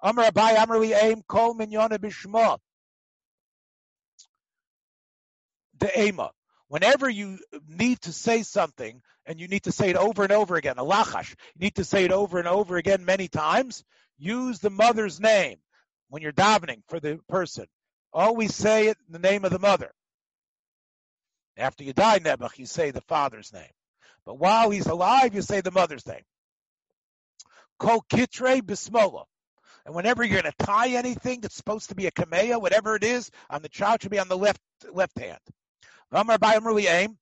Amar 0.02 0.26
abai 0.26 1.02
aim 1.02 1.22
kol 1.28 1.56
b'shma. 1.56 2.58
The 5.80 6.02
ema. 6.02 6.32
Whenever 6.68 7.10
you 7.10 7.40
need 7.68 8.02
to 8.02 8.12
say 8.12 8.42
something 8.42 9.02
and 9.26 9.40
you 9.40 9.48
need 9.48 9.64
to 9.64 9.72
say 9.72 9.90
it 9.90 9.96
over 9.96 10.24
and 10.24 10.32
over 10.32 10.56
again, 10.56 10.78
a 10.78 10.84
lachash, 10.84 11.30
you 11.30 11.66
need 11.66 11.76
to 11.76 11.84
say 11.84 12.04
it 12.04 12.12
over 12.12 12.40
and 12.40 12.48
over 12.48 12.78
again 12.78 13.06
many 13.06 13.28
times, 13.28 13.84
use 14.18 14.60
the 14.60 14.70
mother's 14.72 15.20
name 15.20 15.58
when 16.10 16.22
you're 16.22 16.32
davening 16.32 16.82
for 16.88 17.00
the 17.00 17.20
person. 17.30 17.66
always 18.12 18.56
say 18.56 18.88
it 18.88 18.98
in 19.08 19.14
the 19.14 19.20
name 19.20 19.46
of 19.46 19.52
the 19.52 19.60
mother. 19.60 19.92
After 21.58 21.84
you 21.84 21.94
die, 21.94 22.20
Nebuch, 22.20 22.58
you 22.58 22.66
say 22.66 22.92
the 22.92 23.02
father's 23.02 23.54
name. 23.54 23.72
But 24.26 24.40
while 24.40 24.70
he's 24.70 24.88
alive, 24.88 25.36
you 25.36 25.42
say 25.42 25.62
the 25.62 25.72
mother's 25.72 26.08
name. 26.08 26.24
Kol 27.80 28.04
kitre 28.10 28.62
bismola. 28.62 29.26
And 29.86 29.94
whenever 29.94 30.24
you're 30.24 30.42
going 30.42 30.52
to 30.52 30.66
tie 30.66 30.90
anything 30.90 31.42
that's 31.42 31.56
supposed 31.56 31.90
to 31.90 31.96
be 31.96 32.08
a 32.08 32.12
kamea, 32.12 32.62
whatever 32.62 32.96
it 32.96 33.04
is, 33.04 33.30
on 33.50 33.62
the 33.62 33.70
child 33.70 34.02
should 34.02 34.12
be 34.12 34.20
on 34.20 34.30
the 34.30 34.38
left 34.38 34.62
left 34.92 35.18
hand. 35.20 35.40
V'amar 36.14 36.38
bayim 36.38 36.66
really 36.66 36.88
aim. 36.88 37.18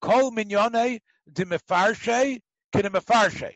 Kol 0.00 0.32
minyone 0.32 1.00
dimifarshe 1.32 2.40
kinimefarshe. 2.74 3.54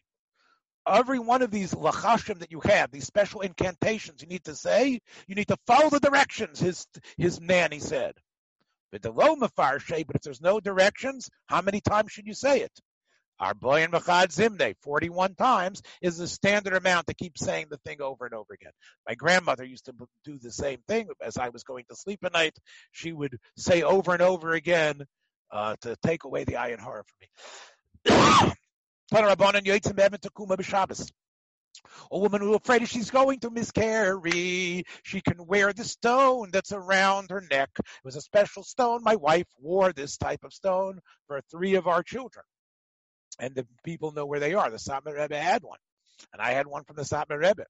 Every 0.86 1.18
one 1.18 1.42
of 1.42 1.50
these 1.50 1.72
lachashim 1.72 2.40
that 2.40 2.52
you 2.52 2.60
have, 2.60 2.90
these 2.90 3.06
special 3.06 3.40
incantations 3.40 4.20
you 4.20 4.28
need 4.28 4.44
to 4.44 4.54
say, 4.54 5.00
you 5.26 5.34
need 5.34 5.48
to 5.48 5.56
follow 5.66 5.88
the 5.88 5.98
directions, 5.98 6.60
his 6.60 6.86
his 7.16 7.40
nanny 7.40 7.80
said. 7.80 8.14
But 8.94 9.02
the 9.02 9.10
low 9.10 9.34
mefarshe, 9.34 10.06
but 10.06 10.14
if 10.14 10.22
there's 10.22 10.40
no 10.40 10.60
directions, 10.60 11.28
how 11.46 11.60
many 11.62 11.80
times 11.80 12.12
should 12.12 12.28
you 12.28 12.32
say 12.32 12.60
it? 12.60 12.70
Our 13.40 13.52
boy 13.52 13.82
in 13.82 13.90
Machad 13.90 14.28
Zimne, 14.28 14.76
41 14.82 15.34
times, 15.34 15.82
is 16.00 16.18
the 16.18 16.28
standard 16.28 16.74
amount 16.74 17.08
to 17.08 17.14
keep 17.14 17.36
saying 17.36 17.66
the 17.70 17.78
thing 17.78 18.00
over 18.00 18.24
and 18.24 18.32
over 18.32 18.54
again. 18.54 18.70
My 19.08 19.16
grandmother 19.16 19.64
used 19.64 19.86
to 19.86 19.94
do 20.24 20.38
the 20.38 20.52
same 20.52 20.78
thing 20.86 21.08
as 21.20 21.36
I 21.36 21.48
was 21.48 21.64
going 21.64 21.86
to 21.90 21.96
sleep 21.96 22.20
at 22.24 22.34
night. 22.34 22.56
She 22.92 23.12
would 23.12 23.36
say 23.56 23.82
over 23.82 24.12
and 24.12 24.22
over 24.22 24.52
again 24.52 25.02
uh, 25.50 25.74
to 25.80 25.96
take 26.06 26.22
away 26.22 26.44
the 26.44 26.52
ayin 26.52 26.78
hora 26.78 27.02
from 27.02 28.46
me. 28.46 28.52
A 32.10 32.18
woman 32.18 32.40
who's 32.40 32.56
afraid 32.56 32.88
she's 32.88 33.10
going 33.10 33.40
to 33.40 33.50
miscarry, 33.50 34.84
she 35.02 35.20
can 35.20 35.46
wear 35.46 35.72
the 35.72 35.84
stone 35.84 36.50
that's 36.52 36.72
around 36.72 37.30
her 37.30 37.42
neck. 37.50 37.70
It 37.78 37.86
was 38.04 38.16
a 38.16 38.20
special 38.20 38.62
stone. 38.64 39.02
My 39.02 39.16
wife 39.16 39.46
wore 39.60 39.92
this 39.92 40.16
type 40.16 40.44
of 40.44 40.52
stone 40.52 41.00
for 41.26 41.40
three 41.50 41.74
of 41.76 41.86
our 41.86 42.02
children 42.02 42.44
and 43.38 43.54
the 43.54 43.66
people 43.84 44.12
know 44.12 44.26
where 44.26 44.40
they 44.40 44.54
are. 44.54 44.70
The 44.70 44.76
Satmar 44.76 45.16
Rebbe 45.18 45.38
had 45.38 45.62
one, 45.62 45.78
and 46.32 46.40
I 46.40 46.52
had 46.52 46.66
one 46.66 46.84
from 46.84 46.96
the 46.96 47.02
Satmar 47.02 47.38
Rebbe. 47.38 47.66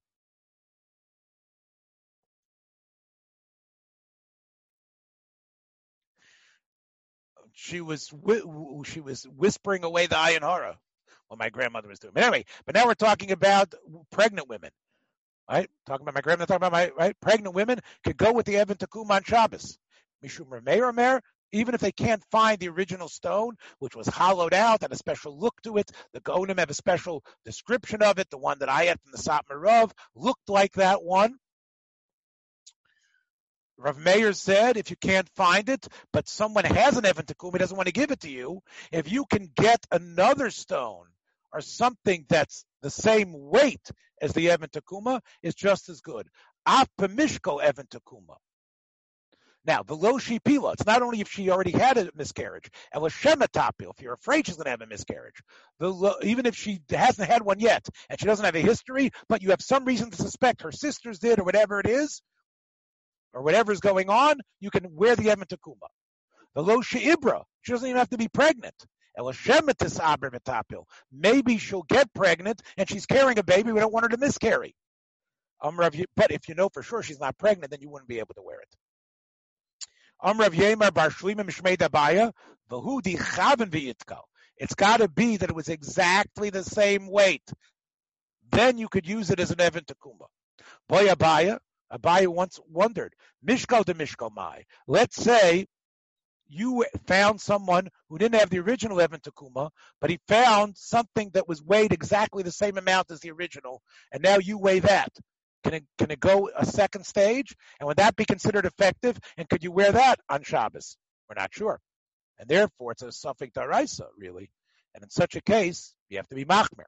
She 7.53 7.79
was 7.79 8.13
she 8.85 8.99
was 8.99 9.23
whispering 9.23 9.83
away 9.85 10.07
the 10.07 10.15
ayin 10.15 10.41
hara, 10.41 10.77
what 11.27 11.39
my 11.39 11.49
grandmother 11.49 11.87
was 11.87 11.99
doing. 11.99 12.13
But 12.13 12.23
anyway, 12.23 12.45
but 12.65 12.75
now 12.75 12.85
we're 12.85 12.93
talking 12.93 13.31
about 13.31 13.73
pregnant 14.11 14.49
women, 14.49 14.71
right? 15.49 15.69
Talking 15.85 16.03
about 16.03 16.15
my 16.15 16.21
grandmother, 16.21 16.47
talking 16.47 16.67
about 16.67 16.71
my 16.71 16.91
right. 16.97 17.15
Pregnant 17.21 17.55
women 17.55 17.79
could 18.03 18.17
go 18.17 18.33
with 18.33 18.45
the 18.45 18.57
Evan 18.57 18.77
Takum 18.77 19.09
on 19.09 19.23
Shabbos. 19.23 19.77
Mishum 20.23 20.49
Rameir 20.49 20.91
Rameir, 20.91 21.21
even 21.51 21.75
if 21.75 21.81
they 21.81 21.91
can't 21.91 22.23
find 22.31 22.59
the 22.59 22.69
original 22.69 23.07
stone, 23.07 23.55
which 23.79 23.95
was 23.95 24.07
hollowed 24.07 24.53
out, 24.53 24.81
had 24.81 24.91
a 24.91 24.97
special 24.97 25.37
look 25.37 25.61
to 25.63 25.77
it, 25.77 25.91
the 26.13 26.21
Geonim 26.21 26.59
have 26.59 26.69
a 26.69 26.75
special 26.75 27.23
description 27.45 28.01
of 28.01 28.19
it. 28.19 28.29
The 28.29 28.37
one 28.37 28.59
that 28.59 28.69
I 28.69 28.85
had 28.85 28.99
from 29.01 29.11
the 29.11 29.17
Satmarov 29.17 29.91
looked 30.15 30.49
like 30.49 30.73
that 30.73 31.03
one. 31.03 31.37
Rav 33.77 33.97
Meir 33.97 34.31
said, 34.31 34.77
if 34.77 34.89
you 34.89 34.95
can't 34.95 35.29
find 35.35 35.67
it, 35.67 35.85
but 36.13 36.29
someone 36.29 36.63
has 36.63 36.97
an 36.97 37.05
Evan 37.05 37.25
Takum, 37.25 37.51
he 37.51 37.57
doesn't 37.57 37.75
want 37.75 37.87
to 37.87 37.93
give 37.93 38.11
it 38.11 38.21
to 38.21 38.29
you, 38.29 38.61
if 38.91 39.11
you 39.11 39.25
can 39.25 39.51
get 39.53 39.85
another 39.91 40.49
stone 40.49 41.07
or 41.55 41.61
something 41.61 42.25
that's 42.27 42.65
the 42.81 42.89
same 42.89 43.33
weight 43.33 43.89
as 44.21 44.33
the 44.33 44.51
Evan 44.51 44.69
Takuma, 44.69 45.21
is 45.41 45.55
just 45.55 45.87
as 45.87 46.01
good. 46.01 46.27
Af 46.65 46.89
Evan 46.99 47.87
Takuma. 47.87 48.35
Now, 49.65 49.81
the 49.81 49.95
low 49.95 50.19
pila, 50.19 50.73
it's 50.73 50.85
not 50.85 51.01
only 51.01 51.21
if 51.21 51.29
she 51.29 51.49
already 51.49 51.71
had 51.71 51.97
a 51.97 52.11
miscarriage, 52.13 52.69
and 52.93 53.01
shematapil, 53.03 53.93
if 53.97 54.01
you're 54.01 54.13
afraid 54.13 54.45
she's 54.45 54.57
going 54.57 54.65
to 54.65 54.71
have 54.71 54.81
a 54.81 54.85
miscarriage, 54.85 55.41
even 56.21 56.45
if 56.45 56.55
she 56.55 56.81
hasn't 56.89 57.27
had 57.27 57.41
one 57.41 57.59
yet, 57.59 57.87
and 58.09 58.19
she 58.19 58.25
doesn't 58.25 58.45
have 58.45 58.55
a 58.55 58.61
history, 58.61 59.09
but 59.29 59.41
you 59.41 59.49
have 59.49 59.61
some 59.61 59.85
reason 59.85 60.11
to 60.11 60.17
suspect 60.17 60.61
her 60.61 60.71
sisters 60.71 61.19
did, 61.19 61.39
or 61.39 61.45
whatever 61.45 61.79
it 61.79 61.87
is, 61.87 62.21
or 63.33 63.41
whatever 63.41 63.71
is 63.71 63.79
going 63.79 64.09
on, 64.09 64.39
you 64.59 64.69
can 64.69 64.93
wear 64.93 65.15
the 65.15 65.31
Evan 65.31 65.47
Takuma. 65.47 65.87
The 66.53 66.61
lo 66.61 66.81
ibra, 66.81 67.43
she 67.61 67.71
doesn't 67.71 67.87
even 67.87 67.97
have 67.97 68.09
to 68.09 68.17
be 68.17 68.27
pregnant. 68.27 68.75
Maybe 71.11 71.57
she'll 71.57 71.83
get 71.83 72.13
pregnant 72.13 72.61
and 72.77 72.89
she's 72.89 73.05
carrying 73.05 73.39
a 73.39 73.43
baby. 73.43 73.71
We 73.71 73.79
don't 73.79 73.93
want 73.93 74.05
her 74.05 74.09
to 74.09 74.17
miscarry. 74.17 74.75
Um, 75.61 75.77
but 75.77 76.31
if 76.31 76.49
you 76.49 76.55
know 76.55 76.69
for 76.69 76.83
sure 76.83 77.01
she's 77.01 77.19
not 77.19 77.37
pregnant, 77.37 77.71
then 77.71 77.81
you 77.81 77.89
wouldn't 77.89 78.09
be 78.09 78.19
able 78.19 78.35
to 78.35 78.41
wear 78.43 78.59
it. 78.59 78.67
Um, 80.21 80.37
V'yitko. 83.71 84.19
It's 84.57 84.75
got 84.75 84.97
to 84.97 85.07
be 85.09 85.37
that 85.37 85.49
it 85.49 85.55
was 85.55 85.69
exactly 85.69 86.49
the 86.49 86.63
same 86.63 87.09
weight. 87.09 87.43
Then 88.51 88.77
you 88.77 88.87
could 88.87 89.07
use 89.07 89.31
it 89.31 89.39
as 89.39 89.51
an 89.51 89.59
Evan 89.59 89.83
Takuma. 89.83 90.27
Boy 90.87 91.07
Abaya, 91.07 91.59
Abaya 91.91 92.27
once 92.27 92.59
wondered, 92.69 93.13
Mishko 93.45 93.83
to 93.85 93.93
Mishko 93.93 94.33
Mai. 94.33 94.63
Let's 94.87 95.17
say 95.17 95.67
you 96.47 96.85
found 97.07 97.41
someone 97.41 97.89
who 98.09 98.17
didn't 98.17 98.39
have 98.39 98.49
the 98.49 98.59
original 98.59 99.01
Evan 99.01 99.19
Takuma, 99.19 99.69
but 99.99 100.09
he 100.09 100.19
found 100.27 100.77
something 100.77 101.31
that 101.33 101.47
was 101.47 101.63
weighed 101.63 101.93
exactly 101.93 102.43
the 102.43 102.51
same 102.51 102.77
amount 102.77 103.11
as 103.11 103.19
the 103.19 103.31
original, 103.31 103.81
and 104.11 104.21
now 104.21 104.37
you 104.37 104.57
weigh 104.57 104.79
that. 104.79 105.09
Can 105.63 105.73
it, 105.73 105.83
can 105.97 106.11
it 106.11 106.19
go 106.19 106.49
a 106.55 106.65
second 106.65 107.05
stage? 107.05 107.55
And 107.79 107.87
would 107.87 107.97
that 107.97 108.15
be 108.15 108.25
considered 108.25 108.65
effective? 108.65 109.17
And 109.35 109.49
could 109.49 109.63
you 109.63 109.71
wear 109.71 109.91
that 109.91 110.19
on 110.29 110.43
Shabbos? 110.43 110.95
We're 111.27 111.41
not 111.41 111.53
sure. 111.53 111.79
And 112.37 112.47
therefore, 112.47 112.91
it's 112.91 113.01
a 113.01 113.11
suffix 113.11 113.53
daraisa, 113.53 114.05
really. 114.15 114.51
And 114.93 115.03
in 115.03 115.09
such 115.09 115.35
a 115.35 115.41
case, 115.41 115.95
you 116.09 116.17
have 116.17 116.27
to 116.27 116.35
be 116.35 116.45
machmer. 116.45 116.85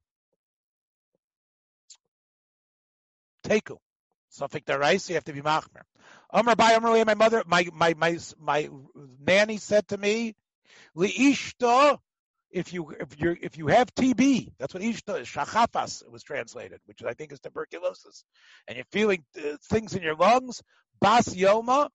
Teku. 3.43 3.77
Suffix 4.37 4.65
daraisa, 4.65 5.09
you 5.09 5.15
have 5.15 5.23
to 5.25 5.33
be 5.33 5.41
machmer. 5.41 5.81
Amr 6.31 6.55
by 6.55 6.75
Amr, 6.75 7.03
my 7.05 7.15
mother, 7.15 7.43
my, 7.47 7.67
my, 7.73 7.93
my, 7.95 8.17
my 8.39 8.69
nanny 9.25 9.57
said 9.57 9.87
to 9.89 9.97
me, 9.97 10.35
Liishta 10.95 11.97
if 12.51 12.73
you 12.73 12.95
if 12.99 13.19
you 13.19 13.35
if 13.41 13.57
you 13.57 13.67
have 13.67 13.93
TB, 13.93 14.53
that's 14.57 14.73
what 14.73 14.83
ishta 14.83 15.21
is. 15.21 15.27
Shachafas 15.27 16.09
was 16.09 16.23
translated, 16.23 16.79
which 16.85 17.03
I 17.03 17.13
think 17.13 17.31
is 17.31 17.39
tuberculosis, 17.39 18.23
and 18.67 18.77
you're 18.77 18.85
feeling 18.91 19.23
uh, 19.37 19.57
things 19.69 19.95
in 19.95 20.01
your 20.01 20.15
lungs, 20.15 20.61
bas 21.01 21.27
yoma, 21.27 21.89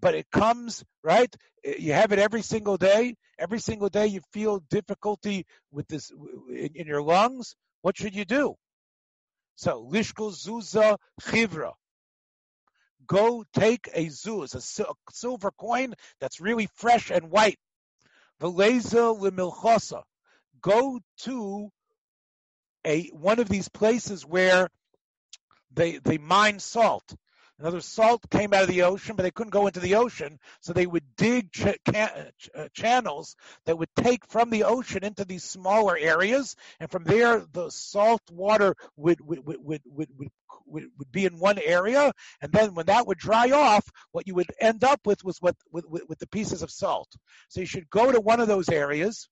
but 0.00 0.14
it 0.14 0.30
comes 0.30 0.84
right. 1.04 1.34
You 1.64 1.92
have 1.92 2.12
it 2.12 2.18
every 2.18 2.42
single 2.42 2.76
day. 2.76 3.16
Every 3.38 3.58
single 3.58 3.90
day 3.90 4.06
you 4.06 4.22
feel 4.32 4.60
difficulty 4.70 5.44
with 5.70 5.86
this 5.88 6.10
in, 6.48 6.70
in 6.74 6.86
your 6.86 7.02
lungs. 7.02 7.54
What 7.82 7.98
should 7.98 8.14
you 8.14 8.24
do? 8.24 8.56
So 9.56 9.84
lishkol 9.84 10.32
zuza 10.32 10.98
chivra. 11.20 11.72
Go 13.06 13.44
take 13.52 13.88
a 13.94 14.06
zuz, 14.06 14.54
a 14.54 15.12
silver 15.12 15.50
coin 15.52 15.94
that's 16.20 16.40
really 16.40 16.68
fresh 16.74 17.10
and 17.10 17.30
white 17.30 17.58
Veleza 18.40 19.18
lemilchosa. 19.18 20.02
Go 20.60 21.00
to 21.18 21.70
a 22.84 23.08
one 23.08 23.38
of 23.38 23.48
these 23.48 23.68
places 23.68 24.24
where 24.24 24.68
they 25.72 25.98
they 25.98 26.18
mine 26.18 26.58
salt. 26.58 27.14
In 27.58 27.64
other 27.64 27.76
words, 27.76 27.86
salt 27.86 28.28
came 28.30 28.52
out 28.52 28.64
of 28.64 28.68
the 28.68 28.82
ocean, 28.82 29.16
but 29.16 29.22
they 29.22 29.30
couldn't 29.30 29.50
go 29.50 29.66
into 29.66 29.80
the 29.80 29.94
ocean, 29.94 30.38
so 30.60 30.72
they 30.72 30.86
would 30.86 31.16
dig 31.16 31.50
ch- 31.52 31.78
can- 31.86 32.30
uh, 32.54 32.68
channels 32.74 33.34
that 33.64 33.78
would 33.78 33.88
take 33.96 34.26
from 34.26 34.50
the 34.50 34.64
ocean 34.64 35.02
into 35.02 35.24
these 35.24 35.42
smaller 35.42 35.96
areas, 35.96 36.54
and 36.80 36.90
from 36.90 37.04
there 37.04 37.46
the 37.52 37.70
salt 37.70 38.20
water 38.30 38.74
would 38.96 39.20
would 39.22 39.44
would 39.46 39.56
would, 39.64 39.80
would, 39.86 40.30
would, 40.66 40.84
would 40.98 41.12
be 41.12 41.24
in 41.24 41.38
one 41.38 41.58
area, 41.58 42.12
and 42.42 42.52
then 42.52 42.74
when 42.74 42.86
that 42.86 43.06
would 43.06 43.18
dry 43.18 43.50
off, 43.50 43.88
what 44.12 44.26
you 44.26 44.34
would 44.34 44.52
end 44.60 44.84
up 44.84 45.00
with 45.06 45.24
was 45.24 45.38
what 45.40 45.56
with, 45.72 45.86
with, 45.88 46.02
with 46.08 46.18
the 46.18 46.28
pieces 46.28 46.62
of 46.62 46.70
salt. 46.70 47.08
So 47.48 47.60
you 47.60 47.66
should 47.66 47.88
go 47.88 48.12
to 48.12 48.20
one 48.20 48.40
of 48.40 48.48
those 48.48 48.68
areas. 48.68 49.28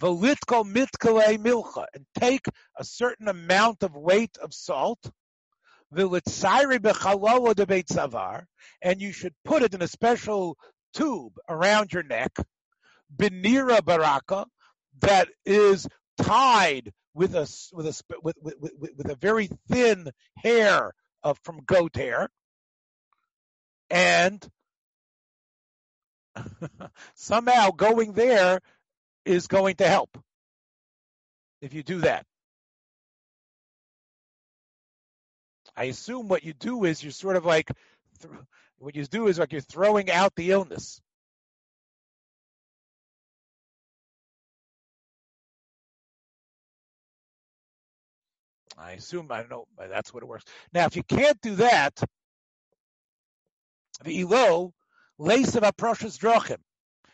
And 0.00 0.16
take 2.18 2.46
a 2.76 2.84
certain 2.84 3.28
amount 3.28 3.82
of 3.82 3.94
weight 3.94 4.36
of 4.38 4.52
salt 4.52 4.98
and 8.82 9.00
you 9.00 9.12
should 9.12 9.34
put 9.44 9.62
it 9.62 9.74
in 9.74 9.82
a 9.82 9.88
special 9.88 10.56
tube 10.92 11.32
around 11.48 11.92
your 11.92 12.02
neck, 12.02 12.32
benira 13.14 13.84
baraka, 13.84 14.46
that 15.00 15.28
is 15.44 15.86
tied 16.18 16.92
with 17.14 17.34
a 17.34 17.48
with 17.72 17.86
a 17.86 18.02
with, 18.22 18.34
with, 18.40 18.54
with, 18.60 18.90
with 18.96 19.10
a 19.10 19.16
very 19.16 19.48
thin 19.68 20.10
hair 20.36 20.92
of 21.22 21.38
from 21.42 21.60
goat 21.64 21.96
hair, 21.96 22.28
and 23.90 24.46
somehow 27.14 27.70
going 27.70 28.12
there 28.12 28.60
is 29.24 29.46
going 29.46 29.76
to 29.76 29.88
help 29.88 30.18
if 31.60 31.72
you 31.72 31.82
do 31.82 32.00
that. 32.00 32.26
I 35.76 35.84
assume 35.84 36.28
what 36.28 36.44
you 36.44 36.52
do 36.52 36.84
is 36.84 37.02
you're 37.02 37.12
sort 37.12 37.36
of 37.36 37.44
like, 37.44 37.70
th- 38.20 38.34
what 38.78 38.94
you 38.94 39.04
do 39.06 39.26
is 39.28 39.38
like 39.38 39.52
you're 39.52 39.60
throwing 39.60 40.10
out 40.10 40.34
the 40.36 40.50
illness. 40.50 41.00
I 48.76 48.92
assume 48.92 49.30
I 49.30 49.44
know 49.48 49.66
that's 49.78 50.12
what 50.12 50.22
it 50.22 50.26
works. 50.26 50.44
Now, 50.72 50.86
if 50.86 50.96
you 50.96 51.02
can't 51.02 51.40
do 51.40 51.56
that, 51.56 52.02
the 54.04 54.20
ilo 54.20 54.74
lace 55.18 55.54
of 55.54 55.62
aproshes 55.62 56.18
drachim. 56.18 56.58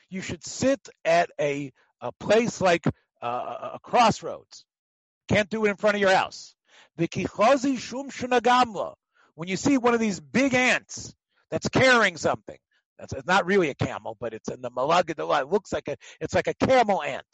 You 0.09 0.23
should 0.23 0.45
sit 0.45 0.89
at 1.05 1.31
a 1.39 1.73
a 2.01 2.13
place 2.13 2.61
like 2.61 2.87
uh, 3.23 3.71
a 3.75 3.79
crossroads. 3.83 4.65
Can't 5.29 5.51
do 5.51 5.67
it 5.67 5.71
in 5.71 5.77
front 5.77 5.97
of 5.97 6.01
your 6.01 6.15
house. 6.15 6.57
The 7.01 7.09
kichozi 7.09 7.79
shum 7.79 8.11
shunagamla. 8.11 8.93
When 9.35 9.49
you 9.49 9.57
see 9.57 9.79
one 9.79 9.95
of 9.95 10.01
these 10.01 10.21
big 10.21 10.53
ants 10.53 11.15
that's 11.51 11.67
carrying 11.71 12.19
something, 12.19 12.59
that's 12.99 13.15
it's 13.15 13.27
not 13.27 13.47
really 13.47 13.71
a 13.71 13.75
camel, 13.75 14.19
but 14.21 14.35
it's 14.35 14.51
in 14.51 14.61
the 14.61 14.71
malagad. 14.71 15.19
It 15.19 15.49
looks 15.49 15.73
like 15.73 15.89
a 15.89 15.97
it's 16.21 16.35
like 16.35 16.47
a 16.47 16.53
camel 16.53 17.03
ant. 17.03 17.25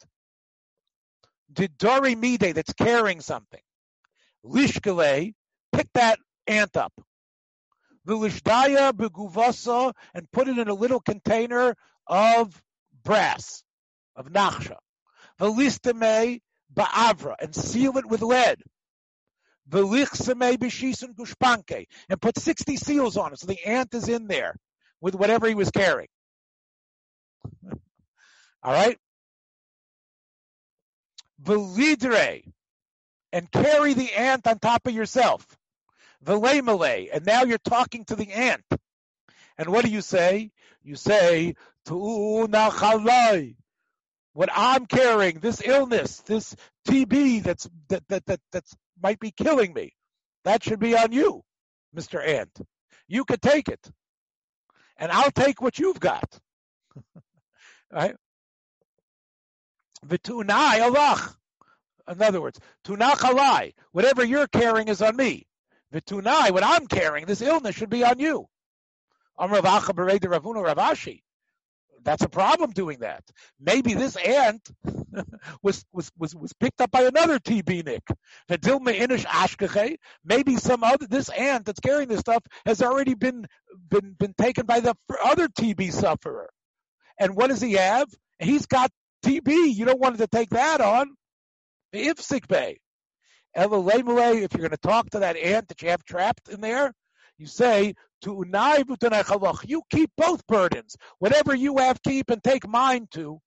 The 1.53 1.67
dori 1.67 2.15
mide 2.15 2.55
that's 2.55 2.71
carrying 2.71 3.19
something. 3.19 3.59
Lishkale, 4.45 5.33
pick 5.73 5.87
that 5.95 6.17
ant 6.47 6.77
up. 6.77 6.93
Vilishdaya 8.07 8.93
beguvasa 8.93 9.91
and 10.13 10.31
put 10.31 10.47
it 10.47 10.57
in 10.57 10.69
a 10.69 10.73
little 10.73 11.01
container 11.01 11.75
of 12.07 12.63
brass, 13.03 13.65
of 14.15 14.31
nachsha. 14.31 14.77
Velistame 15.41 16.39
ba'avra 16.73 17.35
and 17.41 17.53
seal 17.53 17.97
it 17.97 18.05
with 18.05 18.21
lead. 18.21 18.63
And 19.69 20.21
put 22.21 22.37
60 22.37 22.77
seals 22.77 23.17
on 23.17 23.33
it 23.33 23.39
so 23.39 23.47
the 23.47 23.65
ant 23.65 23.93
is 23.93 24.07
in 24.07 24.27
there 24.27 24.55
with 25.01 25.15
whatever 25.15 25.47
he 25.47 25.55
was 25.55 25.71
carrying. 25.71 26.07
All 28.63 28.73
right? 28.73 28.97
Velidre 31.43 32.43
and 33.31 33.51
carry 33.51 33.93
the 33.93 34.11
ant 34.13 34.47
on 34.47 34.59
top 34.59 34.87
of 34.87 34.93
yourself. 34.93 35.45
Velemele, 36.25 37.09
and 37.13 37.25
now 37.25 37.43
you're 37.43 37.59
talking 37.59 38.05
to 38.05 38.15
the 38.15 38.31
ant. 38.31 38.63
And 39.57 39.69
what 39.69 39.85
do 39.85 39.91
you 39.91 40.01
say? 40.01 40.51
You 40.83 40.95
say, 40.95 41.55
Tu'unachalai. 41.85 43.55
What 44.33 44.49
I'm 44.53 44.85
carrying, 44.85 45.39
this 45.39 45.61
illness, 45.65 46.21
this 46.21 46.55
TB 46.87 47.43
that's 47.43 47.67
that 47.89 48.07
that 48.07 48.25
that 48.27 48.39
that's 48.51 48.75
might 49.01 49.19
be 49.19 49.31
killing 49.31 49.73
me. 49.73 49.93
That 50.43 50.63
should 50.63 50.79
be 50.79 50.97
on 50.97 51.11
you, 51.11 51.43
Mr. 51.95 52.25
Ant. 52.25 52.57
You 53.07 53.25
could 53.25 53.41
take 53.41 53.67
it. 53.67 53.91
And 54.97 55.11
I'll 55.11 55.31
take 55.31 55.61
what 55.61 55.77
you've 55.77 55.99
got. 55.99 56.39
right? 57.91 58.15
Vitunai 60.05 60.81
Allah. 60.81 61.35
In 62.09 62.21
other 62.21 62.41
words, 62.41 62.59
tunachalai, 62.85 63.73
whatever 63.91 64.23
you're 64.23 64.47
carrying 64.47 64.87
is 64.87 65.01
on 65.01 65.15
me. 65.15 65.45
Vitunai, 65.93 66.51
what 66.51 66.63
I'm 66.63 66.87
carrying, 66.87 67.25
this 67.25 67.41
illness 67.41 67.75
should 67.75 67.89
be 67.89 68.03
on 68.03 68.19
you. 68.19 68.47
Ravashi. 70.63 71.21
That's 72.07 72.23
a 72.23 72.29
problem 72.29 72.71
doing 72.71 72.99
that. 72.99 73.21
Maybe 73.59 73.93
this 73.93 74.15
ant 74.15 74.61
was, 75.61 75.83
was, 75.91 76.09
was, 76.17 76.33
was 76.33 76.53
picked 76.53 76.79
up 76.79 76.89
by 76.89 77.01
another 77.01 77.37
TB 77.37 77.83
Nick. 77.83 78.01
Maybe 80.23 80.55
some 80.55 80.85
other, 80.85 81.05
this 81.05 81.27
ant 81.27 81.65
that's 81.65 81.81
carrying 81.81 82.07
this 82.07 82.21
stuff 82.21 82.45
has 82.65 82.81
already 82.81 83.13
been, 83.13 83.45
been, 83.89 84.15
been 84.17 84.33
taken 84.37 84.65
by 84.65 84.79
the 84.79 84.95
other 85.21 85.49
TB 85.49 85.91
sufferer. 85.91 86.49
And 87.19 87.35
what 87.35 87.47
does 87.47 87.59
he 87.59 87.73
have? 87.73 88.07
He's 88.39 88.67
got 88.67 88.89
TB. 89.25 89.75
You 89.75 89.83
don't 89.83 89.99
want 89.99 90.17
to 90.17 90.27
take 90.27 90.51
that 90.51 90.79
on. 90.79 91.13
If 91.91 92.21
sick 92.21 92.47
bay. 92.47 92.77
If 93.53 93.69
you're 93.69 94.47
going 94.47 94.69
to 94.69 94.77
talk 94.77 95.09
to 95.09 95.19
that 95.19 95.35
ant 95.35 95.67
that 95.67 95.81
you 95.81 95.89
have 95.89 96.05
trapped 96.05 96.47
in 96.47 96.61
there, 96.61 96.93
you 97.37 97.47
say, 97.47 97.95
to 98.21 98.35
unai 98.35 98.83
b'tanei 98.83 99.63
you 99.67 99.81
keep 99.89 100.11
both 100.17 100.45
burdens. 100.47 100.95
Whatever 101.19 101.53
you 101.55 101.77
have, 101.77 102.01
keep 102.01 102.29
and 102.29 102.43
take 102.43 102.67
mine 102.67 103.07
too. 103.11 103.39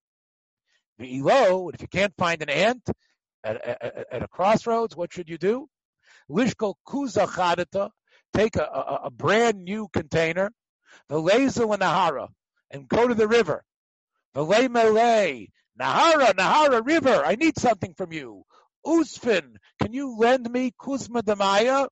Ve'ilo, 1.01 1.73
if 1.75 1.81
you 1.81 1.89
can't 1.89 2.15
find 2.19 2.43
an 2.43 2.51
ant 2.51 2.89
at, 3.43 3.65
at, 3.65 4.07
at, 4.13 4.23
a 4.23 4.29
crossroads, 4.29 4.95
what 4.95 5.13
should 5.13 5.29
you 5.29 5.39
do? 5.39 5.67
Lishko 6.31 6.75
kuza 6.87 7.91
take 8.35 8.57
a, 8.57 8.63
a, 8.63 9.01
a, 9.05 9.11
brand 9.11 9.65
new 9.65 9.89
container, 9.93 10.51
the 11.09 11.17
leza 11.17 11.65
nahara, 11.79 12.29
and 12.71 12.89
go 12.89 13.09
to 13.09 13.15
the 13.15 13.27
river. 13.27 13.65
Mele, 14.35 15.47
nahara, 15.81 16.33
nahara, 16.35 16.87
river, 16.87 17.25
I 17.25 17.35
need 17.35 17.59
something 17.59 17.95
from 17.95 18.13
you. 18.13 18.45
Usfin, 18.87 19.57
can 19.81 19.93
you 19.93 20.17
lend 20.17 20.51
me 20.51 20.73
kuzma 20.79 21.23
damaya? 21.23 21.89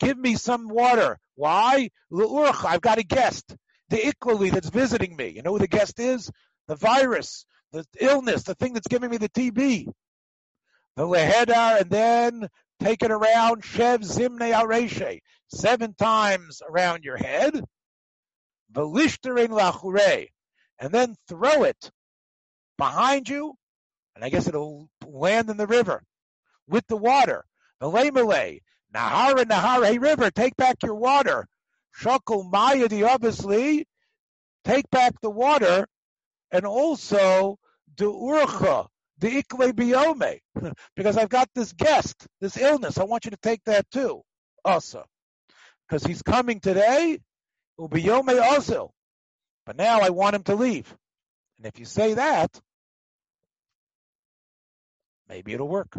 Give 0.00 0.18
me 0.18 0.34
some 0.34 0.68
water. 0.68 1.18
Why? 1.34 1.90
I've 2.12 2.80
got 2.80 2.98
a 2.98 3.02
guest. 3.02 3.54
The 3.88 3.98
iklali 3.98 4.50
that's 4.50 4.68
visiting 4.68 5.16
me. 5.16 5.28
You 5.28 5.42
know 5.42 5.52
who 5.52 5.58
the 5.58 5.68
guest 5.68 6.00
is? 6.00 6.30
The 6.66 6.76
virus, 6.76 7.46
the 7.72 7.84
illness, 8.00 8.42
the 8.42 8.54
thing 8.54 8.72
that's 8.72 8.88
giving 8.88 9.10
me 9.10 9.16
the 9.16 9.28
TB. 9.28 9.86
The 10.96 11.06
lehedar, 11.06 11.80
and 11.80 11.90
then 11.90 12.48
take 12.80 13.02
it 13.02 13.10
around, 13.10 13.62
shev 13.62 14.00
zimne 14.00 14.52
areshe, 14.52 15.20
seven 15.48 15.94
times 15.94 16.62
around 16.68 17.04
your 17.04 17.16
head. 17.16 17.62
Velishtarin 18.72 19.48
lachure, 19.48 20.26
and 20.80 20.92
then 20.92 21.14
throw 21.28 21.62
it 21.62 21.90
behind 22.76 23.28
you, 23.28 23.54
and 24.14 24.24
I 24.24 24.28
guess 24.30 24.48
it'll 24.48 24.88
land 25.06 25.48
in 25.48 25.56
the 25.56 25.66
river 25.66 26.02
with 26.66 26.86
the 26.88 26.96
water. 26.96 27.44
Malay, 27.80 28.60
Nahara, 28.94 29.44
Nahara, 29.44 29.86
hey 29.86 29.98
river, 29.98 30.30
take 30.30 30.56
back 30.56 30.76
your 30.82 30.94
water. 30.94 31.46
Shakul 32.00 32.50
Mayadi, 32.50 33.06
obviously, 33.06 33.86
take 34.64 34.88
back 34.90 35.20
the 35.20 35.30
water, 35.30 35.86
and 36.50 36.66
also 36.66 37.58
the 37.96 38.04
Urcha, 38.04 38.88
the 39.18 39.38
Ikle 39.38 39.72
Biome, 39.72 40.40
because 40.96 41.16
I've 41.16 41.28
got 41.28 41.48
this 41.54 41.72
guest, 41.72 42.26
this 42.40 42.56
illness. 42.56 42.98
I 42.98 43.04
want 43.04 43.24
you 43.24 43.30
to 43.30 43.38
take 43.38 43.62
that 43.64 43.90
too, 43.90 44.22
also, 44.64 45.04
because 45.88 46.04
he's 46.04 46.22
coming 46.22 46.60
today. 46.60 47.18
Ubiyome 47.78 48.40
also, 48.40 48.90
but 49.66 49.76
now 49.76 50.00
I 50.00 50.08
want 50.10 50.34
him 50.34 50.42
to 50.44 50.54
leave. 50.54 50.94
And 51.58 51.66
if 51.66 51.78
you 51.78 51.84
say 51.84 52.14
that, 52.14 52.50
maybe 55.28 55.52
it'll 55.52 55.68
work. 55.68 55.98